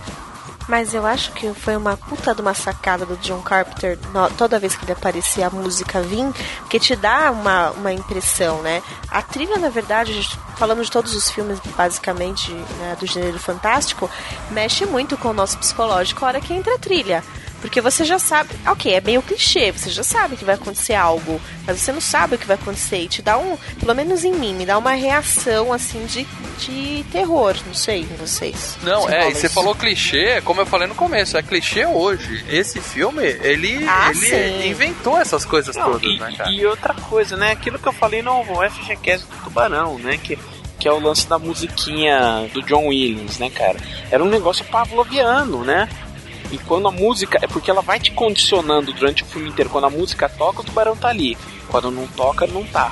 [0.68, 3.98] Mas eu acho que foi uma puta de uma sacada do John Carpenter
[4.38, 8.82] toda vez que ele aparecia a música vir, porque te dá uma, uma impressão, né?
[9.10, 10.14] A trilha, na verdade,
[10.56, 14.10] falando de todos os filmes, basicamente, né, do gênero fantástico,
[14.52, 17.24] mexe muito com o nosso psicológico a hora que entra a trilha.
[17.64, 21.40] Porque você já sabe, ok, é meio clichê, você já sabe que vai acontecer algo,
[21.66, 24.34] mas você não sabe o que vai acontecer e te dá um, pelo menos em
[24.34, 26.28] mim, me dá uma reação assim de,
[26.60, 28.78] de terror, não sei, em vocês.
[28.84, 32.44] Não, é, e você falou clichê, como eu falei no começo, é clichê hoje.
[32.50, 36.52] Esse filme, ele, Ah, ele inventou essas coisas Não, todas, e, né, cara?
[36.52, 37.52] e outra coisa, né?
[37.52, 40.18] Aquilo que eu falei no FGCast do Tubarão, né?
[40.22, 40.38] Que,
[40.78, 43.78] que é o lance da musiquinha do John Williams, né, cara?
[44.12, 45.88] Era um negócio pavloviano, né?
[46.54, 47.40] E quando a música.
[47.42, 49.70] É porque ela vai te condicionando durante o filme inteiro.
[49.70, 51.36] Quando a música toca, o tubarão tá ali.
[51.68, 52.92] Quando não toca, não tá.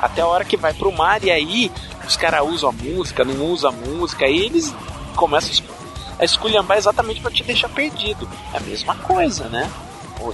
[0.00, 1.70] Até a hora que vai pro mar e aí
[2.06, 4.74] os caras usam a música, não usam a música, aí eles
[5.14, 5.62] começam a es-
[6.20, 8.28] a esculhambar exatamente pra te deixar perdido.
[8.54, 9.70] É a mesma coisa, né?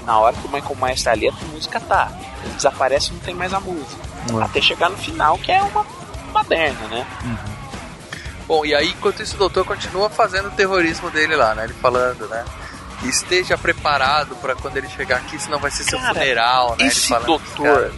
[0.06, 2.10] Na hora que o Michael Myers tá ali, a música tá.
[2.44, 4.01] Ele desaparece não tem mais a música.
[4.44, 5.85] Até chegar no final, que é uma
[6.32, 7.06] baderna, né?
[8.47, 11.65] Bom, e aí, enquanto isso, o doutor continua fazendo o terrorismo dele lá, né?
[11.65, 12.45] Ele falando, né?
[13.05, 16.77] Esteja preparado pra quando ele chegar aqui, senão vai ser seu Cara, funeral, né?
[16.81, 17.93] Ele Esse falando, doutor,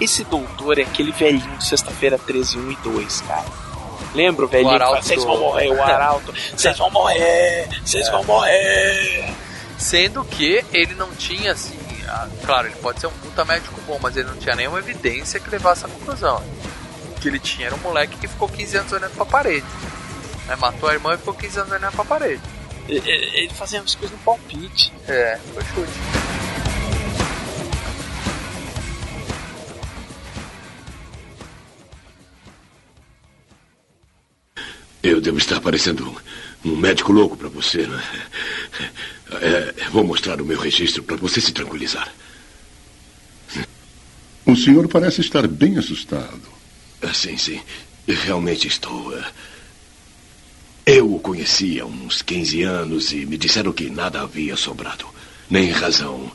[0.00, 3.44] esse doutor é aquele velhinho de sexta-feira 13, 1 e 2, cara.
[4.14, 7.68] Lembra o velhinho O que fala, arauto vocês vão morrer, o arauto, vocês vão morrer,
[7.84, 9.34] vocês vão morrer.
[9.78, 11.78] Sendo que ele não tinha, assim.
[12.08, 15.38] ah, Claro, ele pode ser um puta médico bom, mas ele não tinha nenhuma evidência
[15.38, 16.42] que levasse à conclusão.
[17.16, 19.66] O que ele tinha era um moleque que ficou 15 anos olhando pra parede.
[20.46, 20.56] Né?
[20.56, 22.42] Matou a irmã e ficou 15 anos olhando pra parede.
[22.88, 24.92] Ele fazia as coisas no palpite.
[25.08, 25.92] É, foi chute.
[35.02, 36.08] Eu devo estar parecendo
[36.64, 38.02] um, um médico louco para você, né?
[39.40, 42.12] É, vou mostrar o meu registro para você se tranquilizar.
[44.44, 46.55] O senhor parece estar bem assustado.
[47.02, 47.60] Ah, Sim, sim.
[48.06, 49.14] Realmente estou.
[49.16, 49.30] ah.
[50.84, 55.04] Eu o conheci há uns 15 anos e me disseram que nada havia sobrado.
[55.50, 56.30] Nem razão,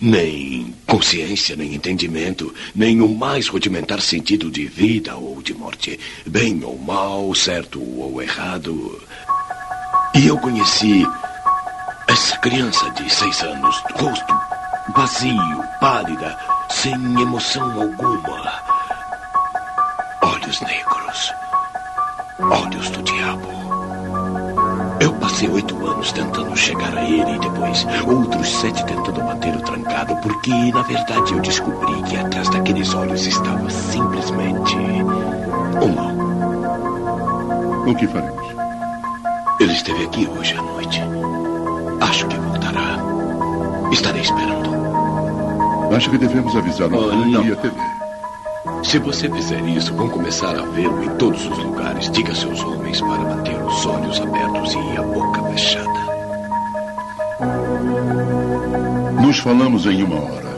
[0.00, 6.00] nem consciência, nem entendimento, nem o mais rudimentar sentido de vida ou de morte.
[6.26, 9.02] Bem ou mal, certo ou errado.
[10.14, 11.06] E eu conheci
[12.08, 14.34] essa criança de seis anos, rosto
[14.94, 16.36] vazio, pálida,
[16.70, 18.69] sem emoção alguma.
[20.50, 21.32] Olhos negros.
[22.40, 23.46] Olhos do diabo.
[25.00, 30.16] Eu passei oito anos tentando chegar a ele e depois outros sete tentando mantê-lo trancado,
[30.16, 34.74] porque na verdade eu descobri que atrás daqueles olhos estava simplesmente
[35.80, 36.14] o mal.
[37.88, 38.48] O que faremos?
[39.60, 41.00] Ele esteve aqui hoje à noite.
[42.00, 42.98] Acho que voltará.
[43.92, 44.70] Estarei esperando.
[45.96, 47.44] Acho que devemos avisar o Oh, não.
[47.46, 47.99] e a TV.
[48.84, 52.10] Se você fizer isso, vão começar a vê-lo em todos os lugares.
[52.10, 56.00] Diga a seus homens para manter os olhos abertos e a boca fechada.
[59.22, 60.50] Nos falamos em uma hora.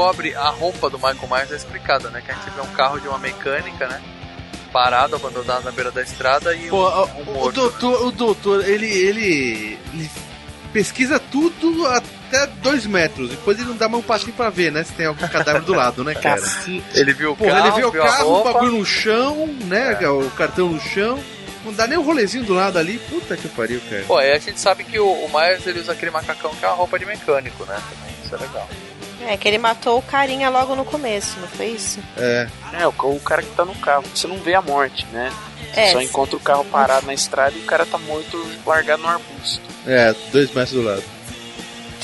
[0.00, 2.22] Descobre a roupa do Michael Myers é explicada, né?
[2.24, 4.00] Que a gente vê um carro de uma mecânica, né?
[4.72, 7.52] Parado, abandonado na beira da estrada e Pô, um, um o morto.
[7.52, 10.10] doutor, o doutor, ele, ele, ele
[10.72, 13.28] pesquisa tudo até dois metros.
[13.28, 14.84] Depois ele não dá mais um passinho pra ver, né?
[14.84, 16.40] Se tem algum cadáver do lado, né, cara?
[16.94, 18.52] Ele viu o Porra, carro, ele vê o viu a carro, o roupa.
[18.54, 19.98] bagulho no chão, né?
[20.08, 21.22] O cartão no chão.
[21.62, 22.98] Não dá nem um rolezinho do lado ali.
[23.10, 24.04] Puta que pariu, cara.
[24.06, 26.68] Pô, aí a gente sabe que o, o Myers ele usa aquele macacão que é
[26.68, 27.74] uma roupa de mecânico, né?
[27.74, 28.66] Também, isso é legal.
[29.26, 32.00] É, que ele matou o carinha logo no começo, não foi isso?
[32.16, 32.48] É.
[32.72, 34.04] É, o, o cara que tá no carro.
[34.14, 35.30] Você não vê a morte, né?
[35.72, 36.04] Você É, só sim.
[36.04, 39.60] encontra o carro parado na estrada e o cara tá morto largado no arbusto.
[39.86, 41.02] É, dois metros do lado.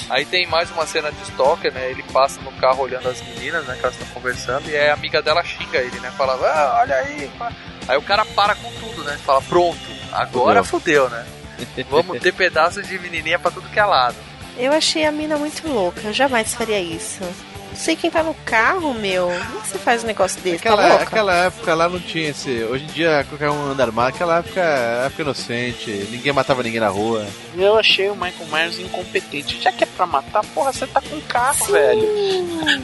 [0.09, 1.91] Aí tem mais uma cena de stalker, né?
[1.91, 3.75] Ele passa no carro olhando as meninas, né?
[3.75, 6.13] Que elas estão conversando, e aí a amiga dela xinga ele, né?
[6.17, 7.29] Fala, ah, olha aí.
[7.39, 7.51] pá."
[7.89, 9.19] Aí o cara para com tudo, né?
[9.25, 9.79] Fala, pronto,
[10.13, 11.27] agora fudeu, né?
[11.89, 14.17] Vamos ter pedaços de menininha pra tudo que é lado.
[14.59, 17.21] Eu achei a mina muito louca, eu jamais faria isso.
[17.77, 19.27] Não sei quem tá no carro, meu.
[19.29, 20.57] Como que você faz um negócio desse?
[20.57, 21.03] Aquela, tá louca?
[21.05, 22.65] aquela época lá não tinha esse.
[22.65, 24.09] Hoje em dia qualquer um anda armado.
[24.09, 25.91] Aquela época, época inocente.
[26.11, 27.27] Ninguém matava ninguém na rua.
[27.55, 29.61] Eu achei o Michael Myers incompetente.
[29.61, 32.09] Já que é pra matar, porra, você tá com o carro, velho.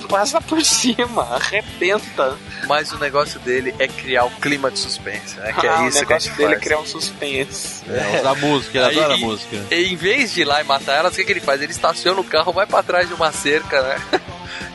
[0.09, 2.37] Passa por cima, arrebenta.
[2.69, 5.55] Mas o negócio dele é criar o clima de suspense, né?
[5.59, 6.65] Que Ah, é o isso que a negócio gente dele é faz.
[6.65, 7.83] criar um suspense.
[7.89, 9.57] É, usar música, ele Aí- adora música.
[9.71, 11.63] E, em vez de ir lá e matar elas, o que, que ele faz?
[11.63, 13.97] Ele estaciona o carro, vai pra trás de uma cerca, né?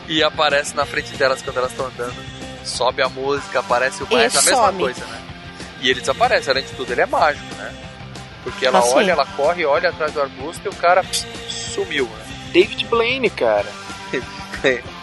[0.08, 2.14] E aparece na frente delas quando elas estão andando.
[2.64, 4.78] Sobe a música, aparece o Myers, a mesma some.
[4.82, 5.20] coisa, né?
[5.80, 7.72] E ele desaparece, além de tudo, ele é mágico, né?
[8.42, 8.94] Porque ela Ah, sim.
[8.94, 11.26] olha, ela corre, olha atrás do arbusto e o cara pss,
[11.74, 12.24] sumiu, né?
[12.52, 13.66] David Blaine, cara.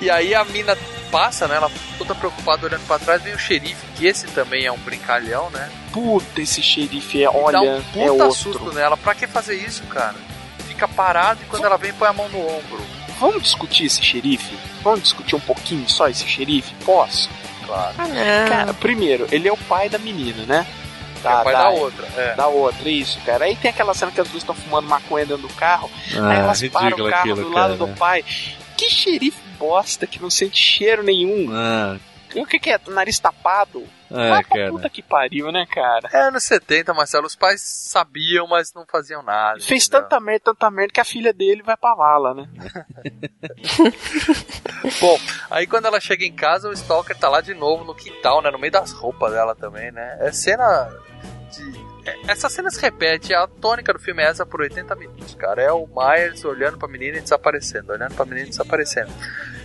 [0.00, 0.76] E aí a mina
[1.10, 1.56] passa, né?
[1.56, 5.48] Ela toda preocupada olhando pra trás, vem o xerife, que esse também é um brincalhão,
[5.50, 5.70] né?
[5.92, 8.32] Puta, esse xerife é, olha, dá um é puta outro.
[8.32, 8.96] susto nela.
[8.96, 10.16] Pra que fazer isso, cara?
[10.66, 12.80] Fica parado e quando ela vem põe a mão no ombro.
[13.22, 14.58] Vamos discutir esse xerife?
[14.82, 16.74] Vamos discutir um pouquinho só esse xerife?
[16.84, 17.30] Posso?
[17.64, 17.94] Claro.
[17.96, 18.48] Ah, não.
[18.48, 20.66] Cara, primeiro, ele é o pai da menina, né?
[21.22, 22.34] É o pai da outra, é.
[22.34, 23.44] Da outra, isso, cara.
[23.44, 25.88] Aí tem aquela cena que as duas estão fumando maconha dentro do carro.
[26.16, 27.90] Ah, aí elas param o carro aquilo, do lado cara.
[27.92, 28.24] do pai.
[28.76, 31.46] Que xerife bosta que não sente cheiro nenhum.
[31.52, 31.98] Ah,
[32.36, 32.78] O que, que é?
[32.88, 33.82] Nariz tapado?
[34.10, 34.70] é, pra cara.
[34.70, 36.08] puta que pariu, né, cara?
[36.12, 37.26] É anos 70, Marcelo.
[37.26, 39.58] Os pais sabiam, mas não faziam nada.
[39.60, 40.02] Fez entendeu?
[40.02, 42.46] tanta merda, tanta merda que a filha dele vai pra vala, né?
[45.00, 45.18] Bom,
[45.50, 48.50] aí quando ela chega em casa, o Stalker tá lá de novo no quintal, né?
[48.50, 50.16] No meio das roupas dela também, né?
[50.20, 50.90] É cena
[51.50, 52.08] de.
[52.08, 55.62] é- Essa cena se repete, a tônica do filme é essa por 80 minutos, cara.
[55.62, 59.12] É o Myers olhando pra menina e desaparecendo, olhando pra menina e desaparecendo.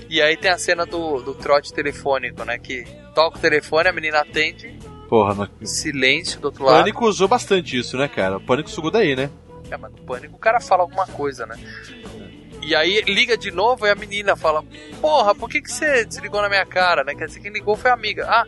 [0.10, 2.58] E aí tem a cena do, do trote telefônico, né?
[2.58, 4.78] Que toca o telefone, a menina atende,
[5.10, 5.68] Porra, no...
[5.68, 6.80] silêncio do outro lado.
[6.80, 8.38] Pânico usou bastante isso, né, cara?
[8.38, 9.30] O Pânico sugou daí, né?
[9.70, 11.58] É, mas no pânico o cara fala alguma coisa, né?
[12.62, 14.64] E aí liga de novo e a menina fala:
[15.00, 17.14] Porra, por que, que você desligou na minha cara, né?
[17.16, 18.26] Quer dizer, quem ligou foi a amiga.
[18.30, 18.46] Ah,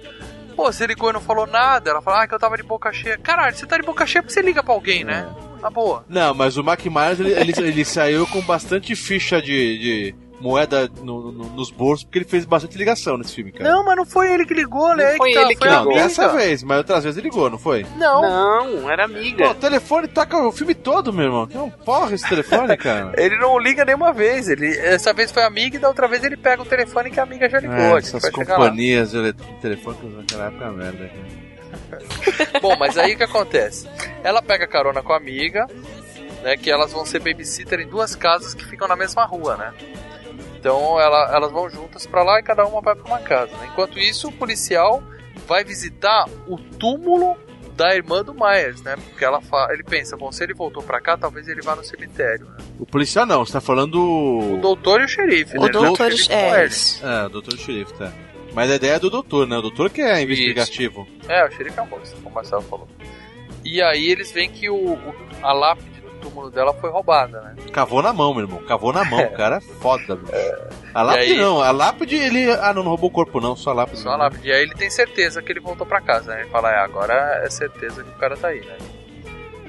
[0.56, 1.90] pô, você ligou e não falou nada.
[1.90, 3.18] Ela fala: Ah, que eu tava de boca cheia.
[3.18, 5.30] Caralho, você tá de boca cheia porque você liga pra alguém, né?
[5.62, 6.06] Na boa.
[6.08, 10.90] Não, mas o Mac Myers, ele, ele, ele saiu com bastante ficha de, de moeda
[11.02, 13.70] no- no- nos bolsos, porque ele fez bastante ligação nesse filme, cara.
[13.70, 15.12] Não, mas não foi ele que ligou, né?
[15.12, 16.02] Não foi tá, ele que Não, amiga.
[16.04, 17.86] dessa vez, mas outras vezes ele ligou, não foi?
[17.98, 18.22] Não.
[18.22, 19.50] Não, era Pô, amiga.
[19.50, 21.46] o telefone toca o filme todo, meu irmão.
[21.48, 23.14] Que é um porra esse telefone, cara.
[23.18, 24.48] Ele não liga nenhuma vez.
[24.48, 27.24] Ele, essa vez foi amiga e da outra vez ele pega o telefone que a
[27.24, 27.76] amiga já ligou.
[27.78, 31.40] É, essas companhias de ele- telefônicas naquela época é merda, cara.
[32.62, 33.88] Bom, mas aí o que acontece?
[34.24, 35.68] Ela pega carona com a amiga,
[36.44, 36.58] né?
[36.58, 39.74] Que elas vão ser babysitter em duas casas que ficam na mesma rua, né?
[40.60, 43.52] Então ela- elas vão juntas pra lá e cada uma vai pra uma casa.
[43.58, 43.70] né?
[43.72, 45.02] Enquanto isso, o policial
[45.48, 47.38] vai visitar o túmulo
[47.76, 48.96] da irmã do Myers, né?
[48.98, 51.84] Porque ela fa- ele pensa, bom, se ele voltou pra cá, talvez ele vá no
[51.84, 52.46] cemitério.
[52.46, 52.58] Né?
[52.78, 54.58] O policial não, você tá falando O o.
[54.58, 55.70] doutor e o xerife, O né?
[55.70, 57.06] Doutor xerife é, isso.
[57.08, 58.12] É, o doutor xerife, tá.
[58.54, 59.58] Mas a ideia é do doutor, né?
[59.58, 61.08] O doutor que é investigativo.
[61.28, 62.88] É, o xerife é um monstro, como o Marcelo falou.
[63.64, 67.56] E aí eles veem que o, o- a lápide túmulo dela foi roubada, né?
[67.72, 68.60] Cavou na mão, meu irmão.
[68.64, 69.20] Cavou na mão.
[69.20, 70.32] O cara é foda, bicho.
[70.94, 71.62] A lápide aí- não.
[71.62, 72.52] A lápide, ele.
[72.52, 73.56] Ah, não, não roubou o corpo, não.
[73.56, 74.00] Só a lápide.
[74.00, 74.48] Só a lápide.
[74.48, 76.42] E aí ele tem certeza que ele voltou pra casa, né?
[76.42, 78.78] Ele fala, é, agora é certeza que o cara tá aí, né?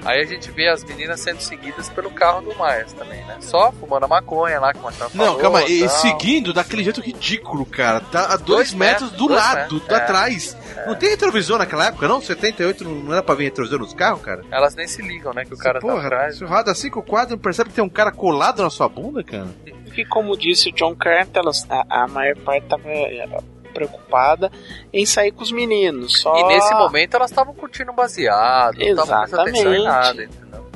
[0.03, 3.37] Aí a gente vê as meninas sendo seguidas pelo carro do Myers também, né?
[3.41, 5.63] Só fumando a maconha lá, que o Marcelo Não, falou, calma.
[5.63, 5.89] E tal.
[5.89, 7.99] seguindo daquele jeito ridículo, cara.
[7.99, 9.97] Tá a dois, Dois metros, metros, do dois lado, metros, tá é.
[10.01, 10.57] atrás.
[10.87, 12.19] Não tem retrovisor naquela época, não?
[12.21, 14.43] 78 não, não era pra vir retrovisor nos carros, cara?
[14.51, 15.45] Elas nem se ligam, né?
[15.45, 16.37] Que o cara tá Porra, atrás.
[16.37, 18.89] você roda assim com o quadro, não percebe que tem um cara colado na sua
[18.89, 19.47] bunda, cara?
[19.95, 23.27] E como disse o John Carter, elas- a, a maior parte tava é,
[23.71, 24.51] preocupada
[24.93, 26.21] em sair com os meninos.
[26.21, 26.35] Só...
[26.35, 29.83] E nesse momento elas estavam curtindo baseado, não estavam prestando atenção em Exatamente.
[29.83, 30.71] nada, entendeu?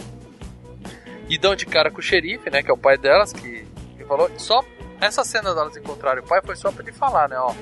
[1.28, 2.62] E dão de cara com o xerife, né?
[2.62, 3.66] Que é o pai delas, que,
[3.98, 4.30] que falou.
[4.38, 4.64] Só
[5.02, 7.38] essa cena delas encontrarem o pai foi só pra ele falar, né?
[7.38, 7.54] Ó,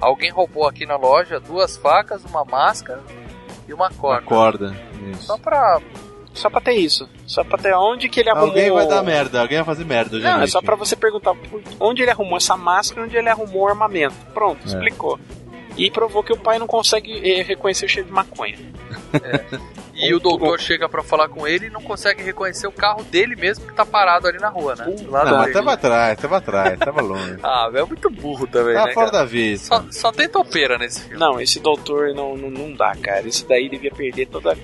[0.00, 3.02] alguém roubou aqui na loja duas facas, uma máscara
[3.66, 4.24] e uma corda.
[4.24, 4.76] Acorda.
[5.12, 5.24] Isso.
[5.24, 5.80] Só pra.
[6.36, 7.08] Só pra ter isso.
[7.26, 8.48] Só pra ter onde que ele arrumou.
[8.48, 11.34] Alguém vai dar merda, alguém vai fazer merda Não, é só pra você perguntar
[11.80, 14.14] onde ele arrumou essa máscara, onde ele arrumou o armamento.
[14.34, 14.68] Pronto, É.
[14.68, 15.18] explicou.
[15.76, 18.56] E provou que o pai não consegue eh, reconhecer o cheiro de maconha.
[19.96, 23.34] E o doutor chega pra falar com ele e não consegue reconhecer o carro dele
[23.34, 24.84] mesmo que tá parado ali na rua, né?
[25.08, 27.36] Lado Não, mas tava atrás, tava atrás, tava longe.
[27.42, 28.92] Ah, velho, é muito burro também, Tá né?
[28.92, 29.22] fora cara?
[29.22, 29.66] da vista.
[29.68, 31.18] Só, só tem topeira nesse filme.
[31.18, 33.26] Não, esse doutor não, não, não dá, cara.
[33.26, 34.58] Esse daí devia perder todas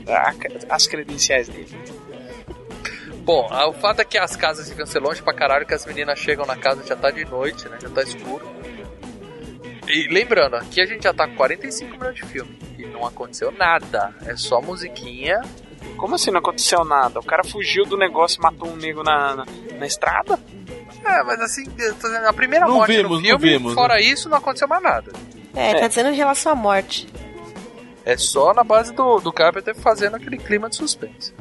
[0.69, 1.69] as credenciais dele.
[3.25, 5.87] Bom, ah, o fato é que as casas ficam ser longe pra caralho, que as
[5.87, 7.79] meninas chegam na casa já tá de noite, né?
[7.81, 8.45] Já tá escuro.
[9.93, 12.59] E lembrando, aqui a gente já tá com 45 minutos de filme.
[12.78, 14.14] E não aconteceu nada.
[14.27, 15.39] É só musiquinha.
[15.98, 17.20] Como assim não aconteceu nada?
[17.20, 19.47] O cara fugiu do negócio e matou um nego na, na,
[19.78, 20.39] na estrada?
[21.05, 23.74] É, mas assim, eu tô dizendo, a primeira Não morte vimos, no não filme, vimos,
[23.74, 24.01] fora né?
[24.01, 25.12] isso, não aconteceu mais nada.
[25.55, 27.06] É, tá dizendo em relação à morte.
[28.05, 31.35] É só na base do, do Carpenter fazendo aquele clima de suspense.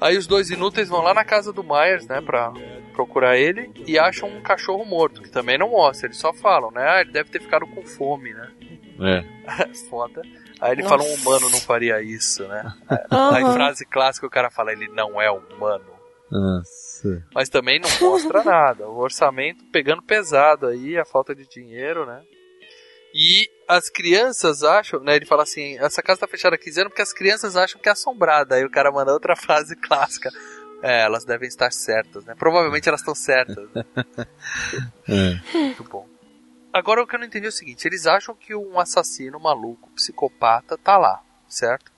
[0.00, 2.52] Aí os dois inúteis vão lá na casa do Myers, né, pra
[2.90, 6.86] procurar ele e acham um cachorro morto, que também não mostra, eles só falam, né,
[6.88, 8.50] ah, ele deve ter ficado com fome, né.
[9.00, 9.68] É.
[9.88, 10.22] Foda.
[10.60, 10.98] Aí ele Nossa.
[10.98, 12.62] fala, um humano não faria isso, né.
[13.10, 13.34] Aham.
[13.34, 16.00] Aí frase clássica o cara fala, ele não é humano.
[16.30, 17.26] Nossa.
[17.34, 18.88] Mas também não mostra nada.
[18.88, 22.22] O orçamento pegando pesado aí, a falta de dinheiro, né?
[23.12, 25.16] E as crianças acham, né?
[25.16, 27.88] Ele fala assim: essa casa tá fechada há 15 anos porque as crianças acham que
[27.88, 28.54] é assombrada.
[28.54, 30.30] Aí o cara manda outra frase clássica:
[30.82, 32.34] É, elas devem estar certas, né?
[32.38, 33.68] Provavelmente elas estão certas.
[35.08, 35.40] É.
[35.58, 36.06] Muito bom.
[36.72, 39.90] Agora o que eu não entendi é o seguinte: eles acham que um assassino maluco,
[39.94, 41.90] psicopata, tá lá, certo?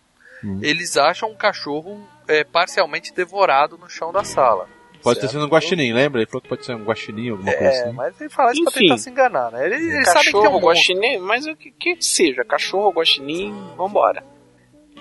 [0.42, 0.58] Hum.
[0.62, 4.68] Eles acham um cachorro é, parcialmente devorado no chão da sala.
[5.02, 5.32] Pode ter certo?
[5.32, 6.20] sido um guaxinim, lembra?
[6.20, 7.92] Ele falou que pode ser um guaxinim, alguma coisa É, assim.
[7.92, 8.80] mas ele fala isso pra Enfim.
[8.88, 9.66] tentar se enganar, né?
[9.66, 13.52] Ele, ele sabe que tem um Cachorro, guaxinim, mas o que, que seja, cachorro, guaxinim,
[13.76, 14.24] vambora.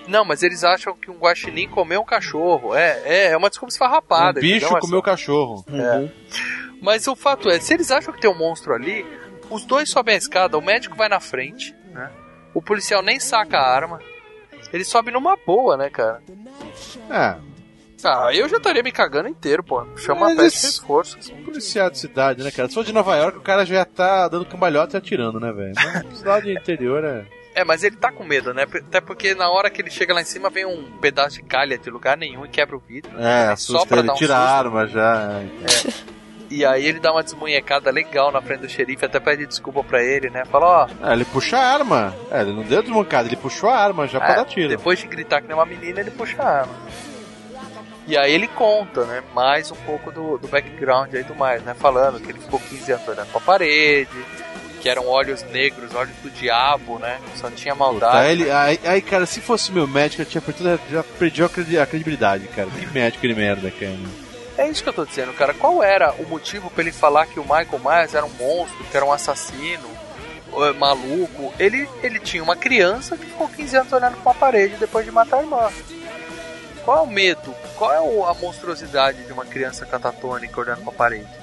[0.08, 2.74] Não, mas eles acham que um guaxinim comeu um cachorro.
[2.74, 4.38] É, é, é uma desculpa esfarrapada.
[4.40, 5.64] Um bicho comeu cachorro.
[5.72, 6.08] É.
[6.80, 9.06] Mas o fato é, se eles acham que tem um monstro ali,
[9.48, 12.10] os dois sobem a escada, o médico vai na frente, né?
[12.52, 14.00] O policial nem saca a arma.
[14.72, 16.20] Ele sobe numa boa, né, cara?
[17.10, 17.36] É.
[18.04, 19.86] Ah, eu já estaria me cagando inteiro, pô.
[19.96, 21.18] Chama Mas a peste esse- reforço.
[21.18, 21.36] assim.
[21.44, 22.66] Policial de cidade, né, cara?
[22.68, 25.72] Se for de Nova York, o cara já tá dando cambalhota e atirando, né, velho?
[26.16, 27.24] Cidade interior é.
[27.54, 28.62] É, mas ele tá com medo, né?
[28.62, 31.76] Até porque na hora que ele chega lá em cima vem um pedaço de calha
[31.76, 33.10] de lugar nenhum e quebra o vidro.
[33.20, 35.42] É, Só pra ele, dar um tira a arma já.
[36.50, 40.02] E aí ele dá uma desmunhecada legal na frente do xerife, até pede desculpa pra
[40.02, 40.44] ele, né?
[40.44, 42.14] Fala, ó, É, ele puxa a arma.
[42.30, 44.68] É, ele não deu desmancada, ele puxou a arma já pra É, dar tiro.
[44.68, 46.74] Depois de gritar que nem uma menina, ele puxa a arma.
[48.06, 51.72] E aí ele conta, né, mais um pouco do, do background aí do mais, né,
[51.72, 54.10] falando que ele ficou 15 anos olhando pra parede,
[54.82, 58.12] que eram olhos negros, olhos do diabo, né, só tinha maldade.
[58.12, 61.48] Tá, ele, aí, aí, cara, se fosse meu médico, eu tinha perdido, já perdi a
[61.48, 62.68] credi- a credibilidade, cara.
[62.68, 63.96] Que médico de merda, cara.
[64.58, 65.54] É isso que eu tô dizendo, cara.
[65.54, 68.96] Qual era o motivo pra ele falar que o Michael Myers era um monstro, que
[68.96, 69.88] era um assassino,
[70.52, 71.54] eh, maluco?
[71.60, 75.12] Ele, ele tinha uma criança que ficou 15 anos olhando pra uma parede depois de
[75.12, 75.70] matar a irmã.
[76.84, 77.54] Qual é o medo?
[77.76, 81.41] Qual é a monstruosidade de uma criança catatônica olhando pra parede?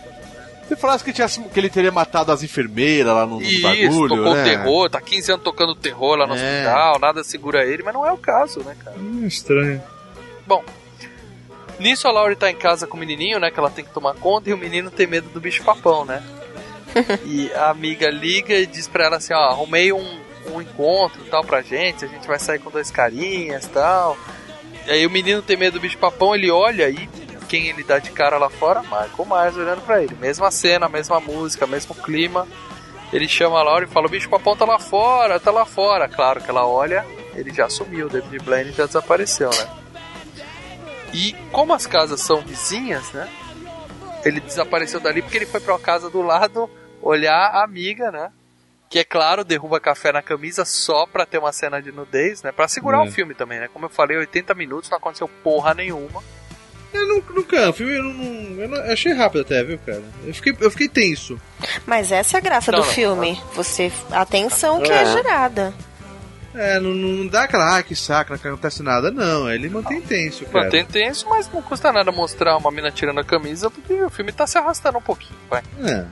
[0.69, 4.15] Se falasse que, tinha, que ele teria matado as enfermeiras lá no, no Isso, bagulho,
[4.15, 4.43] tocou né?
[4.43, 6.37] terror, tá 15 anos tocando terror lá no É.
[6.61, 8.95] hospital, nada segura ele, mas não é o caso, né, cara?
[8.97, 9.81] Hum, estranho.
[10.45, 10.63] Bom,
[11.79, 13.49] nisso a Laurie tá em casa com o menininho, né?
[13.49, 16.21] Que ela tem que tomar conta e o menino tem medo do bicho papão, né?
[17.25, 20.19] e a amiga liga e diz pra ela assim: Ó, arrumei um,
[20.53, 24.15] um encontro e tal pra gente, a gente vai sair com dois carinhas e tal.
[24.87, 27.09] E aí o menino tem medo do bicho papão, ele olha e
[27.49, 28.81] quem ele dá de cara lá fora?
[28.83, 30.15] Michael Myers olhando pra ele.
[30.15, 32.47] Mesma cena, mesma música, mesmo clima.
[33.11, 36.07] Ele chama a Laura e fala: O bicho papão tá lá fora, tá lá fora.
[36.07, 37.03] Claro que ela olha,
[37.33, 39.67] ele já sumiu, o David Blaine já desapareceu, né?
[41.13, 43.27] E como as casas são vizinhas, né?
[44.23, 46.69] Ele desapareceu dali porque ele foi pra uma casa do lado
[47.01, 48.31] olhar a amiga, né?
[48.89, 52.51] Que é claro, derruba café na camisa só pra ter uma cena de nudez, né?
[52.51, 53.07] Pra segurar É.
[53.07, 53.67] o filme também, né?
[53.71, 56.23] Como eu falei, 80 minutos, não aconteceu porra nenhuma.
[56.93, 60.01] Eu nunca, o filme eu, não, eu não- eu achei rápido até, viu, cara?
[60.25, 61.39] Eu fiquei, eu fiquei tenso.
[61.85, 62.91] Mas essa é a graça Não, do não.
[62.93, 63.39] filme.
[63.55, 63.91] Você.
[64.11, 65.05] A atenção que é, É.
[65.05, 65.73] gerada.
[66.55, 69.49] É, não, não dá aquela, ah, que saco, não acontece nada, não.
[69.51, 70.65] Ele mantém tenso, cara.
[70.65, 74.31] Mantém tenso, mas não custa nada mostrar uma mina tirando a camisa, porque o filme
[74.31, 75.61] tá se arrastando um pouquinho, vai.
[75.83, 76.05] É.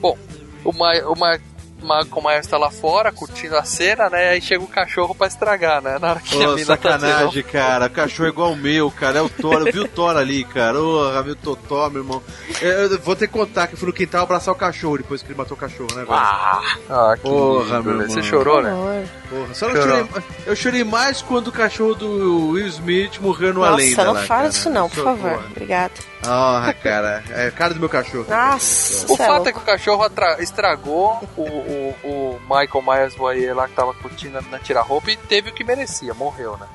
[0.00, 0.18] Bom,
[0.64, 1.38] o, Ma
[1.84, 4.30] o Ma Michael Myers tá lá fora, curtindo a cena, né?
[4.30, 5.98] Aí chega o cachorro pra estragar, né?
[6.00, 7.86] Na hora que a Ô, mina tá sacanagem, cara.
[7.86, 9.18] O cachorro é igual o meu, cara.
[9.18, 9.66] É o Thor.
[9.66, 10.80] Eu vi o Thor ali, cara.
[10.80, 12.22] Ô, meu Totó, meu irmão.
[12.60, 15.22] Eu, eu vou ter que contar que eu fui no quintal abraçar o cachorro depois
[15.22, 16.12] que ele matou o cachorro, né, velho?
[16.12, 18.04] Ah, ah que Porra, lindo, meu né?
[18.06, 18.30] Você irmão.
[18.30, 19.08] chorou, né?
[19.28, 20.06] Porra, só não chorei,
[20.46, 23.94] eu chorei mais quando o cachorro do Will Smith morreu no Nossa, Além.
[23.94, 24.48] não lá, fala cara.
[24.48, 25.16] disso não, por Socorro.
[25.18, 25.44] favor.
[25.50, 25.92] Obrigada.
[26.26, 27.22] Ah, cara.
[27.30, 28.26] É a cara do meu cachorro.
[28.28, 30.04] Nossa, O é fato é que o cachorro
[30.38, 31.42] estragou o,
[31.74, 35.52] o, o Michael Myers Voyer lá que tava curtindo na tirar roupa e teve o
[35.52, 36.66] que merecia, morreu, né?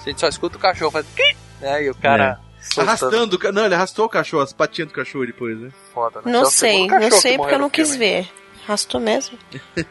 [0.00, 1.06] A gente só escuta o cachorro faz.
[1.14, 1.84] "Quim", Né?
[1.84, 2.38] E o cara.
[2.60, 5.70] soltando Arrastando, não, ele arrastou o cachorro, as patinhas do cachorro depois, né?
[5.92, 6.30] Foda, né?
[6.32, 8.04] Não é sei, não sei que porque eu não quis filme.
[8.06, 8.28] ver.
[8.66, 9.38] Rastou mesmo?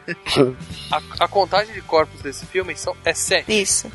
[0.92, 3.60] A, a contagem de corpos desse filme são, é sete.
[3.62, 3.90] Isso.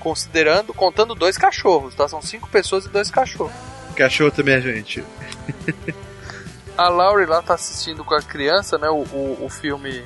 [0.00, 2.08] Considerando, contando dois cachorros, tá?
[2.08, 3.52] São cinco pessoas e dois cachorros.
[3.94, 5.04] Cachorro também é gente.
[6.76, 8.88] A Laurie lá tá assistindo com a criança, né?
[8.88, 10.02] O, o, o filme.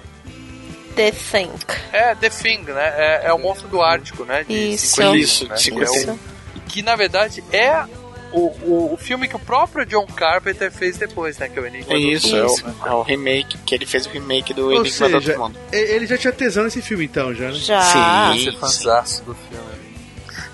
[0.96, 1.50] The Thing.
[1.92, 2.92] É, The Thing, né?
[2.96, 4.44] É, é o monstro do Ártico, né?
[4.44, 4.96] De Isso.
[4.96, 5.54] 51, Isso, né?
[5.56, 6.18] de Que é o- 51.
[6.68, 7.84] que na verdade é
[8.32, 11.48] o, o, o filme que o próprio John Carpenter fez depois, né?
[11.48, 12.56] Que é o Enigma É do isso, é o,
[12.86, 15.58] é o remake, que ele fez o remake do Ou Enigma do seja, Outro Mundo.
[15.72, 17.52] e- ele já tinha tesão nesse filme então, já, né?
[17.54, 17.82] Já.
[17.82, 18.48] Sim.
[18.48, 19.85] Esse fanzaço do filme.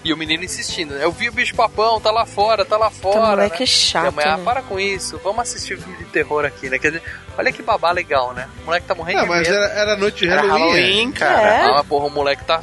[0.05, 1.05] E o menino insistindo, né?
[1.05, 3.21] Eu vi o bicho papão, tá lá fora, tá lá Puta, fora.
[3.31, 3.63] moleque né?
[3.63, 4.45] é chato, E a mãe, ah, né?
[4.45, 6.79] para com isso, vamos assistir o filme de terror aqui, né?
[6.79, 7.03] Quer dizer,
[7.39, 8.49] olha que babá legal, né?
[8.63, 10.61] O moleque tá morrendo Ah, de mas era, era noite de Era Halloween.
[10.61, 11.13] Halloween, é.
[11.19, 11.49] cara.
[11.49, 11.79] É.
[11.79, 12.61] Ah, porra, o moleque tá.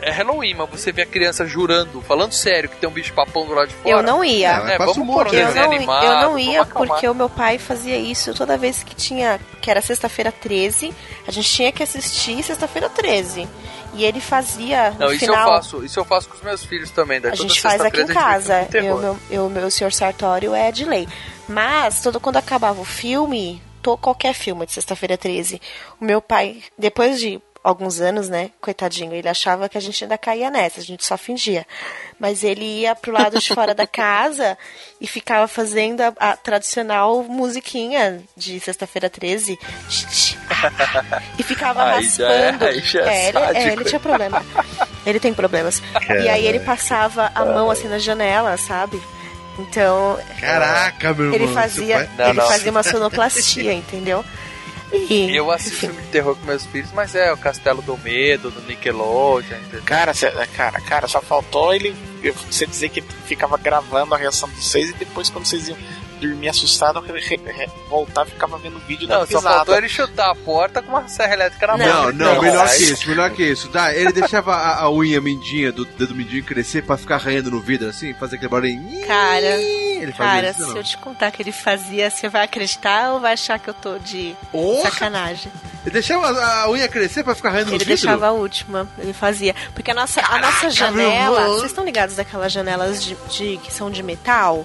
[0.00, 3.44] É Halloween, mas você vê a criança jurando, falando sério, que tem um bicho papão
[3.44, 3.96] do lado de fora.
[3.96, 4.50] Eu não ia.
[4.50, 6.04] É, passa vamos um pôr um Eu desenho não, animado.
[6.04, 9.80] eu não ia porque o meu pai fazia isso toda vez que tinha, que era
[9.82, 10.94] sexta-feira 13,
[11.26, 13.48] a gente tinha que assistir sexta-feira 13.
[13.94, 15.40] E ele fazia no Não, isso final.
[15.40, 15.84] eu faço.
[15.84, 17.20] Isso eu faço com os meus filhos também.
[17.20, 18.68] Daí A gente faz aqui em casa.
[18.72, 21.08] Eu, meu, eu, meu senhor Sartório é de lei.
[21.48, 25.60] Mas, todo, quando acabava o filme, to, qualquer filme de sexta-feira 13,
[26.00, 30.18] o meu pai, depois de alguns anos, né, coitadinho, ele achava que a gente ainda
[30.18, 31.66] caía nessa, a gente só fingia.
[32.20, 34.56] Mas ele ia pro lado de fora da casa
[35.00, 39.58] e ficava fazendo a, a tradicional musiquinha de sexta-feira 13.
[41.38, 42.64] E ficava Aí já é- raspando.
[42.66, 44.44] aí já é ele, é, ele tinha problema.
[45.06, 45.82] Ele tem problemas.
[46.22, 49.00] E aí ele passava a mão assim na janela, sabe?
[49.58, 50.18] Então.
[50.40, 52.46] Caraca, meu Ele irmão, fazia, Não, ele não.
[52.48, 54.24] fazia uma sonoplastia, entendeu?
[54.96, 58.50] E, Eu assisto filme de terror com meus filhos, mas é o Castelo do Medo,
[58.50, 59.82] do Nickelodeon, entendeu?
[59.84, 61.94] Cara, cê- cara, cara, só faltou ele
[62.50, 65.76] você dizer que ele ficava gravando a reação de vocês e depois quando vocês iam
[66.28, 69.56] dormir assustado, re- re- voltar ficava vendo o vídeo Não, da só risada.
[69.56, 71.86] faltou ele chutar a porta com uma serra elétrica na mão.
[71.86, 73.68] Não, não, Não, melhor que isso, melhor que isso.
[73.68, 77.60] Dá, ele deixava a, a unha mindinha do dedo mindinho crescer pra ficar arranhando no
[77.60, 79.06] vidro assim, fazer aquele barulhinho.
[79.06, 83.20] Cara, Ele cara, isso, se eu te contar que ele fazia, você vai acreditar ou
[83.20, 84.90] vai achar que eu tô de Porra!
[84.90, 85.50] sacanagem?
[85.84, 87.94] Ele deixava a, a unha crescer pra ficar arranhando no Ele vidro?
[88.00, 89.54] deixava a última, ele fazia.
[89.74, 91.46] Porque a nossa, a nossa janela.
[91.48, 94.64] Vocês estão ligados daquelas janelas de, de- que são de metal?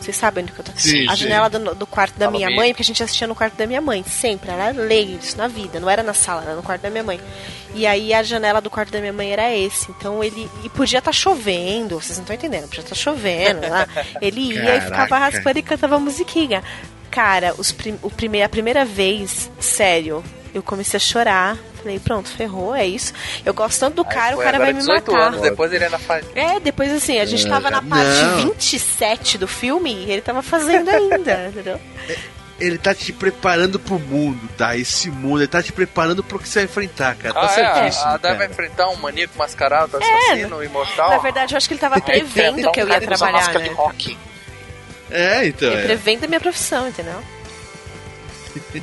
[0.00, 1.22] Vocês sabem do que eu tô Sim, A sim.
[1.24, 3.80] janela do, do quarto da minha mãe, porque a gente assistia no quarto da minha
[3.80, 4.50] mãe, sempre.
[4.50, 7.20] Era lei isso na vida, não era na sala, era no quarto da minha mãe.
[7.74, 9.90] E aí a janela do quarto da minha mãe era esse.
[9.90, 10.48] Então ele.
[10.62, 13.86] E podia estar chovendo, vocês não estão entendendo, podia estar chovendo lá.
[14.20, 15.36] Ele ia e ficava Caraca.
[15.36, 16.62] raspando e cantava musiquinha.
[17.10, 20.22] Cara, os prim, o prime, a primeira vez, sério,
[20.56, 21.56] eu comecei a chorar.
[21.76, 23.12] Falei, pronto, ferrou, é isso.
[23.44, 25.26] Eu gosto tanto do Aí cara, o cara vai me 18 matar.
[25.28, 26.24] anos, depois ele ainda faz.
[26.34, 28.36] É, depois assim, a gente tava na parte não.
[28.52, 31.80] 27 do filme e ele tava fazendo ainda, entendeu?
[32.58, 34.74] Ele tá te preparando pro mundo, tá?
[34.76, 37.34] Esse mundo, ele tá te preparando pro que você vai enfrentar, cara.
[37.34, 41.10] Tá Ah, é, certíssimo, a Dai vai enfrentar um maníaco mascarado, assassino, imortal.
[41.10, 43.68] Na verdade, eu acho que ele tava prevendo Então, que eu ia trabalhar, máscara de
[43.68, 43.74] né?
[43.76, 44.18] rock.
[45.10, 45.68] É, então.
[45.70, 45.84] Ele É.
[45.84, 47.22] prevendo a minha profissão, entendeu?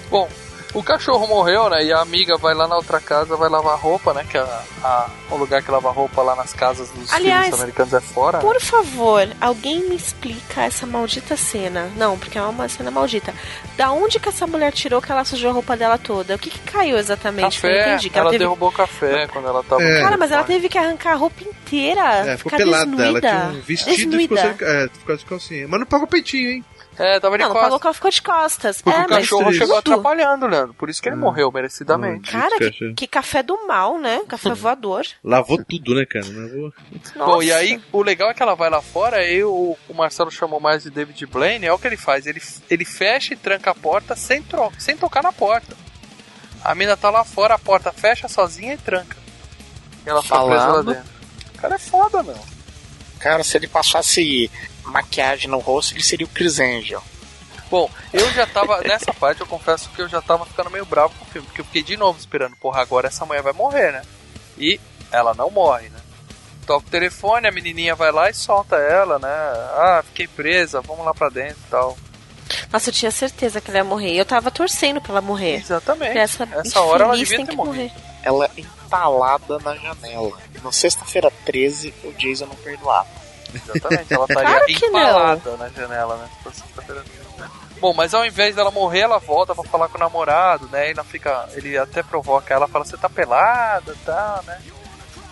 [0.09, 0.29] Bom,
[0.73, 1.83] o cachorro morreu, né?
[1.83, 4.25] E a amiga vai lá na outra casa, vai lavar roupa, né?
[4.29, 7.93] Que a, a- o lugar que lava roupa lá nas casas dos Aliás, filhos americanos
[7.93, 8.37] é fora.
[8.39, 11.89] Por favor, alguém me explica essa maldita cena.
[11.95, 13.33] Não, porque é uma cena maldita.
[13.75, 16.35] Da onde que essa mulher tirou que ela sujou a roupa dela toda?
[16.35, 17.63] O que, que caiu exatamente?
[17.63, 18.09] Eu não Café, entendi.
[18.09, 18.43] Que ela, ela teve...
[18.43, 19.81] derrubou o café quando ela tava.
[19.83, 20.01] É.
[20.01, 22.01] Cara, mas ela teve que arrancar a roupa inteira.
[22.27, 22.85] É, ficou ficar pelada.
[22.85, 23.05] desnuda.
[23.07, 23.91] Ela tinha um vestido
[24.21, 24.55] e ficou, desnuda.
[24.59, 25.67] sem, é, ficou de calcinha.
[25.67, 26.65] Mas não pagou peitinho, hein?
[26.97, 27.63] É, tava de Não, não costas.
[27.63, 28.81] pagou que ela ficou de costas.
[28.81, 29.59] Porque é, o mas cachorro triste.
[29.59, 29.93] chegou tudo.
[29.93, 30.73] atrapalhando, Leandro.
[30.75, 31.03] Por isso Hum.
[31.03, 32.31] que ele morreu, merecidamente.
[32.31, 34.21] Cara, que, que café do mal, né?
[34.27, 35.03] Café voador.
[35.23, 36.25] Lavou tudo, né, cara?
[36.27, 36.73] Lavou.
[37.15, 37.31] Nossa.
[37.31, 40.29] Bom, e aí o legal é que ela vai lá fora, aí o, o Marcelo
[40.29, 43.71] chamou mais de David Blaine, é o que ele faz, ele, ele fecha e tranca
[43.71, 45.75] a porta sem, tro sem tocar na porta.
[46.63, 49.17] A mina tá lá fora, a porta fecha sozinha e tranca.
[50.05, 50.93] E ela fica presa lá Falando.
[50.93, 51.09] dentro.
[51.55, 52.37] O cara é foda, meu.
[53.19, 54.51] Cara, se ele passasse
[54.83, 57.01] maquiagem no rosto, ele seria o Chris Angel.
[57.69, 61.13] Bom, eu já tava, nessa parte eu confesso que eu já tava ficando meio bravo
[61.17, 63.91] com o filme, porque eu fiquei de novo esperando, porra, agora essa mulher vai morrer,
[63.91, 64.03] né?
[64.57, 64.79] E
[65.11, 65.99] ela não morre, né?
[66.67, 69.27] Toca o telefone, a menininha vai lá e solta ela, né?
[69.27, 71.97] Ah, fiquei presa, vamos lá pra dentro e tal.
[72.71, 74.13] Nossa, eu tinha certeza que ela ia morrer.
[74.15, 75.55] Eu tava torcendo pra ela morrer.
[75.55, 76.17] Exatamente.
[76.17, 77.75] Essa, Essa hora ela devia ter que morrido.
[77.75, 77.91] morrer.
[78.23, 80.31] Ela é entalada na janela.
[80.63, 83.07] Na sexta-feira 13, o Jason não perdoava.
[83.53, 84.99] Exatamente, ela estaria Claro que não.
[85.09, 86.29] empalada na janela, né?
[86.37, 87.03] Se fosse sexta-feira.
[87.79, 90.89] Bom, mas ao invés dela morrer, ela volta pra falar com o namorado, né?
[90.89, 91.49] E ela fica.
[91.53, 94.61] Ele até provoca ela, fala, você tá pelada e tal, né?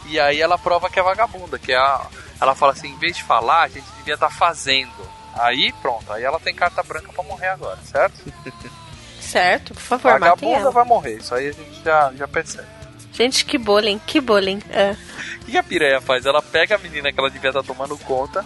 [0.07, 2.05] E aí ela prova que é vagabunda, que é a.
[2.41, 4.91] Ela fala assim, em vez de falar, a gente devia estar fazendo.
[5.35, 8.19] Aí pronto, aí ela tem carta branca pra morrer agora, certo?
[9.21, 12.67] Certo, por favor, Vagabunda vai morrer, isso aí a gente já, já percebe.
[13.11, 14.61] Gente, que bullying, que bullying.
[14.69, 14.95] É.
[15.41, 16.25] O que a pireia faz?
[16.25, 18.45] Ela pega a menina que ela devia estar tomando conta,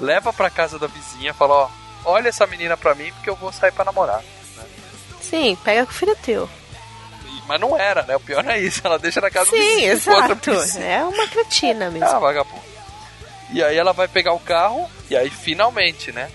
[0.00, 1.70] leva pra casa da vizinha, fala, ó,
[2.04, 4.22] olha essa menina pra mim porque eu vou sair pra namorar.
[5.20, 6.48] Sim, pega com o filho teu.
[7.46, 8.16] Mas não era, né?
[8.16, 10.82] O pior é isso, ela deixa na casa do Sim, vizinho com outra exato.
[10.82, 12.06] É uma cretina mesmo.
[12.08, 12.62] Ah, vagabundo.
[13.50, 16.30] E aí ela vai pegar o carro, e aí finalmente, né?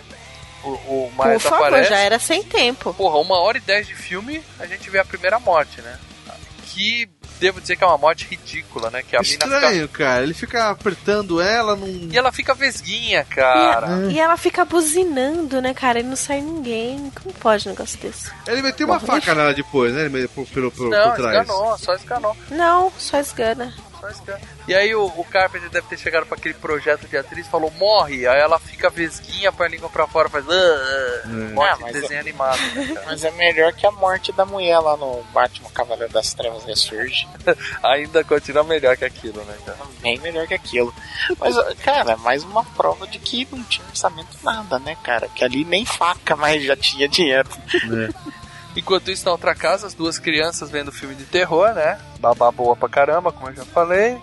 [0.63, 1.89] O, o Por favor, aparece.
[1.89, 2.93] já era sem tempo.
[2.93, 5.97] Porra, uma hora e dez de filme, a gente vê a primeira morte, né?
[6.65, 7.09] Que
[7.39, 9.01] devo dizer que é uma morte ridícula, né?
[9.03, 9.45] Que a mina fica.
[9.45, 10.23] Estranho, cara.
[10.23, 12.09] Ele fica apertando ela num.
[12.11, 13.87] E ela fica vesguinha, E, cara.
[13.95, 15.99] a- e ela fica buzinando, né, cara?
[15.99, 17.11] E não sai ninguém.
[17.21, 18.31] Como pode um negócio desse?
[18.47, 20.01] Ele meteu uma Porra, faca nela depois, né?
[20.01, 21.41] Ele meteu por, pelo, por, Não, por trás.
[21.41, 22.37] esganou, só esganou.
[22.51, 23.73] Não, só esgana.
[24.27, 24.39] É.
[24.67, 27.71] E aí o, o Carpenter deve ter chegado pra aquele projeto de atriz e falou,
[27.71, 28.27] morre.
[28.27, 30.45] Aí ela fica vesguinha, põe a língua pra fora, faz.
[30.49, 32.59] "Ah, ah", Morte Ah, de mas desenho animado.
[32.75, 33.01] né?
[33.05, 37.27] Mas é melhor que a morte da mulher lá no Batman Cavaleiro das Trevas Ressurge.
[37.83, 39.77] Ainda continua melhor que aquilo, né, cara?
[40.01, 40.93] Bem melhor que aquilo.
[41.39, 45.27] Mas, cara, é mais uma prova de que não tinha orçamento nada, né, cara?
[45.29, 47.49] Que ali nem faca mais já tinha dinheiro.
[48.75, 51.99] Enquanto isso, na outra casa, as duas crianças vendo filme de terror, né?
[52.19, 54.17] Babá boa pra caramba, como eu já falei.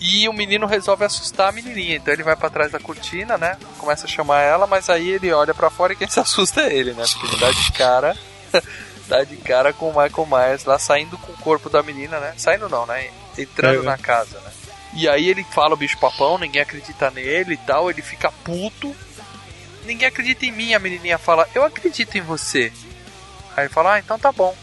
[0.00, 1.96] E o menino resolve assustar a menininha.
[1.96, 3.56] Então ele vai pra trás da cortina, né?
[3.78, 6.74] Começa a chamar ela, mas aí ele olha pra fora e quem se assusta é
[6.74, 7.04] ele, né?
[7.06, 8.16] Porque ele dá de cara.
[9.08, 12.34] dá de cara com o Michael Myers lá saindo com o corpo da menina, né?
[12.36, 13.10] Saindo não, né?
[13.38, 14.50] Entrando É, na casa, né?
[14.94, 18.94] E aí ele fala o bicho papão, ninguém acredita nele e tal, ele fica puto.
[19.84, 22.72] Ninguém acredita em mim, a menininha fala, eu acredito em você.
[23.56, 24.56] Aí ele fala, ah, então tá bom.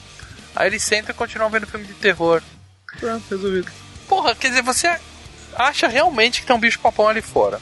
[0.56, 2.42] Aí eles sentam e continuam vendo filme de terror.
[3.00, 3.72] Pronto, resolvido.
[4.08, 4.98] Porra, quer dizer, você
[5.56, 7.60] acha realmente que tem um bicho papão ali fora.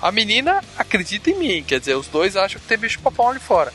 [0.00, 3.40] A menina acredita em mim, quer dizer, os dois acham que tem bicho papão ali
[3.40, 3.72] fora.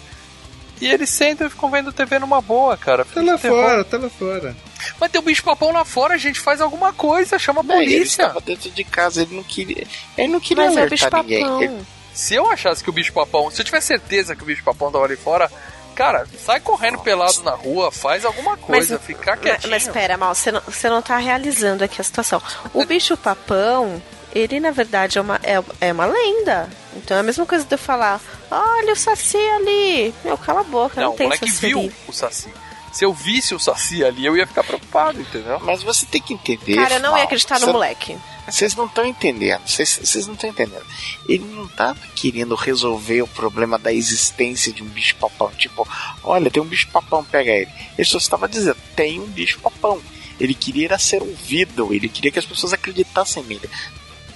[0.81, 3.05] E eles sentam e ficam vendo TV numa boa, cara.
[3.05, 4.55] Tá lá fora, tá lá fora.
[4.99, 7.81] Mas tem um bicho papão lá fora, a gente faz alguma coisa, chama a Não,
[7.81, 8.34] ele polícia.
[8.45, 9.88] dentro de casa, ele não queria.
[10.17, 11.43] Ele não queria Mas é alertar bicho ninguém.
[11.43, 11.61] papão.
[11.63, 14.63] Ele- Se eu achasse que o bicho papão, se eu tivesse certeza que o bicho
[14.63, 15.49] papão tava ali fora,
[15.95, 19.72] cara, sai correndo pelado na rua, faz alguma coisa, ficar Mas, quietinho.
[19.72, 22.41] mas pera, Mal, você não, você não tá realizando aqui a situação.
[22.73, 24.01] O bicho papão,
[24.34, 26.69] ele na verdade é uma, é, é uma lenda.
[26.95, 28.19] Então é a mesma coisa de eu falar:
[28.51, 30.13] olha o Saci ali.
[30.23, 31.95] Meu, cala a boca, não, Não, o tem moleque Saci viu ali.
[32.07, 32.53] o Saci.
[32.91, 35.59] Se eu visse o Saci ali, eu ia ficar preocupado, entendeu?
[35.61, 36.76] Mas você tem que entender.
[36.76, 38.17] Cara, eu não ia Mal, acreditar no você- moleque.
[38.47, 39.67] Vocês não estão entendendo.
[39.67, 40.85] Vocês vocês não estão entendendo.
[41.27, 45.51] Ele não tava querendo resolver o problema da existência de um bicho papão.
[45.51, 45.88] Tipo,
[46.23, 47.72] olha, tem um bicho papão, pega ele.
[47.97, 50.01] Ele só estava dizendo, tem um bicho papão.
[50.39, 53.69] Ele queria era ser ouvido, ele queria que as pessoas acreditassem nele.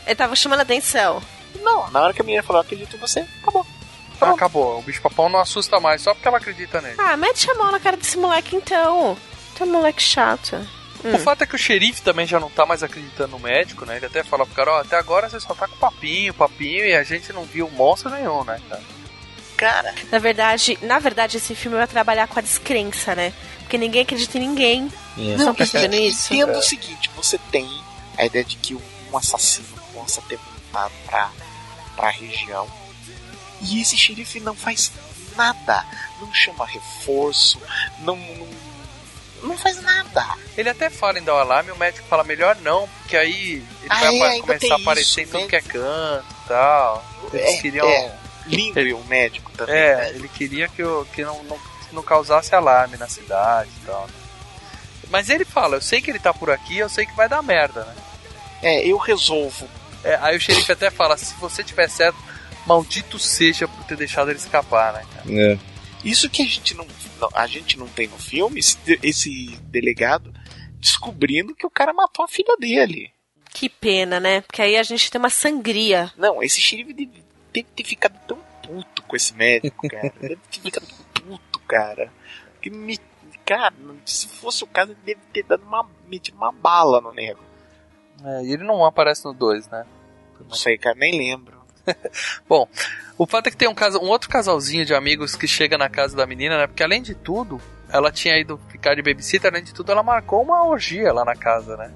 [0.05, 1.21] Ele tava chamando atenção.
[1.61, 3.65] Não, na hora que a menina falou, acredito em você, acabou.
[4.21, 4.79] Ah, acabou.
[4.79, 6.95] O bicho papão não assusta mais, só porque ela acredita nele.
[6.97, 9.17] Ah, mete a mão na cara desse moleque então.
[9.57, 10.57] Tá um moleque chato.
[11.03, 11.15] Hum.
[11.15, 13.97] O fato é que o xerife também já não tá mais acreditando no médico, né?
[13.97, 16.95] Ele até fala pro cara, ó, até agora você só tá com papinho, papinho, e
[16.95, 18.83] a gente não viu monstro nenhum, né, cara?
[19.55, 23.33] Cara, Na verdade, na verdade, esse filme vai trabalhar com a descrença, né?
[23.59, 24.91] Porque ninguém acredita em ninguém.
[25.15, 26.33] Vocês estão percebendo isso?
[26.33, 27.69] Entenda o seguinte, você tem
[28.17, 31.31] a ideia de que um assassino possa ter voltado pra,
[31.95, 32.67] pra região
[33.61, 34.91] e esse xerife não faz
[35.35, 35.85] nada,
[36.21, 37.61] não chama reforço,
[37.99, 38.47] não, não,
[39.43, 40.25] não faz nada.
[40.57, 43.65] Ele até fala em dar o alarme, o médico fala melhor não, porque aí ele
[43.89, 45.47] Ah, vai é, começar a aparecer isso, em tudo né?
[45.47, 47.05] que é canto e tal.
[47.33, 47.87] Eles É, queriam.
[47.87, 48.15] é,
[48.95, 49.75] o médico também.
[49.75, 50.09] É, né?
[50.15, 51.59] ele queria que, o, que não, não,
[51.91, 54.07] não causasse alarme na cidade e tal.
[54.07, 54.13] né?
[55.09, 57.41] Mas ele fala, eu sei que ele tá por aqui, eu sei que vai dar
[57.41, 57.95] merda, né?
[58.61, 59.67] É, eu resolvo.
[60.03, 62.17] É, aí o xerife até fala, se você tiver certo,
[62.65, 65.25] maldito seja por ter deixado ele escapar, né, cara?
[65.53, 65.57] É.
[66.03, 66.85] Isso que a gente não-
[67.33, 70.33] a gente não tem no filme, esse, esse delegado
[70.79, 73.11] descobrindo que o cara matou a filha dele.
[73.51, 74.41] Que pena, né?
[74.41, 76.11] Porque aí a gente tem uma sangria.
[76.17, 80.13] Não, esse xerife deve, deve ter ficado tão puto com esse médico, cara.
[80.21, 82.11] deve ter ficado puto, cara.
[82.61, 82.97] Que me,
[83.45, 83.73] cara,
[84.05, 87.41] se fosse o caso, ele deve ter dado uma, metido uma bala no nego.
[88.23, 89.85] É, e ele não aparece no 2, né?
[90.39, 91.58] Não sei, cara, nem lembro.
[92.47, 92.67] Bom,
[93.17, 96.15] o fato é que tem um, um outro casalzinho de amigos que chega na casa
[96.15, 96.67] da menina, né?
[96.67, 100.41] Porque além de tudo, ela tinha ido ficar de babysitter, além de tudo, ela marcou
[100.41, 101.91] uma orgia lá na casa, né?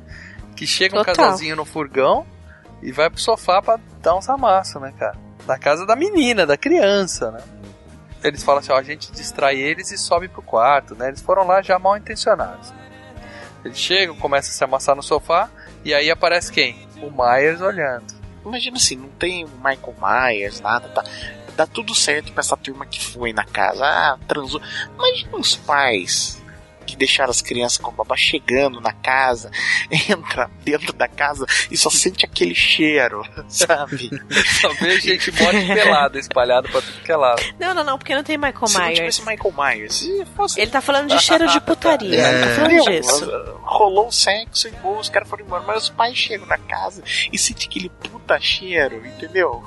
[0.56, 1.16] Que chega um Total.
[1.16, 2.26] casalzinho no furgão
[2.82, 5.18] e vai pro sofá pra dar uns amassos, né, cara?
[5.48, 7.42] Na casa da menina, da criança, né?
[8.24, 11.10] Eles falam assim, ó, a gente distrai eles e sobe pro quarto, né?
[11.10, 12.74] Eles foram lá já mal intencionados.
[13.64, 15.50] Eles chegam, começam a se amassar no sofá
[15.84, 16.88] e aí aparece quem?
[17.02, 18.13] O Myers olhando.
[18.46, 21.04] Imagina assim, não tem Michael Myers, nada, tá?
[21.56, 23.86] Dá tudo certo pra essa turma que foi na casa.
[23.86, 24.62] Ah, transou.
[24.98, 26.43] Imagina os pais
[26.84, 29.50] que deixaram as crianças com o babá chegando na casa,
[29.90, 34.10] entra dentro da casa e só sente aquele cheiro, sabe?
[34.62, 37.42] Só vê gente morta pelada espalhada pra tudo que é lado.
[37.60, 38.98] Não, não, não, porque não tem Michael Se não Myers.
[38.98, 40.60] tivesse Michael Myers, se fosse.
[40.62, 42.22] Ele tá falando de cheiro de putaria.
[42.22, 42.34] É.
[42.34, 43.32] Ele tá falando disso.
[43.64, 47.04] Rolou o sexo e boa, os caras foram embora, mas os pais chegam na casa
[47.32, 49.64] e sentem aquele puta cheiro, entendeu?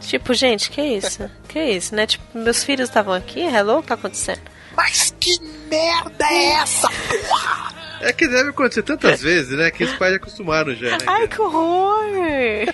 [0.00, 1.30] Tipo, gente, que isso?
[1.48, 2.06] Que isso, né?
[2.06, 4.40] Tipo, meus filhos estavam aqui, hello, o que tá acontecendo?
[4.82, 5.38] Mas que
[5.70, 7.80] merda é essa, porra?
[8.00, 9.70] É que deve acontecer tantas vezes, né?
[9.70, 11.04] Que os pais já acostumaram já, né?
[11.06, 12.02] Ai, que horror!
[12.16, 12.64] É,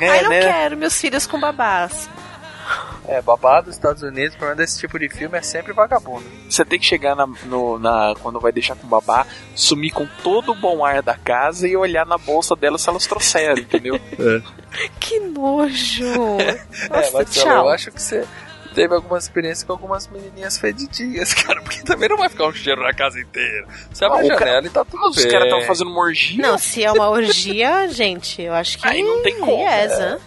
[0.00, 0.40] Ai, não né?
[0.40, 2.08] quero meus filhos com babás.
[3.06, 6.24] É, babá dos Estados Unidos, pelo menos desse tipo de filme, é sempre vagabundo.
[6.48, 10.52] Você tem que chegar na, no- na- quando vai deixar com babá, sumir com todo
[10.52, 14.00] o bom ar da casa e olhar na bolsa dela se elas trouxeram, entendeu?
[14.98, 16.04] Que nojo!
[16.40, 17.66] é, Nossa, Marcelo, tchau.
[17.66, 18.24] eu acho que você
[18.74, 22.82] teve alguma experiência com algumas menininhas fedidinhas, cara, porque também não vai ficar um cheiro
[22.82, 23.66] na casa inteira.
[23.92, 25.28] Você abre Ah, a janela cara- e tá tudo Os bem.
[25.30, 26.42] caras estão fazendo uma orgia.
[26.42, 28.86] Não, se é uma orgia, gente, eu acho que.
[28.86, 29.52] Aí não tem como.
[29.52, 30.18] Yes, né?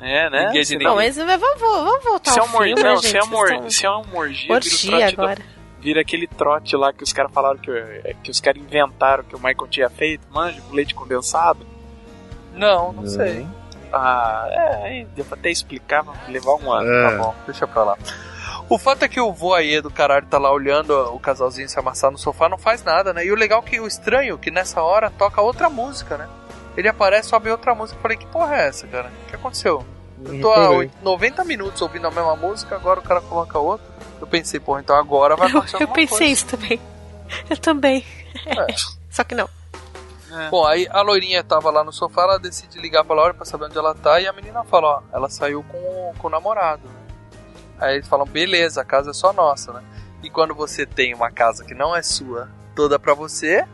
[0.00, 0.46] É, né?
[0.48, 0.86] Ninguém de ninguém.
[0.88, 3.22] Não, mas vamos, vamos voltar Se é ao uma, filme, não, né, se é gente?
[3.22, 5.42] uma, Vocês or- tão- se é uma orgia, vira o Orgia do- agora.
[5.80, 7.72] vira aquele trote lá que os caras falaram que,
[8.22, 11.66] que os caras inventaram que o Michael tinha feito, manja, com leite condensado.
[12.54, 13.46] Não, não sei.
[13.92, 17.10] Ah, é, aí deu pra até explicar, levar um ano.
[17.10, 17.98] Tá bom, deixa pra lá.
[18.68, 22.10] O fato é que o voyeur do caralho tá lá olhando o casalzinho se amassar
[22.10, 23.24] no sofá, não faz nada, né?
[23.24, 26.28] E o legal é que o estranho é que nessa hora toca outra música, né?
[26.76, 27.98] Ele aparece, sobe outra música.
[27.98, 29.10] Eu falei, que porra é essa, cara?
[29.24, 29.84] O que aconteceu?
[30.24, 30.78] Eu tô há reparei.
[30.78, 33.86] oito- 90 minutos ouvindo a mesma música, agora o cara coloca outra.
[34.20, 36.32] Eu pensei, porra, então agora vai Eu, acontecer eu alguma pensei coisa.
[36.32, 36.80] isso também.
[37.48, 38.04] Eu também.
[38.46, 38.66] É.
[39.10, 39.48] Só que não.
[40.50, 43.66] Bom, aí a loirinha tava lá no sofá, ela decide ligar pra Laura pra saber
[43.66, 46.82] onde ela tá, e a menina fala, ó, ela saiu com, o- com o namorado,
[46.88, 46.94] né?
[47.78, 49.82] Aí eles falam, beleza, a casa é só nossa, né?
[50.22, 53.64] E quando você tem uma casa que não é sua, toda pra você,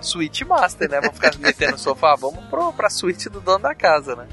[0.00, 1.00] suíte master, né?
[1.00, 4.26] Vamos ficar metendo no sofá, vamos pro, pra suíte do dono da casa, né?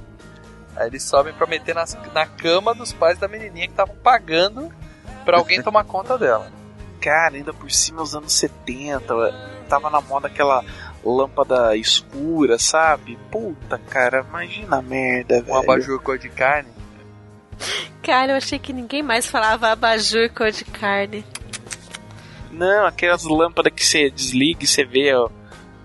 [0.76, 4.74] Aí eles sobem pra meter nas, na cama dos pais da menininha que estavam pagando
[5.24, 6.48] pra alguém tomar conta dela.
[7.00, 9.14] Cara, ainda por cima, os anos 70,
[9.70, 10.64] tava na moda aquela
[11.06, 13.18] lâmpada escura, sabe?
[13.32, 15.54] Puta, cara, imagina a merda, velho.
[15.54, 16.70] Um abajur cor de carne.
[18.02, 21.26] Cara, eu achei que ninguém mais falava abajur cor de carne.
[22.52, 25.30] Não, aquelas lâmpadas que você desliga e você vê, ó,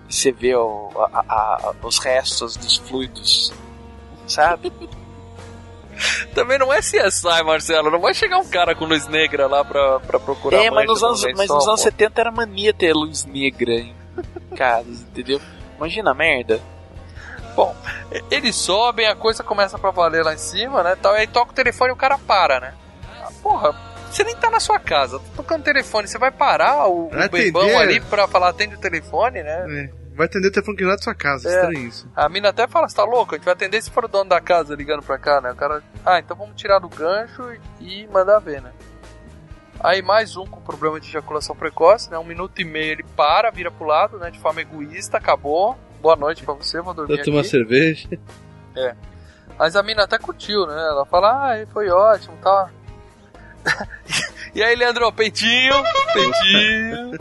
[0.09, 3.51] você vê ó, a- a- a- os restos dos fluidos,
[4.27, 4.71] sabe?
[6.33, 7.91] Também não é CSI, Marcelo.
[7.91, 11.01] Não vai chegar um cara com luz negra lá pra, pra procurar é, mas nos
[11.01, 11.89] no anos, mas nos anos pô.
[11.89, 13.93] 70 era mania ter luz negra em
[14.49, 15.39] casas, entendeu?
[15.77, 16.59] Imagina a merda.
[17.55, 17.75] Bom,
[18.31, 20.95] eles sobem, a coisa começa pra valer lá em cima, né?
[20.95, 22.73] Tal, e aí toca o telefone e o cara para, né?
[23.21, 23.75] Ah, porra,
[24.09, 27.31] você nem tá na sua casa, tá tocando telefone, você vai parar o, Vai o
[27.31, 29.65] bebão ali pra falar atende o telefone, né?
[29.93, 31.53] É, Vai atender o telefone que não é da sua casa, É.
[31.53, 32.09] estranho isso.
[32.15, 33.35] A mina até fala, você tá louco?
[33.35, 35.51] A gente vai atender se for o dono da casa ligando pra cá, né?
[35.51, 37.41] O cara, ah, então vamos tirar do gancho
[37.79, 38.71] e mandar ver, né?
[39.81, 42.17] Aí mais um com problema de ejaculação precoce, né?
[42.17, 44.29] Um minuto e meio ele para, vira pro lado, né?
[44.29, 45.77] De forma egoísta, acabou.
[46.01, 47.49] Boa noite pra você, vou dormir Vai tomar aqui.
[47.49, 48.07] cerveja.
[48.75, 48.95] É.
[49.57, 50.73] Mas a mina até curtiu, né?
[50.73, 52.69] Ela fala, ah, foi ótimo, tá.
[54.55, 55.73] e aí, Leandro, peitinho,
[56.13, 57.19] peitinho.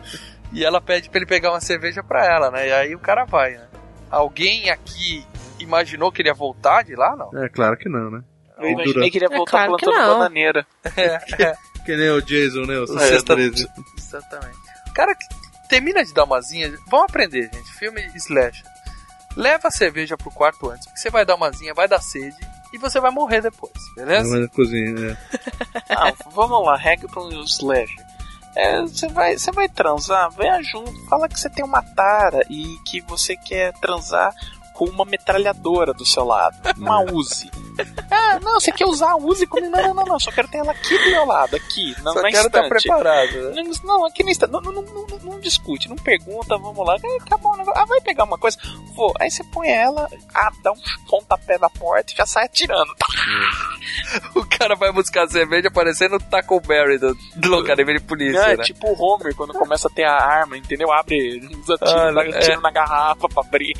[0.53, 2.69] e ela pede pra ele pegar uma cerveja pra ela, né?
[2.69, 3.67] E aí o cara vai, né?
[4.11, 5.25] Alguém aqui
[5.59, 7.31] imaginou que ele ia voltar de lá, não?
[7.43, 8.23] É, claro que não, né?
[8.59, 10.67] Eu imaginei que ele ia É voltar claro que plantando bananeira.
[10.97, 11.55] É, é.
[11.89, 12.78] Que nem o Jason, né?
[12.81, 13.66] O É, Sexta exatamente.
[13.97, 14.59] Exatamente.
[14.89, 15.24] O cara que
[15.70, 17.73] termina de dar umazinha, vamos aprender, gente.
[17.78, 18.62] Filme slash.
[19.35, 22.36] Leva a cerveja pro quarto antes, porque você vai dar umazinha, vai dar sede
[22.74, 24.39] e você vai morrer depois, beleza?
[24.39, 25.16] na cozinha, é.
[25.89, 28.05] Ah, vamos lá, regra pro slasher.
[28.55, 32.77] É, Você vai, você vai transar, venha junto, fala que você tem uma tara e
[32.85, 34.35] que você quer transar
[34.79, 37.51] com uma metralhadora do seu lado, uma Uzi.
[38.11, 39.71] Ah, não, você quer usar a Uzi comigo?
[39.77, 42.23] Não, não, não, não, só quero ter ela aqui do meu lado, aqui, na, Só
[42.23, 42.83] na quero estar estante.
[42.83, 43.63] preparado, né?
[43.85, 47.37] Não, aqui na estante, não, não, não, não, discute, não pergunta, vamos lá, Ah, tá
[47.37, 47.81] bom, negócio.
[47.81, 48.57] ah, vai pegar uma coisa,
[48.95, 50.79] vou, aí você põe ela, ah, dá um
[51.09, 52.93] pontapé na porta e já sai atirando.
[54.35, 58.57] O cara vai buscar cerveja parecendo o Taco Berry do, do Academia de Polícia, é
[58.57, 58.65] né?
[58.65, 60.91] tipo o Homer quando começa a ter a arma, entendeu?
[60.93, 62.57] Abre, usa tiro, Ah, dá é.
[62.59, 63.75] na garrafa pra abrir.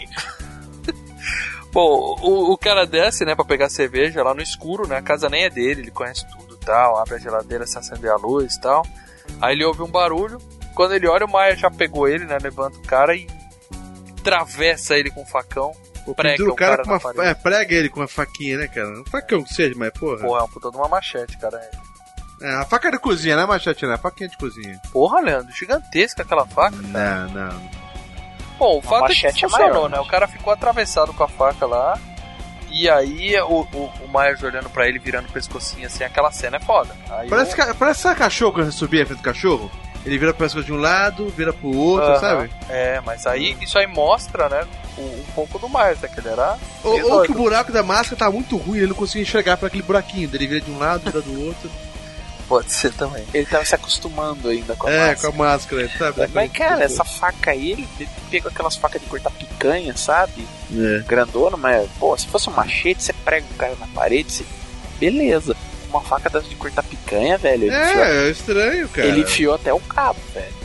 [1.73, 4.97] Bom, o, o cara desce, né, pra pegar cerveja lá no escuro, né?
[4.97, 6.99] A casa nem é dele, ele conhece tudo e tal.
[6.99, 8.87] Abre a geladeira, se acender a luz e tal.
[9.41, 10.39] Aí ele ouve um barulho.
[10.75, 12.39] Quando ele olha, o Maia já pegou ele, né?
[12.41, 13.27] Levanta o cara e
[14.23, 15.73] travessa ele com um facão.
[16.15, 17.27] Prega Pendura o o cara, cara com uma.
[17.27, 18.89] É, prega ele com uma faquinha, né, cara?
[18.89, 20.19] Um facão que seja, mas porra.
[20.19, 21.61] Porra, é um puta de uma machete, cara.
[22.41, 23.93] É, a faca de cozinha, não é machete, não.
[23.93, 24.81] É faquinha de cozinha.
[24.91, 26.77] Porra, Leandro, gigantesca aquela faca.
[26.77, 27.71] Não, não.
[28.59, 30.01] Bom, o fato é que é funcionou, maior, né?
[30.01, 31.99] O cara ficou atravessado com a faca lá.
[32.71, 36.59] E aí o, o, o Myers olhando pra ele, virando o pescocinho assim, aquela cena
[36.59, 36.95] é foda.
[37.11, 39.71] Aí Parece, o- ca- parece cachorro quando você subia frente do cachorro?
[40.05, 42.21] Ele vira pra pescoço de um lado, vira pro outro, Aham.
[42.21, 42.51] sabe?
[42.69, 44.65] É, mas aí isso aí mostra, né,
[44.97, 46.09] o- um pouco do Myers, né?
[46.09, 46.57] Que ele era.
[46.85, 49.69] Ou, ou que o buraco da máscara tá muito ruim, ele não conseguia enxergar pra
[49.69, 50.31] aquele buraquinho.
[50.33, 51.71] Ele vira de um lado, vira do outro.
[52.49, 53.25] Pode ser também.
[53.35, 55.33] Ele tava se acostumando ainda com a é, máscara.
[55.35, 56.29] com a máscara, sabe?
[56.33, 60.47] Mas, cara, essa faca aí, ele ele pegou aquelas facas de cortar picanha, sabe?
[60.75, 61.01] É.
[61.07, 64.45] Grandona, mas, pô, se fosse um machete, você prega o cara na parede, você...
[64.99, 65.55] beleza.
[65.91, 67.65] uma faca dessa de cortar picanha, velho.
[67.65, 69.07] Ele enfiou- É, é estranho, cara.
[69.09, 70.58] Ele enfiou até o cabo, velho.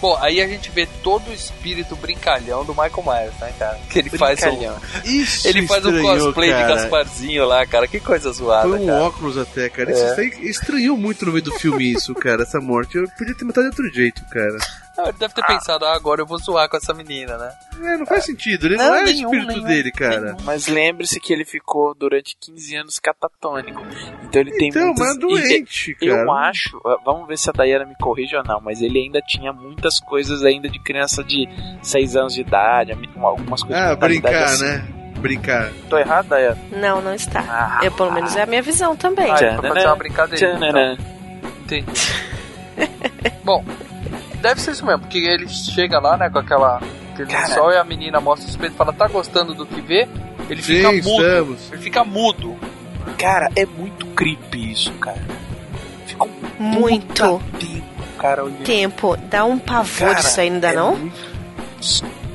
[0.00, 3.78] Bom, aí a gente vê todo o espírito brincalhão do Michael Myers, né, cara?
[3.90, 4.58] Que ele faz um.
[5.04, 6.74] Isso ele faz um cosplay de cara.
[6.74, 7.86] Gasparzinho lá, cara.
[7.88, 9.02] Que coisa zoada, Foi um cara.
[9.04, 9.90] óculos até, cara.
[9.90, 9.94] É.
[9.94, 12.96] Isso aí estranhou muito no meio do filme isso, cara, essa morte.
[12.96, 14.56] Eu podia ter matado de outro jeito, cara.
[14.98, 17.52] Ah, ele deve ter pensado, ah, agora eu vou zoar com essa menina, né?
[17.82, 20.34] É, não faz sentido, ele não, Não, é o nenhum, espírito nenhum, dele, cara.
[20.42, 23.82] Mas lembre-se que ele ficou durante 15 anos catatônico.
[24.24, 25.06] Então ele tem Então, muitas...
[25.06, 26.48] mas é doente, e- Eu cara.
[26.48, 29.52] acho, ah, vamos ver se a Dayana me corrige ou não, mas ele ainda tinha
[29.86, 31.48] muitas coisas ainda de criança de
[31.82, 34.64] 6 anos de idade, algumas coisas Ah, brincar, assim.
[34.64, 34.84] né?
[35.18, 35.70] Brincar.
[35.88, 36.58] Tô errado, Dayana?
[36.72, 37.80] Não, não está.
[37.82, 39.30] eu, pelo menos é a minha visão também.
[39.30, 40.56] Ah, foi fazer uma brincadeira.
[40.56, 40.96] Tchananã.
[41.64, 41.86] Entendi.
[43.44, 43.64] Bom,
[44.42, 46.80] deve ser isso mesmo, porque ele chega lá, né, com aquela.
[47.14, 47.46] aquele Cara.
[47.48, 50.06] lençol e a menina mostra o espelho e fala, tá gostando do que vê?
[50.50, 51.08] Ele Sim, fica mudo.
[51.22, 51.72] estamos.
[51.72, 52.56] Ele fica mudo.
[53.18, 55.22] Cara, é muito creepy isso, cara.
[56.06, 57.42] Ficou Muito tempo,
[58.28, 58.64] cara, olhando.
[58.64, 59.16] tempo.
[59.16, 60.96] Dá um pavor Cara, isso ainda, é não?
[60.96, 61.36] muito-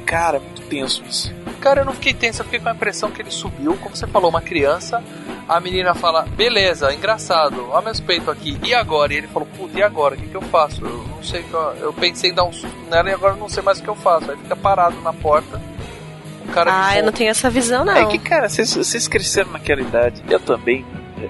[0.05, 1.33] Cara, é muito tenso isso.
[1.59, 4.07] Cara, eu não fiquei tenso, eu fiquei com a impressão que ele subiu, como você
[4.07, 5.03] falou, uma criança.
[5.47, 9.13] A menina fala, beleza, engraçado, olha meus peitos aqui, e agora?
[9.13, 10.15] E ele falou, puta, e agora?
[10.15, 10.83] O que, que eu faço?
[10.85, 13.49] Eu não sei, eu, eu pensei em dar um susto nela e agora eu não
[13.49, 14.31] sei mais o que eu faço.
[14.31, 15.61] Aí fica parado na porta.
[16.47, 17.95] O cara Ah, eu não tenho essa visão, não.
[17.95, 20.85] É que, cara, vocês, vocês cresceram naquela idade, eu também.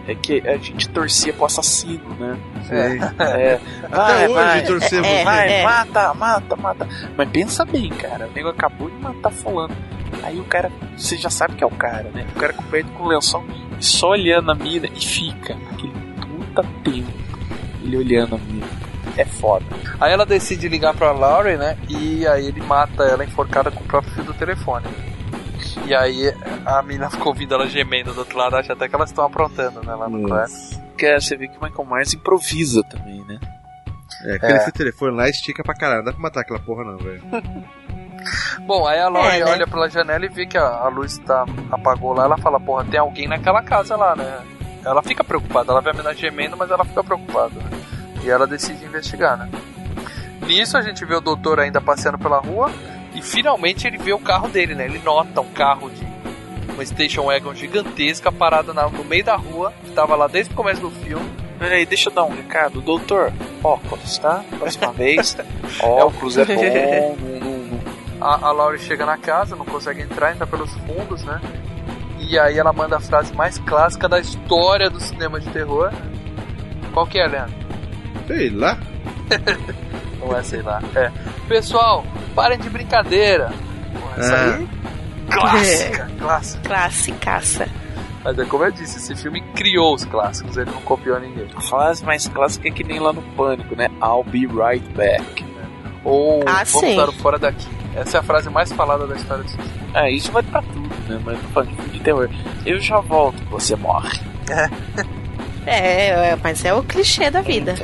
[0.07, 2.37] É é que a gente torcia pro assassino, né?
[2.69, 3.59] É.
[3.89, 5.07] Vai, hoje vai, torcemos.
[5.07, 5.63] é, vai, É.
[5.63, 6.87] mata, mata, mata.
[7.17, 8.27] Mas pensa bem, cara.
[8.27, 9.75] O nego acabou de matar fulano.
[10.23, 12.25] Aí o cara, você já sabe que é o cara, né?
[12.35, 13.43] O cara coberto com lençol
[13.79, 17.11] e só olhando a mina e fica aquele puta tempo.
[17.83, 18.67] Ele olhando a mina.
[19.17, 19.65] É foda.
[19.99, 21.77] Aí ela decide ligar pra Laurie, né?
[21.89, 24.85] E aí ele mata ela enforcada com o próprio fio do telefone.
[25.85, 26.33] E aí
[26.65, 29.81] a mina ficou ouvindo ela gemendo do outro lado, acha até que elas estão aprontando,
[29.83, 29.93] né?
[29.95, 30.53] Lá no quarto.
[30.97, 33.39] Cara, você vê que o Michael Myers improvisa também, né?
[34.25, 34.59] É, aquele É.
[34.59, 35.99] fio telefone lá estica pra caralho.
[35.99, 37.21] Não dá pra matar aquela porra, não, velho.
[38.67, 39.51] Bom, aí a Laurie É, né?
[39.51, 42.25] olha pela janela e vê que a, a luz tá, apagou lá.
[42.25, 44.41] Ela fala, porra, tem alguém naquela casa lá, né?
[44.85, 47.55] Ela fica preocupada, ela vê a menina gemendo, mas ela fica preocupada.
[47.55, 47.69] né?
[48.23, 49.49] E ela decide investigar, né?
[50.45, 52.69] Nisso a gente vê o doutor ainda passeando pela rua
[53.21, 54.85] e finalmente ele vê o carro dele, né?
[54.85, 56.05] Ele nota um carro de
[56.73, 60.55] uma station wagon gigantesca parada na- no meio da rua, que tava lá desde o
[60.55, 61.29] começo do filme.
[61.59, 62.81] Peraí, deixa eu dar um recado.
[62.81, 63.31] Doutor,
[63.63, 64.43] óculos, tá?
[64.57, 65.37] Próxima vez,
[65.81, 67.15] óculos é bom.
[68.19, 71.39] A, a Laurie chega na casa, não consegue entrar, entra pelos fundos, né?
[72.19, 75.91] E aí ela manda a frase mais clássica da história do cinema de terror.
[76.93, 77.55] Qual que é, Leandro?
[78.27, 78.77] Sei lá.
[80.21, 80.81] Não é, sei lá.
[80.95, 81.11] É.
[81.47, 83.51] Pessoal, parem de brincadeira.
[84.17, 84.55] Essa Ah.
[84.55, 84.69] aí,
[85.29, 86.67] clássica, clássica.
[86.67, 87.67] Classicaça.
[88.23, 91.47] Mas é como eu disse, esse filme criou os clássicos, ele não copiou ninguém.
[91.55, 93.87] A frase mais clássica é que nem lá no Pânico, né?
[94.01, 95.43] I'll be right back.
[96.03, 96.95] Ou Ah, vamos sim.
[96.95, 97.67] dar o fora daqui.
[97.95, 99.69] Essa é a frase mais falada da história do cinema.
[99.95, 101.19] É, isso vai pra tudo, né?
[101.25, 102.29] Mas tô falando de filme de terror.
[102.65, 104.19] Eu já volto, você morre.
[105.65, 107.75] É, é, mas é o clichê da vida.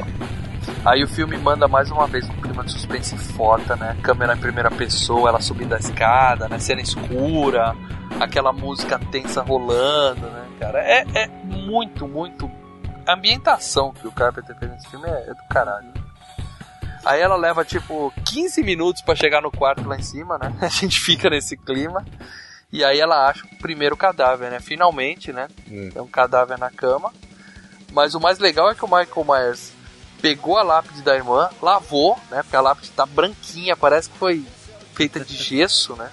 [0.87, 3.97] Aí o filme manda mais uma vez um clima de suspense foda, né?
[4.01, 6.57] Câmera em primeira pessoa, ela subindo a escada, né?
[6.59, 7.75] Cena escura,
[8.21, 10.79] aquela música tensa rolando, né, cara?
[10.79, 12.49] É, é muito, muito.
[13.05, 15.91] A ambientação que o Carpenter fez nesse filme é, é do caralho.
[17.03, 20.53] Aí ela leva tipo 15 minutos pra chegar no quarto lá em cima, né?
[20.61, 22.05] A gente fica nesse clima.
[22.71, 24.61] E aí ela acha o primeiro cadáver, né?
[24.61, 25.49] Finalmente, né?
[25.67, 27.11] Tem um cadáver na cama.
[27.91, 29.75] Mas o mais legal é que o Michael Myers
[30.21, 32.41] pegou a lápide da irmã, lavou, né?
[32.43, 34.45] Porque a lápide tá branquinha, parece que foi
[34.93, 36.09] feita de gesso, né?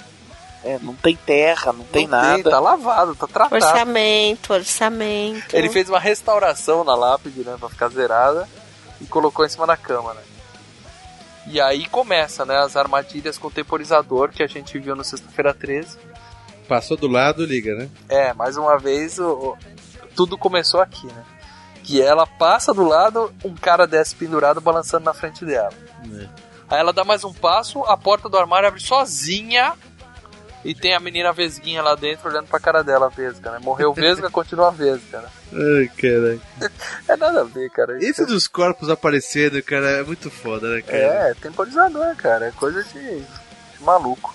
[0.62, 2.50] É, não tem terra, não tem Não nada.
[2.50, 3.54] tá lavado, tá tratado.
[3.62, 5.54] Orçamento, orçamento.
[5.54, 7.56] Ele fez uma restauração na lápide, né?
[7.60, 8.48] Pra ficar zerada.
[9.00, 10.22] E colocou em cima da cama, né?
[11.46, 12.56] E aí começa, né?
[12.56, 15.98] As armadilhas com temporizador que a gente viu no Sexta-feira 13.
[16.66, 17.90] Passou do lado, liga, né?
[18.08, 19.58] É, mais uma vez, o, o-
[20.16, 21.22] tudo começou aqui, né?
[21.84, 25.70] Que ela passa do lado, um cara desce pendurado balançando na frente dela.
[26.68, 29.74] Aí ela dá mais um passo, a porta do armário abre sozinha
[30.64, 33.58] e tem a menina Vesguinha lá dentro olhando pra cara dela, Vesga, né?
[33.62, 35.28] Morreu Vesga, continua Vesga, né?
[35.52, 36.40] Ai, caralho.
[37.06, 38.02] É nada a ver, cara.
[38.02, 40.98] Esse dos corpos aparecendo, cara, é muito foda, né, cara?
[40.98, 42.46] É, temporizador, cara.
[42.46, 44.34] É coisa de, de maluco.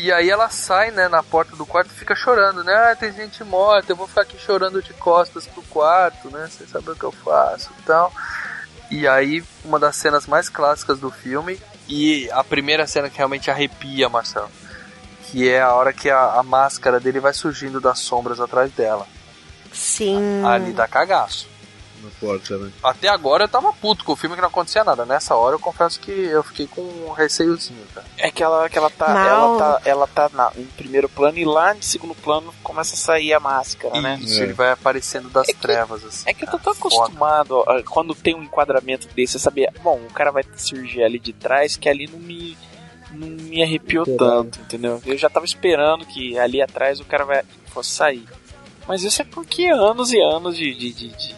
[0.00, 2.72] E aí ela sai, né, na porta do quarto e fica chorando, né?
[2.72, 6.48] Ah, tem gente morta, eu vou ficar aqui chorando de costas pro quarto, né?
[6.56, 8.12] Sem saber o que eu faço e tal.
[8.92, 13.50] E aí, uma das cenas mais clássicas do filme, e a primeira cena que realmente
[13.50, 14.48] arrepia, Marcelo,
[15.24, 19.04] que é a hora que a, a máscara dele vai surgindo das sombras atrás dela.
[19.72, 20.44] Sim.
[20.46, 21.48] Ali dá cagaço.
[22.02, 22.70] Na porta, né?
[22.82, 25.04] Até agora eu tava puto com o filme que não acontecia nada.
[25.04, 28.06] Nessa hora eu confesso que eu fiquei com um receiozinho, cara.
[28.16, 29.26] É que ela, que ela tá, Mal.
[29.28, 32.98] ela tá, ela tá na- em primeiro plano e lá em segundo plano começa a
[32.98, 34.18] sair a máscara, né?
[34.22, 34.42] Isso, É.
[34.44, 36.24] ele vai aparecendo das trevas, assim.
[36.28, 39.96] É que eu tô tão acostumado ó, quando tem um enquadramento desse, eu sabia, bom,
[40.08, 42.56] o cara vai surgir ali de trás que ali não me
[43.10, 45.00] não me arrepiou tanto, entendeu?
[45.06, 47.42] Eu já tava esperando que ali atrás o cara vai
[47.72, 48.28] fosse sair.
[48.86, 51.36] Mas isso é porque anos e anos de, de, de- de-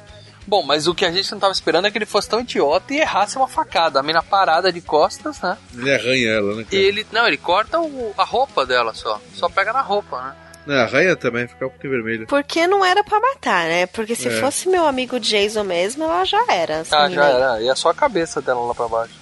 [0.51, 2.93] Bom, mas o que a gente não tava esperando é que ele fosse tão idiota
[2.93, 4.01] e errasse uma facada.
[4.01, 5.57] A mina parada de costas, né?
[5.73, 6.67] Ele arranha ela, né?
[6.73, 7.07] E ele.
[7.13, 9.21] Não, ele corta o- a roupa dela só.
[9.33, 10.35] Só pega na roupa, né?
[10.67, 12.27] Não, arranha também, fica um pouquinho vermelho.
[12.27, 13.87] Porque não era pra matar, né?
[13.87, 14.41] Porque se É.
[14.41, 16.75] fosse meu amigo Jason mesmo, ela já era.
[16.79, 17.33] essa Ah, já aí.
[17.33, 17.63] era.
[17.63, 19.15] E é só a cabeça dela lá pra baixo.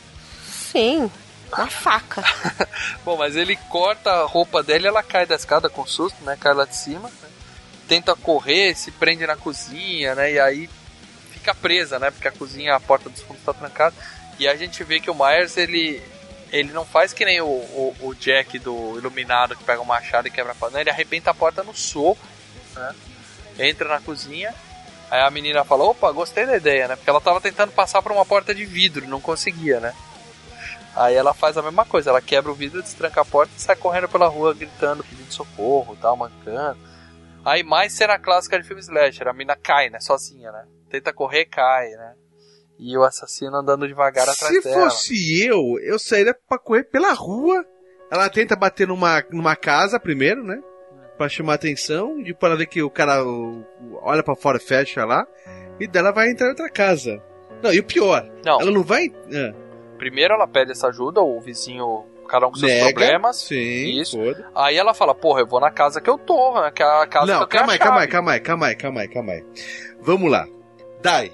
[0.51, 1.11] Sim,
[1.53, 2.25] uma faca.
[3.05, 6.39] Bom, mas ele corta a roupa dela e ela cai da escada com susto, né?
[6.41, 7.09] Cai lá de cima.
[7.09, 7.29] né?
[7.87, 10.33] Tenta correr, se prende na cozinha, né?
[10.33, 10.69] E aí
[11.49, 12.11] fica presa, né?
[12.11, 13.95] Porque a cozinha, a porta dos fundos tá trancada.
[14.39, 16.03] E a gente vê que o Myers, ele.
[16.51, 20.29] Ele não faz que nem o, o, o Jack do Iluminado que pega o machado
[20.29, 20.75] e quebra a porta.
[20.75, 22.27] Não, ele arrebenta a porta no soco,
[22.75, 22.95] né?
[23.59, 24.55] Entra na cozinha.
[25.11, 26.97] Aí a menina fala, opa, gostei da ideia, né?
[26.97, 29.95] Porque ela tava tentando passar por uma porta de vidro, não conseguia, né?
[30.97, 33.77] Aí ela faz a mesma coisa, ela quebra o vidro, destranca a porta e sai
[33.77, 36.79] correndo pela rua gritando, pedindo socorro, tal, mancando.
[37.45, 40.65] Aí mais cena clássica de filme slasher, a mina cai, né, sozinha, né?
[40.91, 42.15] Tenta correr, cai, né?
[42.79, 44.83] E o assassino andando devagar atrás Se dela.
[44.91, 47.65] fosse eu, eu sairia pra correr pela rua.
[48.11, 50.61] Ela tenta bater numa, numa casa primeiro, né?
[51.17, 52.21] Pra chamar atenção.
[52.21, 53.65] E para ver que o cara o-
[54.03, 55.27] olha pra fora e fecha lá.
[55.81, 57.21] E dela vai entrar em outra casa.
[57.63, 59.09] Não, e o pior, Não, ela não vai.
[59.35, 59.53] ah,
[59.99, 62.85] primeiro ela pede essa ajuda, o vizinho, cada um com seus nega.
[62.87, 63.37] problemas.
[63.39, 64.17] Sim, Isso.
[64.17, 64.49] foda.
[64.55, 66.71] Aí ela fala, porra, eu vou na casa que eu tô, né?
[66.71, 68.67] Que é a casa que Não, eu tenho calma aí, calma aí, calma aí, calma
[68.69, 69.45] aí, calma aí, calma aí.
[70.01, 70.47] Vamos lá.
[71.03, 71.33] Dai,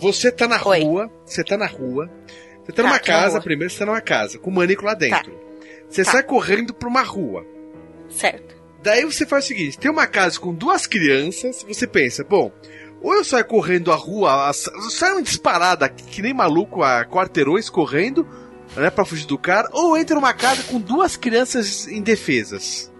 [0.00, 0.82] você tá na Oi.
[0.82, 2.10] rua, você tá na rua.
[2.64, 4.84] Você tá Tá, numa tô na casa, primeiro você tá numa casa, com o manico
[4.84, 5.32] lá dentro.
[5.88, 6.12] Você Tá.
[6.12, 7.44] sai correndo pra uma rua.
[8.08, 8.54] Certo.
[8.82, 12.50] Daí você faz o seguinte: tem uma casa com duas crianças, você pensa, bom,
[13.02, 14.50] ou eu saio correndo a rua,
[14.90, 18.26] saio disparada que, nem maluco a quarteirões correndo,
[18.76, 22.90] né, pra fugir do cara, ou entro numa casa com duas crianças indefesas.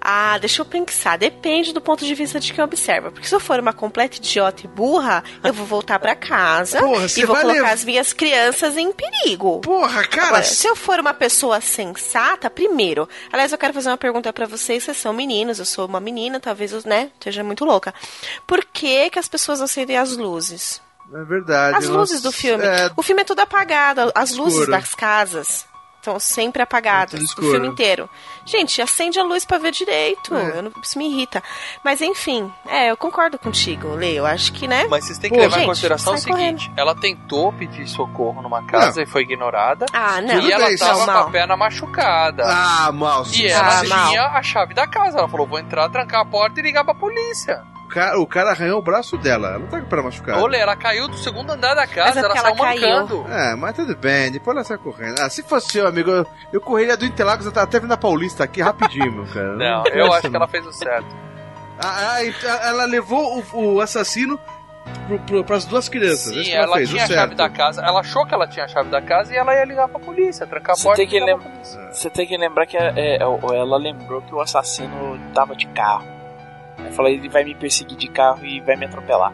[0.00, 1.16] Ah, deixa eu pensar.
[1.18, 3.10] Depende do ponto de vista de quem observa.
[3.10, 7.06] Porque se eu for uma completa idiota e burra, eu vou voltar pra casa Porra,
[7.16, 9.60] e vou colocar levar- as minhas crianças em perigo.
[9.60, 10.26] Porra, cara!
[10.28, 13.08] Agora, se eu for uma pessoa sensata, primeiro.
[13.32, 14.82] Aliás, eu quero fazer uma pergunta pra vocês.
[14.84, 17.94] Vocês são meninos, eu sou uma menina, talvez eu, né, esteja muito louca.
[18.46, 20.80] Por que, que as pessoas acendem as luzes?
[21.14, 21.78] É verdade.
[21.78, 22.64] As luzes do filme.
[22.64, 24.10] É, O filme é tudo apagado.
[24.14, 24.72] As luzes Escuro.
[24.72, 25.64] das casas
[26.06, 27.20] estão sempre apagadas.
[27.20, 28.08] É tudo o filme inteiro.
[28.44, 30.34] Gente, acende a luz pra ver direito.
[30.34, 30.58] É.
[30.58, 31.42] Eu não- isso me irrita.
[31.84, 34.12] Mas enfim, é, eu concordo contigo, Lê.
[34.14, 34.86] Eu acho que, né?
[34.88, 38.40] Mas vocês têm que Pô, levar em gente, consideração o seguinte: ela tentou pedir socorro
[38.42, 39.86] numa casa e foi ignorada.
[39.92, 40.40] Ah, não.
[40.40, 41.30] e ela bem, tava não, com a mal.
[41.30, 42.44] perna machucada.
[42.46, 43.24] Ah, mal.
[43.32, 44.08] E ela Ah, mal.
[44.08, 45.18] tinha a chave da casa.
[45.18, 47.62] Ela falou: vou entrar, trancar a porta e ligar pra polícia.
[47.86, 49.50] O cara, o cara arranhou o braço dela.
[49.50, 50.42] Ela não tá com o pé machucado.
[50.42, 52.80] Olha, ela caiu do segundo andar da casa, é ela saiu ela caiu.
[52.80, 53.26] mancando.
[53.32, 55.20] É, mas tudo bem, depois ela sai correndo.
[55.20, 58.42] Ah, se fosse eu, amigo, eu, eu correria do Interlagos até até vindo na Paulista
[58.42, 59.54] aqui rapidinho, meu cara.
[59.54, 60.36] Não, tem eu acho que não.
[60.36, 61.06] ela fez o certo.
[61.80, 64.36] Ah, ah, ela levou o, o assassino
[65.26, 66.34] pro, pras duas crianças.
[66.34, 67.82] Sim, que ela, fez, tinha a chave da casa.
[67.82, 70.44] Ela achou que ela tinha a chave da casa e ela ia ligar pra polícia,
[70.44, 71.92] trancar a Você porta que pra.
[71.92, 76.15] Você tem que lembrar que é, é, ela lembrou que o assassino tava de carro.
[76.86, 79.32] Ela falou, ele vai me perseguir de carro e vai me atropelar.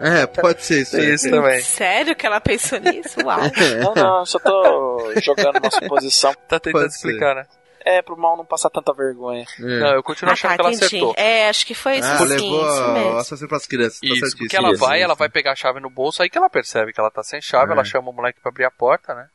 [0.00, 0.96] É, pode ser isso.
[0.96, 1.14] aí.
[1.14, 1.60] Isso também.
[1.60, 3.20] Sério que ela pensou nisso?
[3.24, 3.38] Uau.
[3.84, 6.32] Não, não, eu só tô jogando uma suposição.
[6.48, 7.08] Tá tentando Pode ser.
[7.08, 7.46] explicar, né?
[7.84, 9.44] É, pro mal não passar tanta vergonha.
[9.58, 9.62] É.
[9.80, 10.86] Não, eu continuo Ah, achando tá, que ela entendi.
[10.86, 11.14] acertou.
[11.16, 13.16] É, acho que foi isso Ah, sim, levou isso mesmo.
[13.16, 13.98] assassino pras crianças.
[14.00, 15.04] tá Isso, porque ela Isso, vai, isso.
[15.04, 17.40] ela vai pegar a chave no bolso, aí que ela percebe que ela tá sem
[17.40, 17.74] chave, É.
[17.74, 19.26] ela chama o moleque pra abrir a porta, né?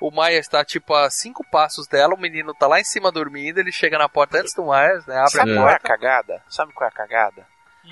[0.00, 3.58] O Maia está, tipo, a cinco passos dela, o menino tá lá em cima dormindo,
[3.58, 5.16] ele chega na porta antes do Myers, né?
[5.18, 5.88] Abre Sabe a qual é a porta.
[5.88, 6.42] cagada?
[6.48, 7.46] Sabe qual é a cagada?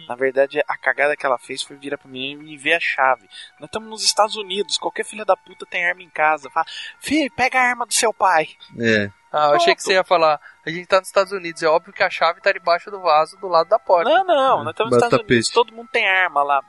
[0.08, 3.28] Na verdade, a cagada que ela fez foi virar pro menino e ver a chave.
[3.60, 6.48] Nós estamos nos Estados Unidos, qualquer filha da puta tem arma em casa.
[6.50, 6.66] Fala,
[6.98, 8.48] filho, pega a arma do seu pai.
[8.80, 9.10] É.
[9.30, 11.92] Ah, eu achei que você ia falar, a gente tá nos Estados Unidos, é óbvio
[11.92, 14.10] que a chave tá debaixo do vaso do lado da porta.
[14.10, 15.52] Não, não, nós estamos nos Estados Unidos, peixe.
[15.52, 16.62] todo mundo tem arma lá.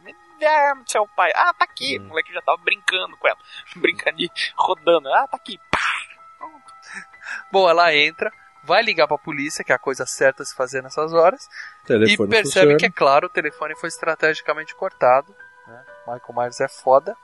[0.43, 1.31] Vê a arma do seu pai.
[1.35, 1.97] Ah, tá aqui.
[1.99, 2.03] Hum.
[2.05, 3.37] O moleque já tava brincando com ela.
[3.77, 5.07] Brincando de rodando.
[5.13, 5.57] Ah, tá aqui.
[5.71, 5.79] Pá.
[7.51, 8.31] Bom, ela entra,
[8.63, 11.47] vai ligar pra polícia, que é a coisa certa a se fazer nessas horas,
[11.85, 12.43] Telefone e percebe
[12.73, 12.77] funciona.
[12.77, 15.33] que, é claro, o telefone foi estrategicamente cortado.
[15.65, 15.83] Né?
[16.07, 17.15] Michael Myers é foda.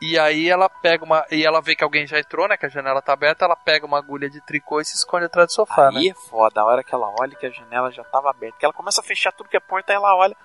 [0.00, 1.24] E aí ela pega uma.
[1.30, 2.56] E ela vê que alguém já entrou, né?
[2.56, 5.48] Que a janela tá aberta, ela pega uma agulha de tricô e se esconde atrás
[5.48, 6.08] do sofá, Aí né?
[6.10, 6.60] é foda.
[6.60, 8.58] A hora que ela olha que a janela já tava aberta.
[8.58, 10.36] Que ela começa a fechar tudo que é porta, aí ela olha.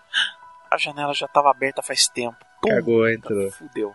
[0.71, 2.37] A janela já tava aberta faz tempo.
[2.65, 3.51] Cagou, entrou.
[3.51, 3.93] Fudeu.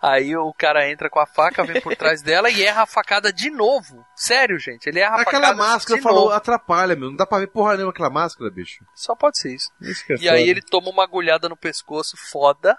[0.00, 3.32] Aí o cara entra com a faca, vem por trás dela e erra a facada
[3.32, 4.06] de novo.
[4.14, 6.32] Sério, gente, ele erra a Aquela facada máscara de falou, novo.
[6.32, 7.10] atrapalha, meu.
[7.10, 8.84] Não dá pra ver porra nenhuma aquela máscara, bicho.
[8.94, 9.68] Só pode ser isso.
[9.80, 10.50] Isso que é E aí foda.
[10.50, 12.78] ele toma uma agulhada no pescoço, foda,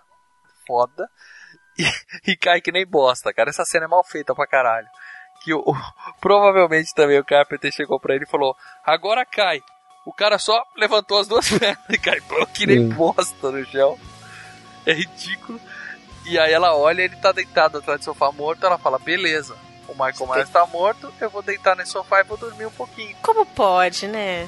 [0.66, 1.10] foda,
[1.78, 3.50] e, e cai que nem bosta, cara.
[3.50, 4.88] Essa cena é mal feita pra caralho.
[5.44, 5.76] Que o, o-
[6.22, 9.60] provavelmente também o Carpenter chegou pra ele e falou: agora cai.
[10.10, 12.90] O cara só levantou as duas pernas e cai pô, que nem Hum.
[12.90, 13.98] bosta no chão.
[14.86, 15.62] É ridículo.
[16.26, 19.56] E aí ela olha, ele tá deitado atrás do sofá morto, ela fala: beleza.
[19.88, 23.16] O Michael Myers tá morto, eu vou deitar nesse sofá e vou dormir um pouquinho.
[23.22, 24.48] Como pode, né?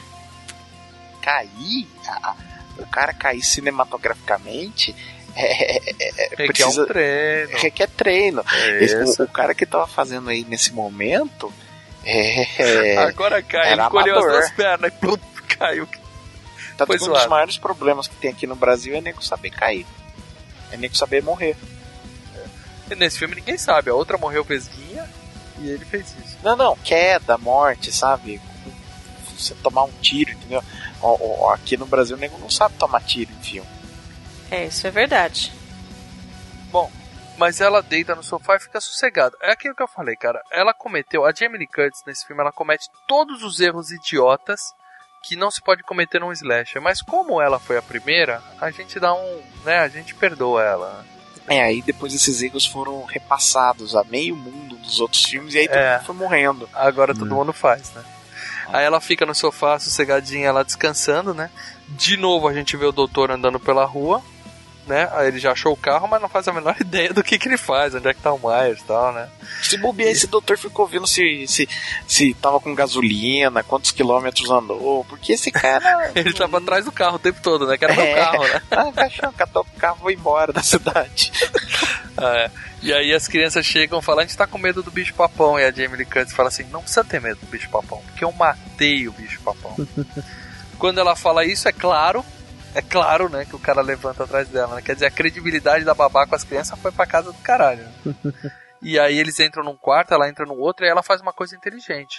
[1.22, 2.36] Cair, a- a-
[2.80, 4.96] o cara cair cinematograficamente
[5.36, 7.58] é, é- é- Requer precisa, um treino.
[7.58, 8.44] requer treino.
[8.52, 11.54] É Esse- o, o cara que tava fazendo aí nesse momento
[12.04, 15.24] é, Agora cai, ele era encolheu as duas pernas e pronto,
[15.58, 15.88] caiu.
[16.86, 19.86] Foi que um dos maiores problemas que tem aqui no Brasil é nego saber cair.
[20.72, 21.56] É nego saber morrer.
[22.90, 25.08] E nesse filme ninguém sabe, a outra morreu vesguinha
[25.60, 26.38] e ele fez isso.
[26.44, 28.42] Não, não, queda, morte, sabe?
[29.38, 30.64] Você tomar um tiro, entendeu?
[31.54, 33.70] Aqui no Brasil o nego não sabe tomar tiro em filme.
[34.50, 35.54] É, isso é verdade.
[36.72, 36.92] Bom,
[37.38, 39.38] mas ela deita no sofá e fica sossegada.
[39.42, 40.42] É aquilo que eu falei, cara.
[40.52, 44.74] Ela cometeu, a Jamie Lee Curtis nesse filme, ela comete todos os erros idiotas
[45.22, 46.82] que não se pode cometer num slasher.
[46.82, 51.06] Mas como ela foi a primeira, a gente dá um, né, a gente perdoa ela.
[51.48, 55.68] É, aí depois esses erros foram repassados a meio mundo dos outros filmes e aí
[55.68, 55.94] todo É.
[55.98, 56.70] mundo foi morrendo.
[56.74, 58.04] Agora todo mundo faz, né?
[58.68, 61.50] Aí ela fica no sofá sossegadinha lá descansando, né?
[61.90, 64.22] De novo a gente vê o doutor andando pela rua,
[64.92, 65.10] né?
[65.26, 67.58] Ele já achou o carro, mas não faz a menor ideia do que, que ele
[67.58, 69.30] faz, onde é que tá o Myers e tal, né?
[69.64, 71.68] Se bobear, esse doutor ficou vendo se, se,
[72.06, 76.12] se tava com gasolina, quantos quilômetros andou, porque esse cara.
[76.16, 77.78] Ele tava atrás do carro o tempo todo, né?
[77.78, 78.16] Que era meu É.
[78.16, 78.62] carro, né?
[78.72, 81.32] ah, caixão, catou o carro e foi embora da cidade.
[82.18, 82.52] Ah, é.
[82.84, 85.60] E aí as crianças chegam e falam, a gente tá com medo do bicho papão.
[85.60, 88.24] E a Jamie Lee Curtis fala assim, não precisa ter medo do bicho papão, porque
[88.26, 89.76] eu matei o bicho papão.
[90.80, 92.26] Quando ela fala isso, é claro,
[92.76, 94.82] é claro, né, que o cara levanta atrás dela, né?
[94.82, 97.84] Quer dizer, a credibilidade da babá com as crianças foi pra casa do caralho.
[97.84, 98.16] né?
[98.82, 101.34] e aí eles entram num quarto, ela entra no outro e aí ela faz uma
[101.34, 102.18] coisa inteligente.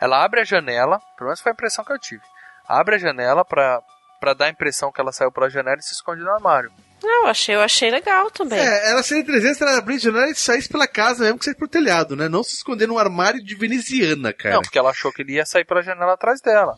[0.00, 2.22] Ela abre a janela, pelo menos foi a impressão que eu tive.
[2.66, 3.80] Abre a janela pra,
[4.18, 6.72] pra dar a impressão que ela saiu pela janela e se esconde no armário.
[7.02, 8.58] Não, eu achei, eu achei legal também.
[8.58, 11.58] É, ela seria 300 ela abrir a janela e saísse pela casa mesmo que saísse
[11.58, 12.28] pro telhado, né?
[12.28, 14.54] Não se esconder num armário de veneziana, cara.
[14.54, 16.76] Não, porque ela achou que ele ia sair pela janela atrás dela.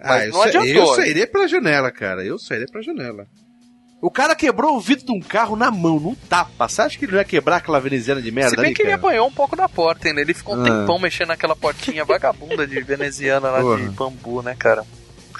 [0.00, 0.72] Ah, Mas eu, não sa- adiantou.
[0.74, 2.24] eu sairia pela janela, cara.
[2.24, 3.26] Eu sairia pela janela.
[4.02, 6.68] O cara quebrou o vidro de um carro na mão, num tapa.
[6.68, 8.82] Você acha que ele não ia quebrar aquela veneziana de merda Se bem ali, que
[8.82, 9.00] ele cara?
[9.00, 10.20] apanhou um pouco da porta ainda.
[10.20, 10.64] Ele ficou um Ah.
[10.64, 13.90] tempão mexendo naquela portinha vagabunda de veneziana lá de Porra.
[13.92, 14.84] bambu, né, cara?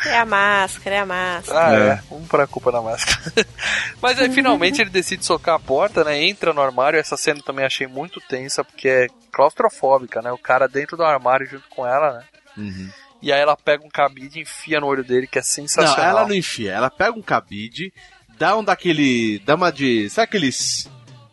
[0.06, 1.66] É a máscara, é a máscara.
[1.66, 1.88] Ah, É.
[1.90, 2.02] é.
[2.10, 3.46] Vamos pôr a culpa na máscara.
[4.00, 6.22] Mas aí finalmente ele decide socar a porta, né?
[6.24, 6.98] Entra no armário.
[6.98, 10.32] Essa cena eu também achei muito tensa, porque é claustrofóbica, né?
[10.32, 12.24] O cara dentro do armário junto com ela, né?
[12.56, 12.88] Uhum.
[13.24, 16.04] E aí ela pega um cabide e enfia no olho dele, que é Não, sensacional.
[16.06, 16.72] ela não enfia.
[16.72, 17.90] Ela pega um cabide,
[18.38, 19.38] dá um daquele.
[19.46, 20.10] dá uma de.
[20.10, 20.90] Sabe aqueles.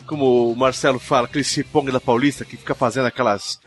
[0.07, 3.59] Como o Marcelo fala, aquele cipong da Paulista que fica fazendo aquelas.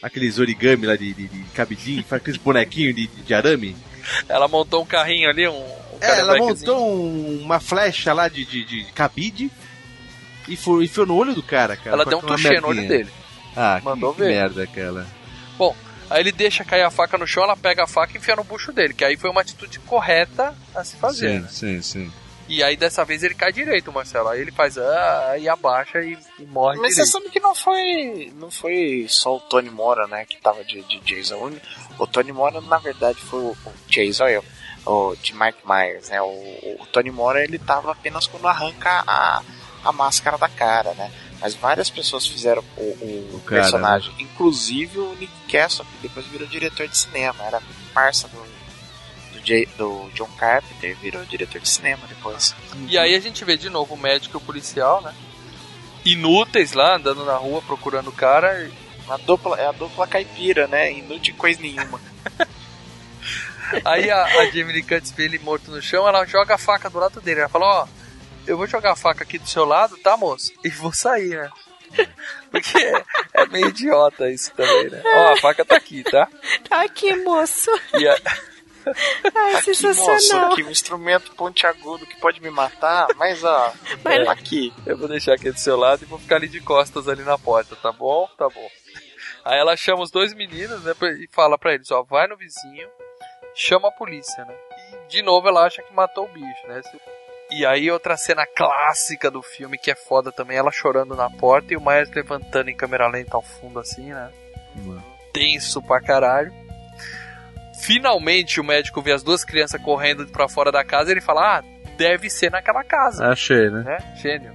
[0.00, 3.76] aqueles origami lá de, de, de cabidinho, faz aqueles bonequinhos de, de arame?
[4.28, 8.44] Ela montou um carrinho ali, um, um É, ela montou um- uma flecha lá de,
[8.44, 9.50] de, de cabide
[10.48, 11.94] e foi, enfiou no olho do cara, cara.
[11.96, 13.10] Ela deu um aquela touché no olho dele.
[13.56, 14.26] Ah, Mandou que, ver.
[14.28, 15.06] que merda, cara.
[15.56, 15.76] Bom,
[16.12, 18.44] aí ele deixa cair a faca no chão, ela pega a faca e enfia no
[18.44, 21.40] bucho dele, que aí foi uma atitude correta a se fazer.
[21.40, 21.48] né?
[21.50, 22.12] sim, sim.
[22.48, 24.28] E aí dessa vez ele cai direito, Marcelo.
[24.28, 27.12] Aí ele faz ah, e abaixa e, e morre Mas você direito.
[27.12, 31.00] sabe que não foi, não foi só o Tony Mora, né, que tava de, de
[31.00, 31.52] Jason.
[31.98, 34.44] O Tony Mora, na verdade, foi o, o Jason, eu,
[34.84, 36.20] o de Mike Myers, né.
[36.20, 36.26] O,
[36.80, 39.42] o Tony Mora, ele tava apenas quando arranca a,
[39.84, 41.10] a máscara da cara, né.
[41.42, 46.24] Mas várias pessoas fizeram o, o, O cara, personagem, inclusive o Nick Castle, que depois
[46.26, 47.60] virou diretor de cinema, era
[47.92, 48.38] parça do,
[49.40, 52.54] do, Jay- do John Carpenter, e virou diretor de cinema depois.
[52.88, 55.12] E aí a gente vê de novo o médico e o policial, né?
[56.04, 58.62] Inúteis lá, andando na rua procurando o cara.
[58.64, 58.72] e-
[59.08, 60.92] A dupla, é a dupla caipira, né?
[60.92, 62.00] Inútil coisa nenhuma.
[63.84, 66.90] Aí a, a Jamie Lee Curtis vê ele morto no chão, ela joga a faca
[66.90, 67.40] do lado dele.
[67.40, 67.86] Ela fala, ó,
[68.46, 70.52] eu vou jogar a faca aqui do seu lado, tá, moço?
[70.64, 71.50] E vou sair, né?
[72.50, 73.04] Porque é,
[73.34, 75.02] é meio idiota isso também, né?
[75.04, 76.28] Ó, a faca tá aqui, tá?
[76.68, 77.70] Tá aqui, moço.
[77.98, 78.16] E a-
[79.34, 80.48] Ai, Aqui, sensacional.
[80.48, 84.72] moço, aqui um instrumento pontiagudo que pode me matar, mas ó, Mas- aqui.
[84.84, 87.38] Eu vou deixar aqui do seu lado e vou ficar ali de costas ali na
[87.38, 88.28] porta, tá bom?
[88.36, 88.68] Tá bom.
[89.44, 92.88] Aí ela chama os dois meninos, né, e fala pra eles, ó, vai no vizinho,
[93.54, 94.54] chama a polícia, né?
[95.04, 96.80] E de novo ela acha que matou o bicho, né?
[97.54, 101.74] E aí outra cena clássica do filme que é foda também, ela chorando na porta
[101.74, 104.30] e o Myers levantando em câmera lenta ao fundo assim, né?
[105.32, 106.52] Tenso pra caralho.
[107.80, 111.58] Finalmente o médico vê as duas crianças correndo pra fora da casa e ele fala:
[111.58, 111.64] "Ah,
[111.96, 113.26] deve ser naquela casa".
[113.28, 113.82] Achei, né?
[113.82, 113.98] Né?
[114.16, 114.54] Gênio.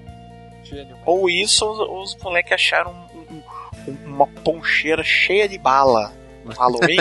[0.63, 0.97] Gênio.
[1.05, 3.43] Ou isso, os, os moleques acharam um-
[3.91, 6.13] um- uma poncheira cheia de bala
[6.43, 6.97] no Halloween,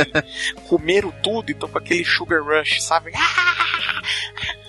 [0.68, 3.12] comeram tudo e estão com aquele sugar rush, sabe?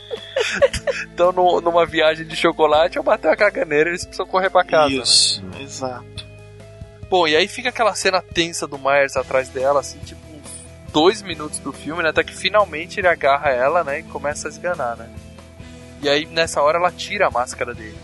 [1.13, 4.63] Então no- numa viagem de chocolate eu bateu a caganeira e eles precisam correr pra
[4.63, 4.89] casa.
[4.89, 5.01] né?
[5.01, 6.25] Isso, exato.
[7.09, 10.21] Bom, e aí fica aquela cena tensa do Myers atrás dela, assim, tipo,
[10.91, 12.09] dois minutos do filme, né?
[12.09, 13.99] Até que finalmente ele agarra ela, né?
[13.99, 15.09] E começa a esganar, né?
[16.01, 17.97] E aí nessa hora ela tira a máscara dele.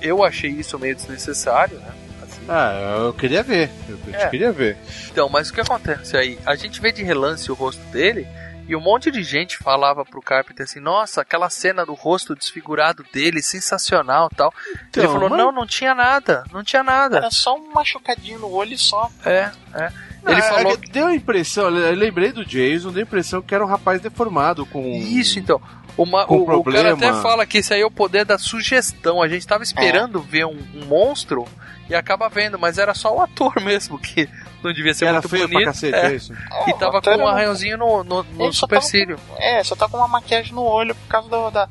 [0.00, 1.92] Eu achei isso meio desnecessário, né?
[2.22, 2.42] Assim.
[2.48, 3.70] Ah, eu queria ver.
[3.88, 4.28] Eu É.
[4.28, 4.76] queria ver.
[5.10, 6.38] Então, mas o que acontece aí?
[6.46, 8.26] A gente vê de relance o rosto dele
[8.68, 13.04] e um monte de gente falava pro Carpenter assim: Nossa, aquela cena do rosto desfigurado
[13.12, 14.52] dele, sensacional tal.
[14.88, 17.18] Então, ele falou: mas- Não, não tinha nada, não tinha nada.
[17.18, 19.10] Era só um machucadinho no olho e só.
[19.24, 19.92] É, é.
[20.26, 20.76] Ele Ah, falou.
[20.76, 24.64] Deu a impressão, eu lembrei do Jason, deu a impressão que era um rapaz deformado
[24.66, 24.80] com.
[24.86, 25.60] Isso, então.
[25.98, 26.90] Uma, Com o, o cara problema.
[26.92, 29.20] até fala que esse aí é o poder da sugestão.
[29.20, 31.46] A gente tava esperando ver um, um monstro
[31.92, 34.28] e acaba vendo, mas era só o ator mesmo, que
[34.62, 35.62] não devia ser Era muito feio bonito.
[35.64, 36.06] pra cacete, é.
[36.06, 36.32] é isso?
[36.66, 39.18] E tava com um arranhãozinho no, no, no supercílio.
[39.28, 41.68] com- É, só tá com uma maquiagem no olho por causa do- da,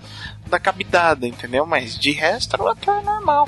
[0.48, 1.65] da cavidade, entendeu?
[1.65, 3.48] Mas de resto era o ator normal.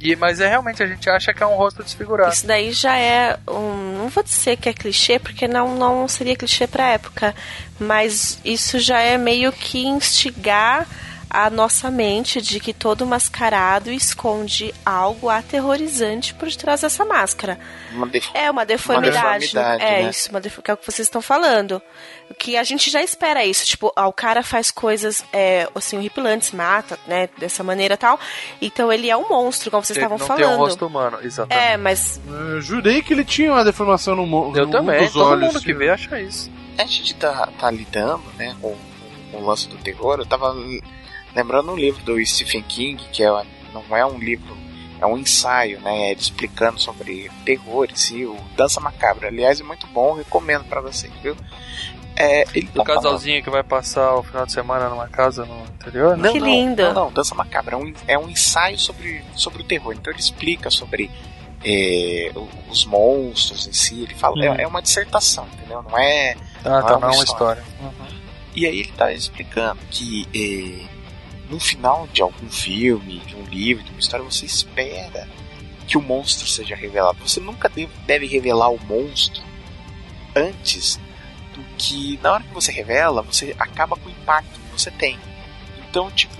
[0.00, 2.32] E, mas é realmente, a gente acha que é um rosto desfigurado.
[2.32, 3.98] Isso daí já é um.
[3.98, 7.34] Não vou dizer que é clichê, porque não, não seria clichê pra época.
[7.80, 10.86] Mas isso já é meio que instigar
[11.30, 17.58] a nossa mente de que todo mascarado esconde algo aterrorizante por trás dessa máscara.
[17.92, 19.46] Uma def- É uma deformidade.
[19.46, 20.10] deformidade, é né?
[20.10, 20.58] isso, uma def...
[20.62, 21.82] que é o que vocês estão falando.
[22.38, 23.64] Que a gente já espera isso.
[23.66, 27.28] Tipo, ah, o cara faz coisas é, assim, horripilantes, mata, né?
[27.38, 28.18] Dessa maneira e tal.
[28.60, 30.42] Então ele é um monstro, como vocês Ele estavam não falando.
[30.44, 31.66] tem um rosto humano, exatamente.
[31.66, 35.12] É, mas Eu jurei que ele tinha uma deformação no, mo- Eu no também, dos
[35.12, 35.46] todo olhos.
[35.54, 36.50] mundo que vê acha isso.
[36.78, 38.76] A gente tá, tá lidando, né, com,
[39.32, 40.18] com o lance do terror.
[40.20, 40.54] Eu tava
[41.38, 43.28] lembrando um livro do Stephen King, que é,
[43.72, 44.56] não é um livro,
[45.00, 49.28] é um ensaio, né, ele explicando sobre terror em si, o Dança Macabra.
[49.28, 51.36] Aliás, é muito bom, recomendo pra vocês, viu?
[52.16, 55.64] É, ele tá falando- casalzinho que vai passar o final de semana numa casa no
[55.66, 56.16] interior.
[56.16, 56.24] né?
[56.24, 56.82] Não, Que não, lindo.
[56.82, 59.92] Não, não, Dança Macabra é um, é um ensaio sobre, sobre o terror.
[59.94, 61.08] Então ele explica sobre
[61.64, 64.02] é, o- os monstros em si.
[64.02, 64.54] Ele fala, Hum.
[64.54, 65.80] é, é uma dissertação, entendeu?
[65.82, 66.34] Não é.
[66.64, 67.62] Ah, tá, é não é uma história.
[68.54, 70.97] E aí ele tá explicando que é,
[71.48, 75.28] no final de algum filme, de um livro, de uma história, você espera
[75.86, 77.18] que o monstro seja revelado.
[77.26, 79.42] Você nunca deve, deve revelar o monstro
[80.34, 80.98] antes
[81.54, 85.18] do que na hora que você revela, você acaba com o impacto que você tem.
[85.88, 86.36] Então, tipo,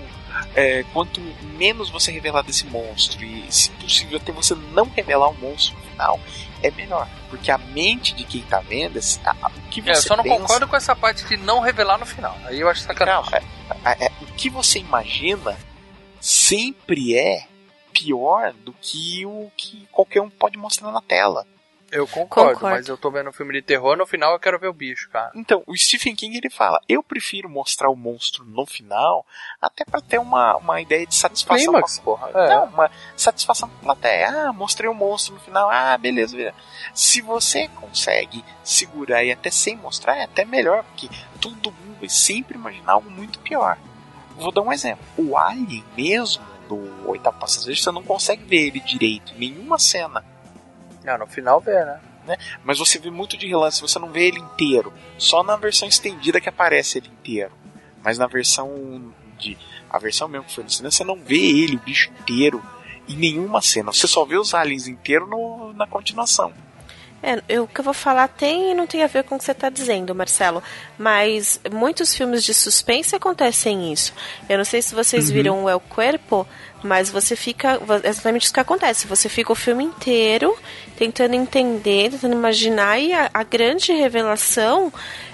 [0.55, 1.19] é, quanto
[1.57, 5.83] menos você revelar desse monstro e, se possível, até você não revelar o monstro no
[5.91, 6.19] final,
[6.61, 7.07] é melhor.
[7.29, 10.01] Porque a mente de quem tá vendo, esse- a- a- o que você É, eu
[10.01, 12.37] só não pensa- concordo com essa parte de não revelar no final.
[12.45, 13.23] Aí eu acho sacanagem.
[13.31, 13.43] não, é-
[14.21, 15.57] o que você imagina
[16.19, 17.47] sempre é
[17.93, 21.45] pior do que o que qualquer um pode mostrar na tela.
[21.91, 22.75] Eu concordo, Concordo.
[22.75, 25.09] mas eu tô vendo um filme de terror, no final eu quero ver o bicho,
[25.09, 25.31] cara.
[25.35, 29.25] Então, o Stephen King ele fala: eu prefiro mostrar o monstro no final,
[29.61, 31.75] até pra ter uma, uma ideia de satisfação.
[31.75, 32.29] A- porra.
[32.33, 32.49] É.
[32.49, 34.29] Não, uma satisfação com a plateia.
[34.49, 35.69] Ah, mostrei o monstro no final.
[35.69, 36.55] Ah, beleza, beleza.
[36.93, 41.09] Se você consegue segurar e até sem mostrar, é até melhor, porque
[41.41, 43.77] todo mundo vai sempre imaginar algo muito pior.
[44.37, 45.03] Vou dar um exemplo.
[45.17, 50.23] O Alien mesmo, do Oitavo Passageiro, você não consegue ver ele direito em nenhuma cena.
[51.09, 51.99] Ah, no final vê, né?
[52.63, 54.93] Mas você vê muito de relance, você não vê ele inteiro.
[55.17, 57.51] Só na versão estendida que aparece ele inteiro.
[58.03, 59.57] Mas na versão de.
[59.89, 62.63] A versão mesmo que foi no cinema, você não vê ele, o bicho inteiro,
[63.07, 63.91] em nenhuma cena.
[63.91, 66.53] Você só vê os aliens inteiros no, na continuação.
[67.21, 69.37] É, eu, o que eu vou falar tem e não tem a ver com o
[69.37, 70.63] que você está dizendo, Marcelo.
[70.97, 74.13] Mas muitos filmes de suspense acontecem isso.
[74.47, 76.47] Eu não sei se vocês viram o El Cuerpo,
[76.81, 77.79] mas você fica.
[78.03, 79.07] Exatamente isso que acontece.
[79.07, 80.57] Você fica o filme inteiro
[80.95, 84.91] tentando entender, tentando imaginar, e a, a grande revelação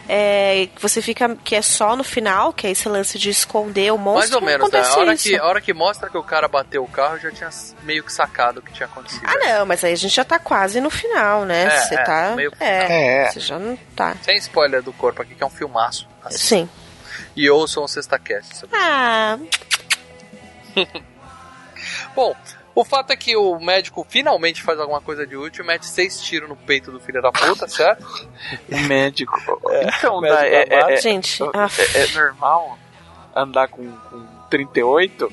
[0.08, 1.36] é você fica.
[1.44, 4.20] que é só no final, que é esse lance de esconder o monstro.
[4.20, 4.80] Mais ou menos, né?
[4.82, 5.24] A hora, isso.
[5.30, 7.50] que, a hora que mostra que o cara bateu o carro, eu já tinha
[7.84, 9.24] meio que sacado o que tinha acontecido.
[9.26, 11.66] Ah, não, mas aí a gente já tá quase no final, né?
[11.66, 12.34] É, Você é, tá.
[12.36, 13.32] meio que- É, É.
[13.32, 14.16] você já não tá.
[14.24, 16.08] Sem spoiler do corpo aqui, que é um filmaço.
[16.32, 16.70] Sim.
[17.36, 18.66] E ouçam o Sexta Cast.
[18.74, 19.38] Ah,
[22.16, 22.36] Bom,
[22.76, 26.20] o fato é que o médico finalmente faz alguma coisa de útil e mete seis
[26.22, 28.06] tiros no peito do filho da puta, certo?
[28.70, 29.40] O médico.
[29.98, 31.42] então, o médico dá- é, é- é- gente.
[31.42, 32.78] é- ah, é normal
[33.36, 35.32] andar com, com 38?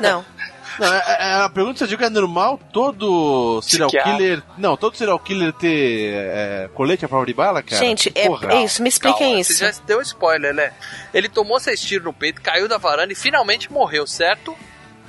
[0.00, 0.24] Não.
[0.78, 4.16] Não, é, é, a pergunta se eu digo que é normal todo serial Psiquiatra.
[4.16, 4.42] killer.
[4.56, 7.76] Não, todo serial killer ter é, colete à prova de bala, cara.
[7.76, 9.52] Gente, é, é isso, me expliquem Calma, isso.
[9.52, 10.72] Você já deu spoiler, né?
[11.12, 14.56] Ele tomou seis tiros no peito, caiu da varanda e finalmente morreu, certo?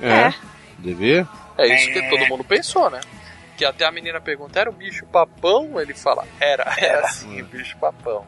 [0.02, 0.34] É.
[0.76, 1.26] Dever?
[1.58, 3.00] É isso que todo mundo pensou, né?
[3.56, 5.80] Que até a menina pergunta, era o bicho papão?
[5.80, 8.26] Ele fala, era, era sim, o bicho papão.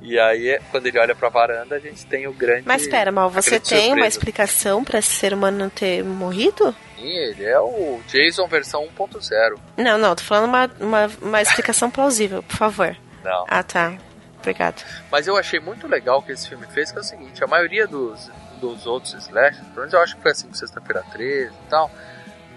[0.00, 2.62] E aí, é- quando ele olha pra varanda, a gente tem o grande.
[2.64, 4.06] Mas espera, mal, você tem uma surpresa.
[4.06, 6.74] explicação pra esse ser humano não ter morrido?
[6.96, 9.58] Sim, ele é o Jason versão 1.0.
[9.76, 12.96] Não, não, tô falando uma, uma, uma explicação plausível, por favor.
[13.24, 13.44] Não.
[13.48, 13.94] Ah, tá.
[14.38, 14.84] Obrigado.
[15.10, 17.46] Mas eu achei muito legal o que esse filme fez, que é o seguinte, a
[17.48, 21.52] maioria dos, dos outros slashers, pelo menos eu acho que foi assim com Sexta-feira 13
[21.52, 21.90] e tal,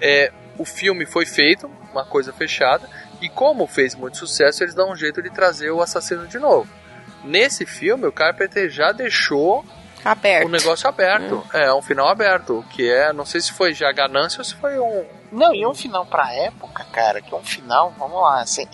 [0.02, 2.90] é, o filme foi feito, uma coisa fechada,
[3.22, 6.68] e como fez muito sucesso, eles dão um jeito de trazer o assassino de novo.
[7.23, 9.64] Nesse filme, o Carpenter já deixou
[10.03, 10.48] Aberto.
[10.48, 11.45] o negócio aberto.
[11.53, 14.56] É, um final aberto, o que é, não sei se foi já ganância ou se
[14.56, 15.06] foi um...
[15.32, 18.68] Não, e é um final pra época, cara, que é um final, vamos lá, assim,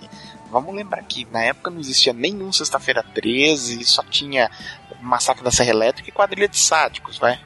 [0.50, 4.50] vamos lembrar que na época não existia nenhum Sexta-feira 13, só tinha
[5.00, 7.38] Massacre da Serra Elétrica e Quadrilha de Sádicos, vai.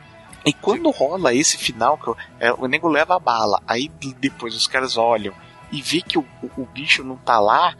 [0.44, 3.88] E quando rola esse final, que o- é, o nego leva a bala, aí
[4.18, 5.32] depois os caras olham
[5.70, 7.74] e vê que o, o, o bicho não tá lá,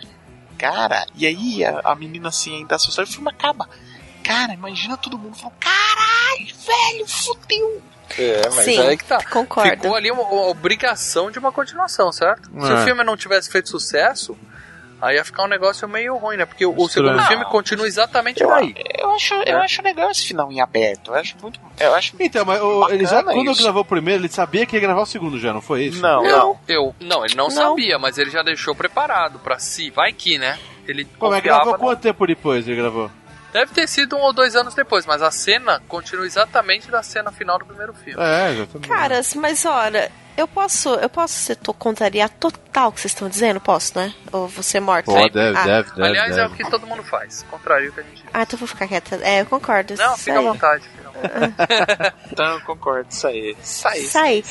[0.59, 3.69] cara, e aí a, a menina assim ainda assustada, o filme acaba.
[4.23, 7.83] Cara, imagina todo mundo falando, caralho, velho, fudeu.
[8.19, 9.19] É, mas Sim, aí que tá.
[9.25, 9.71] concordo.
[9.71, 12.49] Ficou ali uma, uma obrigação de uma continuação, certo?
[12.61, 12.75] Se É.
[12.75, 14.37] o filme não tivesse feito sucesso,
[15.03, 16.47] aí ia ficar um negócio meio ruim, né?
[16.47, 18.75] Porque o, o segundo filme continua exatamente Eu, daí.
[18.99, 19.65] eu, acho, eu É.
[19.65, 21.11] acho legal esse final em aberto.
[21.11, 21.61] Eu acho muito.
[21.79, 23.63] Eu acho Então, mas o, ele já, quando isso.
[23.63, 26.01] gravou o primeiro, ele sabia que ia gravar o segundo já, não foi isso?
[26.01, 26.59] Não, Eu, não.
[26.69, 27.51] eu, não, ele não, Não.
[27.51, 29.91] sabia, mas ele já deixou preparado pra si.
[29.91, 30.59] Vai que, né?
[30.87, 33.11] Ele Pô, mas confiava gravou quanto tempo depois ele gravou?
[33.53, 37.31] Deve ter sido um ou dois anos depois, mas a cena continua exatamente da cena
[37.31, 38.23] final do primeiro filme.
[38.23, 38.89] É, exatamente.
[38.89, 43.61] Caras, mas olha, eu posso, eu posso ser contrariar total o que vocês estão dizendo?
[43.61, 44.15] Posso, né?
[44.33, 45.07] Ou você morto?
[45.07, 45.65] Pô, deve, ah.
[45.65, 46.09] deve, deve.
[46.09, 46.65] Aliás, é o deve.
[46.65, 47.45] que todo mundo faz.
[47.51, 49.17] Contrário do que a gente Ah, então eu vou ficar quieta.
[49.23, 49.95] É, eu concordo.
[49.97, 50.45] Não, fica à aí.
[50.47, 50.85] vontade.
[50.89, 52.15] Fica à vontade.
[52.33, 53.57] Então eu concordo, isso aí.
[53.63, 54.01] Isso aí.
[54.01, 54.45] Isso aí.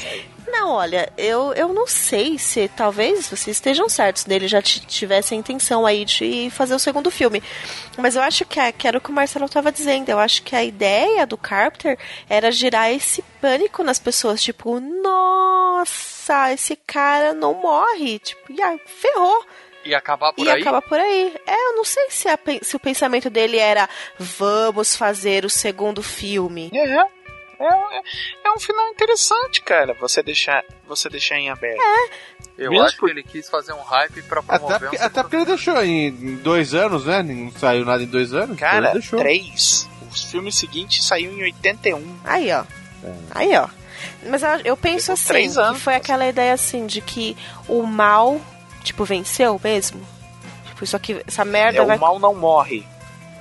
[0.51, 5.37] Não, olha, eu, eu não sei se talvez vocês estejam certos dele já tivesse a
[5.37, 7.41] intenção aí de fazer o segundo filme.
[7.97, 10.09] Mas eu acho que, é- que era o que o Marcelo estava dizendo.
[10.09, 11.97] Eu acho que a ideia do Carpenter
[12.29, 14.41] era gerar esse pânico nas pessoas.
[14.43, 18.19] Tipo, nossa, esse cara não morre.
[18.19, 19.45] Tipo, e aí, ferrou.
[19.83, 20.61] E acabar por e aí.
[20.61, 21.33] acaba por aí.
[21.47, 26.03] É, eu não sei se, a se o pensamento dele era vamos fazer o segundo
[26.03, 26.69] filme.
[26.73, 27.03] É,
[27.63, 28.01] é, é,
[28.45, 29.93] é um final interessante, cara.
[29.99, 31.79] Você deixar, você deixar em aberto.
[32.57, 35.05] Eu Mesmo acho por- que ele quis fazer um hype pra Até promover porque, um
[35.05, 37.23] até porque ele deixou em, dois anos, né?
[37.23, 38.55] Não saiu nada em dois anos.
[38.57, 39.19] então Cara, ele deixou.
[39.19, 39.89] três.
[40.01, 42.19] O filme seguinte saiu em 81.
[42.23, 42.63] Aí, ó.
[43.31, 43.67] Aí, ó.
[44.27, 45.77] Mas eu, eu penso assim, três anos.
[45.77, 47.35] que foi aquela ideia assim de que
[47.67, 48.39] o mal,
[48.83, 50.05] tipo, venceu mesmo.
[50.67, 51.97] Tipo, isso aqui, essa merda É, vai.
[51.97, 52.85] o mal não morre.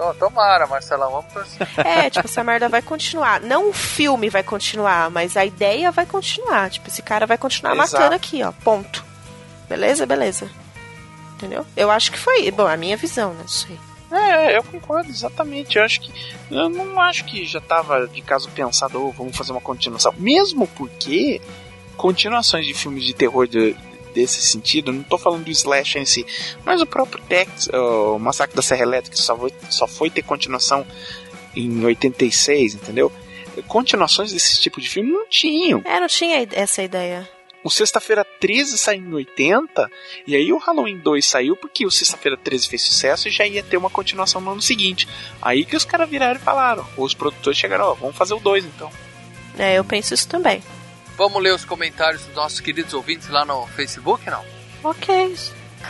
[0.00, 1.68] Então, tomara, Marcelão, vamos torcer.
[1.86, 3.38] É, tipo, essa merda vai continuar.
[3.40, 6.70] Não o filme vai continuar, mas a ideia vai continuar.
[6.70, 7.92] Tipo, esse cara vai continuar Exato.
[7.92, 8.50] matando aqui, ó.
[8.64, 9.04] Ponto.
[9.68, 10.06] Beleza?
[10.06, 10.50] Beleza.
[11.34, 11.66] Entendeu?
[11.76, 12.50] Eu acho que foi.
[12.50, 13.40] Bom, a minha visão, né?
[13.42, 13.78] Não sei.
[14.10, 15.76] É, eu concordo, exatamente.
[15.76, 16.12] Eu acho que.
[16.50, 20.14] Eu não acho que já tava de caso pensado, "Oh, vamos fazer uma continuação.
[20.16, 21.40] Mesmo porque
[21.96, 23.76] continuações de filmes de terror de-
[24.12, 26.26] desse sentido, não tô falando do Slash em si,
[26.64, 30.86] mas o próprio Tex, o Massacre da Serra Elétrica, só foi, só foi ter continuação
[31.54, 33.12] em 86, entendeu?
[33.66, 35.82] Continuações desse tipo de filme não tinham.
[35.84, 37.28] É, não tinha essa ideia.
[37.62, 39.90] O Sexta-feira 13 saiu em 80,
[40.26, 43.62] e aí o Halloween 2 saiu porque o Sexta-feira 13 fez sucesso e já ia
[43.62, 45.06] ter uma continuação no ano seguinte.
[45.42, 48.64] Aí que os caras viraram e falaram, os produtores chegaram, ó, vamos fazer o 2
[48.64, 48.90] então.
[49.58, 50.62] É, eu penso isso também.
[51.20, 54.42] Vamos ler os comentários dos nossos queridos ouvintes lá no Facebook, não?
[54.82, 55.36] Ok.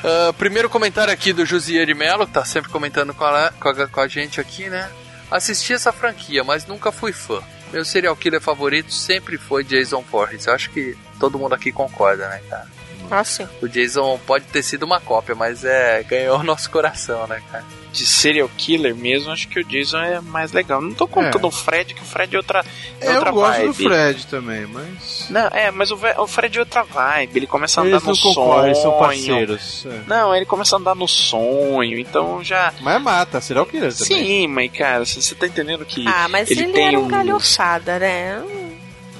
[0.02, 3.86] Ah, primeiro comentário aqui do Josier de Mello, tá sempre comentando com a, com, a,
[3.86, 4.90] com a gente aqui, né?
[5.30, 7.40] Assisti essa franquia, mas nunca fui fã.
[7.72, 10.48] Meu serial killer favorito sempre foi Jason Voorhees.
[10.48, 12.66] Eu acho que todo mundo aqui concorda, né, cara?
[13.08, 13.46] Ah, sim.
[13.62, 17.64] O Jason pode ter sido uma cópia, mas é ganhou o nosso coração, né, cara?
[17.92, 20.80] De serial killer mesmo, acho que o Jason é mais legal.
[20.80, 21.46] Não tô contando É.
[21.48, 22.64] o Fred, que o Fred é outra,
[23.00, 23.66] é Eu outra gosto vibe.
[23.66, 25.26] do Fred também, mas.
[25.28, 27.36] Não, é, mas o, o Fred é outra vibe.
[27.36, 28.98] Ele começa a andar Eles no concorrem, eles são sonho.
[29.02, 29.86] parceiros.
[29.86, 30.00] é.
[30.06, 32.72] Não, ele começa a andar no sonho, então já.
[32.80, 34.06] Mas mata, será o killer também.
[34.24, 36.06] Sim, mas cara, você tá entendendo que.
[36.06, 38.42] Ah, mas ele, ele tem era um um- galhoçada, né?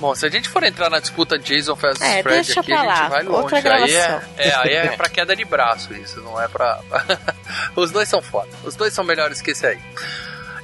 [0.00, 2.80] Bom, se a gente for entrar na disputa Jason versus É, Fred deixa aqui, pra
[2.80, 3.08] a gente lá.
[3.08, 3.54] vai longe.
[3.54, 6.80] Outra aí, é, é, aí é pra queda de braço isso, não é pra...
[7.76, 8.48] Os dois são foda.
[8.64, 9.78] Os dois são melhores que esse aí.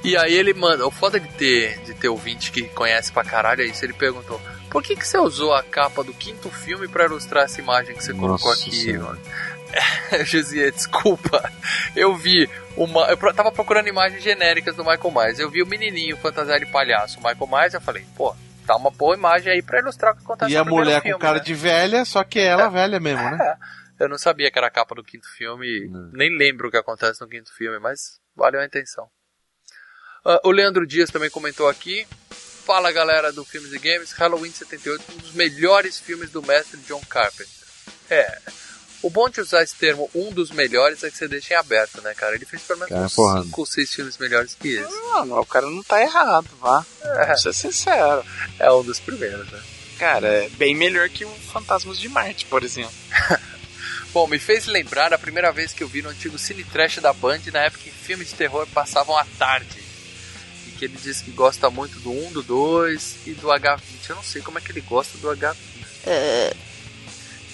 [0.03, 3.61] E aí ele manda, o foda de ter, de ter ouvinte que conhece pra caralho
[3.61, 7.05] é isso, ele perguntou, por que, que você usou a capa do quinto filme pra
[7.05, 8.75] ilustrar essa imagem que você colocou Nossa aqui?
[8.75, 9.17] Senhora.
[10.25, 11.51] Josia, desculpa.
[11.95, 13.05] Eu vi uma.
[13.07, 15.39] Eu tava procurando imagens genéricas do Michael Myers.
[15.39, 17.73] Eu vi o menininho fantasiado de palhaço, o Michael Myers.
[17.73, 18.33] Eu falei, pô,
[18.67, 21.19] tá uma boa imagem aí pra ilustrar o que acontece E a mulher filme, com
[21.19, 21.43] cara né?
[21.43, 23.37] de velha, só que ela velha mesmo, né?
[23.99, 25.89] É, eu não sabia que era a capa do quinto filme.
[26.11, 29.09] Nem lembro o que acontece no quinto filme, mas valeu a intenção.
[30.25, 32.05] Ah, o Leandro Dias também comentou aqui.
[32.29, 37.01] Fala galera do Filmes e Games, Halloween 78, um dos melhores filmes do mestre John
[37.09, 37.47] Carpenter.
[38.09, 38.39] É.
[39.01, 42.01] O bom de usar esse termo, um dos melhores, é que você deixa em aberto,
[42.01, 42.35] né, cara?
[42.35, 43.43] Ele fez pelo menos Cara, uns porra.
[43.43, 44.91] 5 ou 6 filmes melhores que esse.
[44.91, 46.85] Não, não, o cara não tá errado, vá.
[47.03, 48.23] Vamos ser sincero.
[48.57, 49.61] É um dos primeiros, né?
[49.99, 52.91] Cara, é bem melhor que o Fantasmas de Marte, por exemplo.
[54.13, 57.13] Bom, me fez lembrar a primeira vez que eu vi no antigo Cine Trash da
[57.13, 59.83] Band, na época que filmes de terror passavam à tarde.
[60.67, 64.09] E que ele disse que gosta muito do 1, do 2 e do H20.
[64.09, 65.55] Eu não sei como é que ele gosta do H20.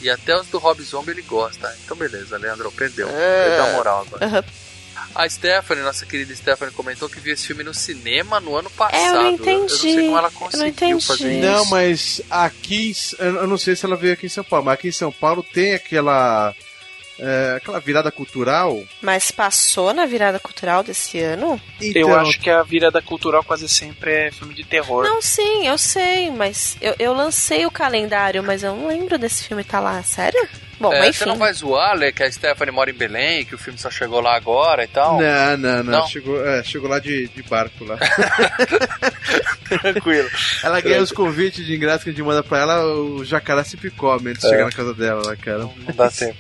[0.03, 1.73] E até os do Rob Zombie ele gosta.
[1.83, 3.07] Então beleza, Leandro, perdeu.
[3.07, 4.45] Perdeu a moral agora.
[5.15, 8.95] A Stephanie, nossa querida Stephanie, comentou que viu esse filme no cinema no ano passado.
[8.99, 10.05] É, eu não Eu não sei entendi.
[10.07, 11.05] como ela Eu não conseguiu entendi.
[11.05, 11.47] fazer isso.
[11.47, 14.73] Não, mas aqui, eu eu não sei se ela veio aqui em São Paulo, mas
[14.75, 16.55] aqui em São Paulo tem aquela
[17.19, 18.81] é, aquela virada cultural.
[19.01, 21.59] Mas passou na virada cultural desse ano?
[21.81, 25.03] Então, Eu acho que a virada cultural quase sempre é filme de terror.
[25.03, 29.43] Não, sim, eu sei, mas eu, eu lancei o calendário, mas eu não lembro desse
[29.45, 30.47] filme tá lá, sério?
[30.79, 33.57] Bom, É, você não vai zoar, Lê, que a Stephanie mora em Belém, que o
[33.57, 35.17] filme só chegou lá agora e tal?
[35.21, 35.99] Não, não, não.
[35.99, 36.07] Não?
[36.07, 37.97] Chegou, é, chegou lá de, de barco lá.
[39.69, 40.29] Tranquilo.
[40.63, 43.77] ela ganha os convites de ingresso que a gente manda pra ela, o jacaré se
[43.77, 44.49] picome antes de É.
[44.51, 45.59] chegar na casa dela cara.
[45.59, 46.37] Não dá tempo.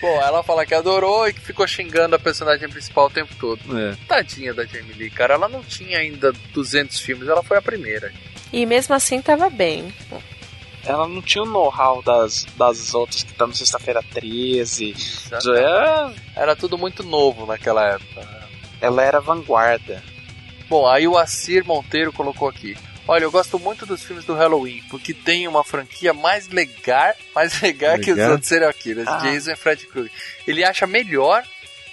[0.00, 3.60] Bom, ela fala que adorou e que ficou xingando a personagem principal o tempo todo.
[3.78, 3.96] É.
[4.06, 5.34] Tadinha da Jamie Lee, cara.
[5.34, 8.12] Ela não tinha ainda 200 filmes, ela foi a primeira.
[8.52, 9.92] E mesmo assim tava bem.
[10.84, 14.90] Ela não tinha o know-how das, das outras que estão no Sexta-feira 13.
[14.92, 15.52] Exato.
[15.54, 18.48] É, Era tudo muito novo naquela época.
[18.80, 20.02] ela era vanguarda.
[20.68, 22.76] Bom, aí o Assir Monteiro colocou aqui.
[23.08, 27.58] Olha, eu gosto muito dos filmes do Halloween, porque tem uma franquia mais legal, mais
[27.62, 28.32] legal, que os Legal?
[28.32, 29.16] outros serial killers, Ah.
[29.18, 30.12] Jason e Fred Krueger.
[30.46, 31.42] Ele acha melhor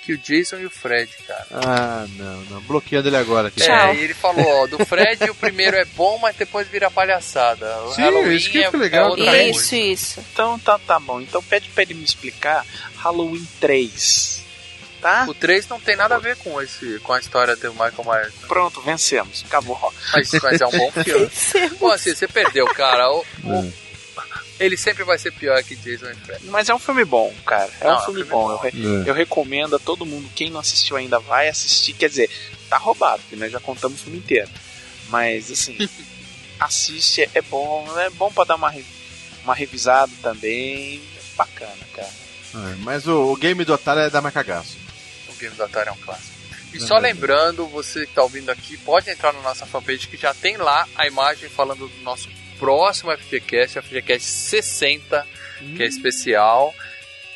[0.03, 1.47] que o Jason e o Fred, cara.
[1.51, 2.61] Ah, não, não.
[2.61, 3.63] Bloqueando ele agora aqui.
[3.63, 7.65] É, e ele falou, ó, do Fred o primeiro é bom, mas depois vira palhaçada.
[7.85, 9.25] O Sim, Halloween isso que é, legal é também.
[9.25, 9.49] coisa.
[9.49, 10.19] Isso, isso.
[10.31, 11.21] Então tá, tá bom.
[11.21, 12.63] Então pede pra ele me explicar
[12.97, 14.43] Halloween 3.
[15.05, 15.25] Tá?
[15.29, 18.33] O 3 não tem nada a ver com esse com a história do Michael Myers.
[18.33, 18.47] né?
[18.47, 19.43] Pronto, vencemos.
[19.45, 19.93] Acabou.
[20.11, 21.29] Mas, mas é um bom filme.
[21.77, 23.11] Pô, assim, você perdeu, cara.
[23.11, 23.73] O- o-
[24.59, 26.45] ele sempre vai ser pior que Jason Fred.
[26.45, 27.69] Mas é um filme bom, cara.
[27.81, 28.49] É Não, um filme bom.
[28.49, 28.69] Eu, re-
[29.05, 29.09] É.
[29.09, 30.27] eu recomendo a todo mundo.
[30.33, 31.93] Quem não assistiu ainda vai assistir.
[31.93, 32.29] Quer dizer,
[32.67, 34.49] tá roubado, porque nós já contamos o filme inteiro.
[35.09, 35.77] Mas assim,
[36.59, 37.87] assiste, é bom.
[37.99, 38.85] É bom pra dar uma, re-
[39.43, 40.99] uma revisada também.
[41.37, 42.09] Bacana, cara.
[42.55, 44.83] É, mas o, o game do otário é dar mais cagaço.
[45.35, 46.33] O Game do Atari é um clássico.
[46.73, 50.33] E só lembrando, você que tá ouvindo aqui, pode entrar na nossa fanpage que já
[50.33, 52.27] tem lá a imagem falando do nosso
[52.59, 55.25] próximo FGCast, FGCast 60,
[55.75, 56.73] que é especial.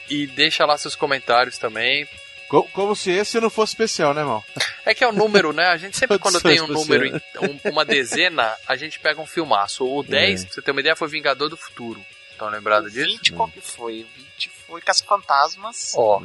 [0.10, 2.08] E deixa lá seus comentários também.
[2.50, 4.44] Co- Como se esse não fosse especial, né, irmão?
[4.86, 5.66] É que é o número, né?
[5.68, 9.26] A gente sempre quando tem um número, em- um- uma dezena, a gente pega um
[9.28, 9.86] filmaço.
[9.86, 10.46] O 10, É.
[10.46, 12.04] pra você ter uma ideia, foi Vingador do Futuro.
[12.32, 13.06] Estão lembrados disso?
[13.08, 14.02] 20 qual que foi?
[14.02, 15.94] O 20 foi Caça-Fantasmas.
[15.96, 16.24] Ó,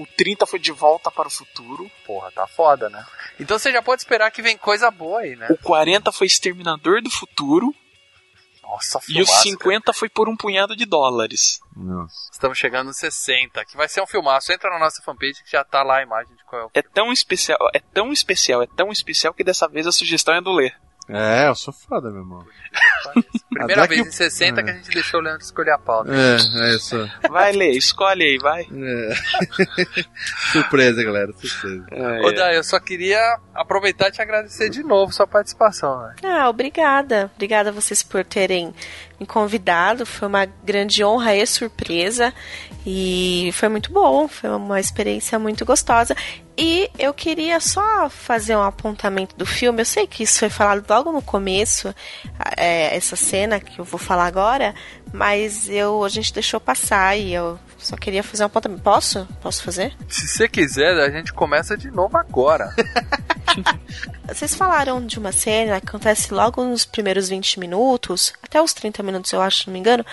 [0.00, 1.90] O 30 foi De Volta para o Futuro.
[2.06, 3.04] porra, tá foda, né?
[3.38, 5.46] Então você já pode esperar que vem coisa boa aí, né?
[5.50, 7.74] O 40 foi Exterminador do Futuro.
[8.62, 11.60] Nossa, E o filmaço, 50 foi por um punhado de dólares.
[11.76, 12.30] Nossa.
[12.32, 14.50] Estamos chegando nos 60, que vai ser um filmaço.
[14.50, 16.80] Entra na nossa fanpage que já tá lá a imagem de qual é o É
[16.80, 20.52] tão especial, é tão especial, é tão especial que dessa vez a sugestão é do
[20.52, 20.74] Ler.
[21.12, 22.44] É, eu sou foda, meu irmão.
[23.50, 26.10] Primeira vez que em o- 60 que a gente deixou o Leandro escolher a pauta.
[26.14, 26.36] É,
[26.70, 27.10] é isso.
[27.28, 28.62] Vai, Ler, escolhe aí, vai.
[28.62, 29.14] É.
[30.52, 31.86] surpresa, galera, surpresa.
[32.24, 33.20] Ô, Dai, eu só queria
[33.54, 36.14] aproveitar e te agradecer de novo sua participação, né?
[36.24, 37.30] Ah, obrigada.
[37.34, 38.72] Obrigada a vocês por terem
[39.18, 40.06] me convidado.
[40.06, 42.32] Foi uma grande honra e surpresa.
[42.86, 44.26] E foi muito bom.
[44.26, 46.14] Foi uma experiência muito gostosa.
[46.56, 49.80] E eu queria só fazer um apontamento do filme.
[49.80, 51.94] Eu sei que isso foi falado logo no começo,
[52.56, 54.74] é, essa cena que eu vou falar agora,
[55.12, 58.68] mas eu a gente deixou passar e eu só queria fazer uma ponta.
[58.68, 59.26] Posso?
[59.40, 59.94] Posso fazer?
[60.08, 62.74] Se você quiser, a gente começa de novo agora.
[64.28, 69.02] Vocês falaram de uma cena que acontece logo nos primeiros 20 minutos, até os 30
[69.02, 70.06] minutos, eu acho, se não me engano,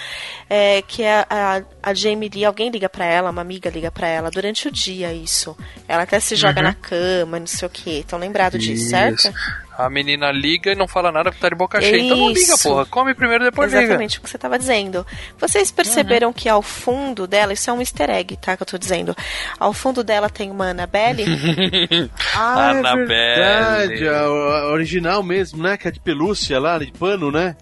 [0.50, 4.08] é, que a, a, a Jamie Lee, alguém liga pra ela, uma amiga liga pra
[4.08, 5.56] ela durante o dia, isso.
[5.88, 6.64] Ela até se joga Uhum.
[6.68, 8.00] na cama, não sei o que.
[8.00, 9.32] Estão lembrados disso, certo?
[9.78, 12.02] A menina liga e não fala nada porque tá de boca cheia.
[12.02, 12.68] Então não liga, Isso.
[12.68, 12.86] porra.
[12.88, 14.22] Come primeiro, depois Exatamente liga.
[14.22, 15.06] o que você estava dizendo.
[15.40, 18.58] Vocês perceberam que ao fundo dela, isso é um easter egg, tá?
[18.58, 19.16] Que eu tô dizendo.
[19.60, 21.26] Ao fundo dela tem uma Annabelle.
[22.36, 23.08] Ah, é Annabelle.
[23.08, 25.78] verdade, a, a original mesmo, né?
[25.78, 27.56] Que é de pelúcia lá, de pano, né?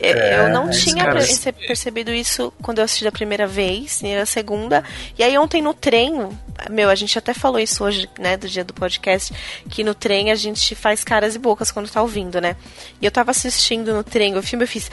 [0.00, 4.24] Eu- eu não tinha perce- percebido isso quando eu assisti da primeira vez, e a
[4.26, 4.82] segunda.
[5.18, 6.28] E aí ontem no trem,
[6.70, 9.32] meu, a gente até falou isso hoje, né, do dia do podcast,
[9.68, 12.56] que no trem a gente faz caras e bocas quando tá ouvindo, né?
[13.00, 14.90] E eu tava assistindo no trem o filme, eu fiz.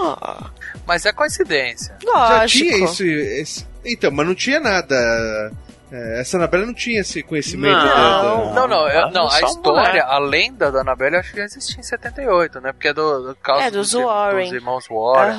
[0.00, 0.50] "Ah!"
[0.86, 1.94] Mas é coincidência.
[2.02, 2.64] Já Lógico.
[2.70, 5.52] tinha isso, esse- Então, mas não tinha nada.
[5.92, 7.76] É, essa Anabela não tinha esse conhecimento.
[7.76, 10.04] Não, da- da- não, não, é- não, a história, mulher.
[10.06, 12.72] a lenda da Annabelle, eu acho que já existia em 78, né?
[12.72, 14.44] Porque é do, do caso É, dos dos, Warren.
[14.44, 15.38] dos irmãos Warren.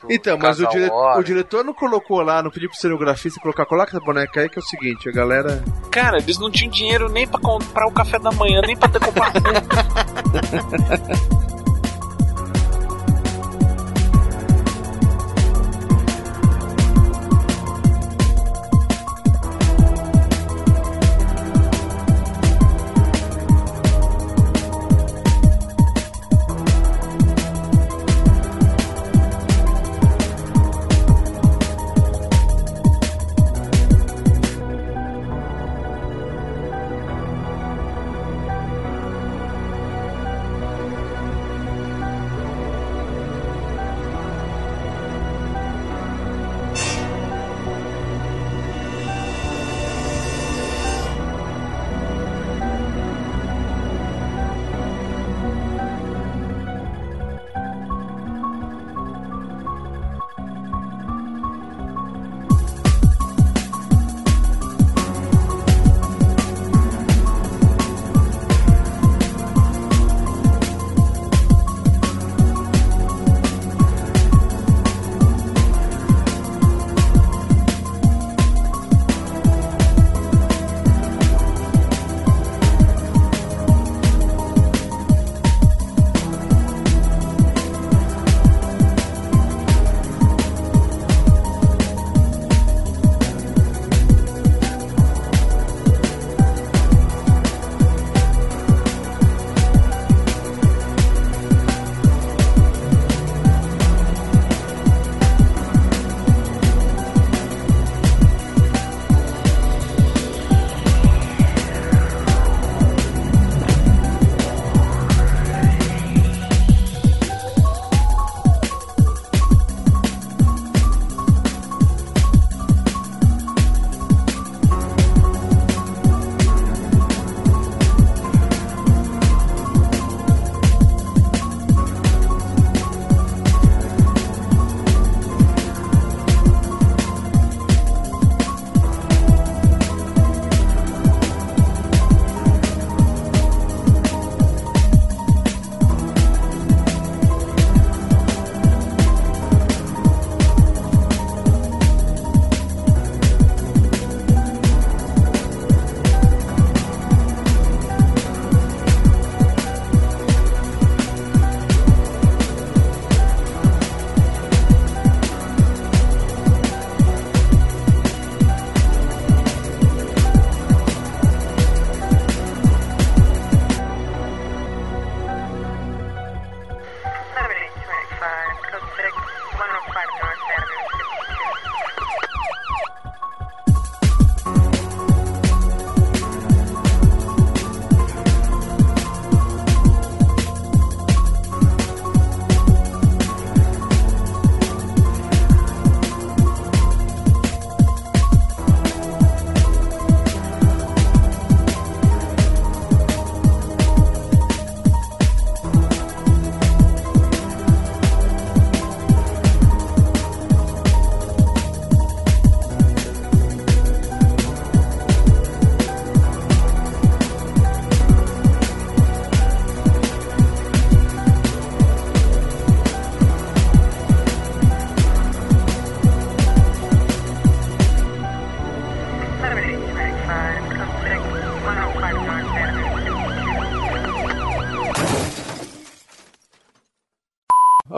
[0.00, 3.64] Do Então, mas o, dire- o diretor não colocou lá, não pediu pro cenografista colocar,
[3.66, 5.62] coloca essa boneca aí, que é o seguinte, a galera.
[5.92, 8.98] Cara, eles não tinham dinheiro nem pra comprar o café da manhã, nem pra ter
[8.98, 9.38] comprado.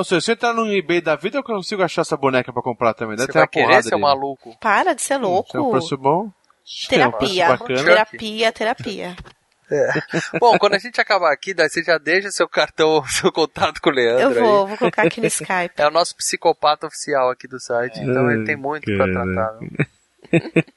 [0.05, 2.63] Ou seja, se eu entrar no eBay da vida, eu consigo achar essa boneca pra
[2.63, 3.17] comprar também.
[3.17, 4.03] Deve Você ter vai uma querer, porrada seu ali.
[4.03, 4.57] maluco?
[4.61, 5.51] Para de ser louco.
[5.51, 6.31] Se é um preço bom.
[6.65, 7.85] se é um preço Terapia.
[7.85, 9.17] terapia, terapia.
[10.39, 13.89] Bom, quando a gente acabar aqui, daí você já deixa seu cartão, seu contato com
[13.89, 14.69] o Leandro Eu vou, aí.
[14.69, 15.73] vou colocar aqui no Skype.
[15.79, 19.59] É o nosso psicopata oficial aqui do site, então ele tem muito pra tratar.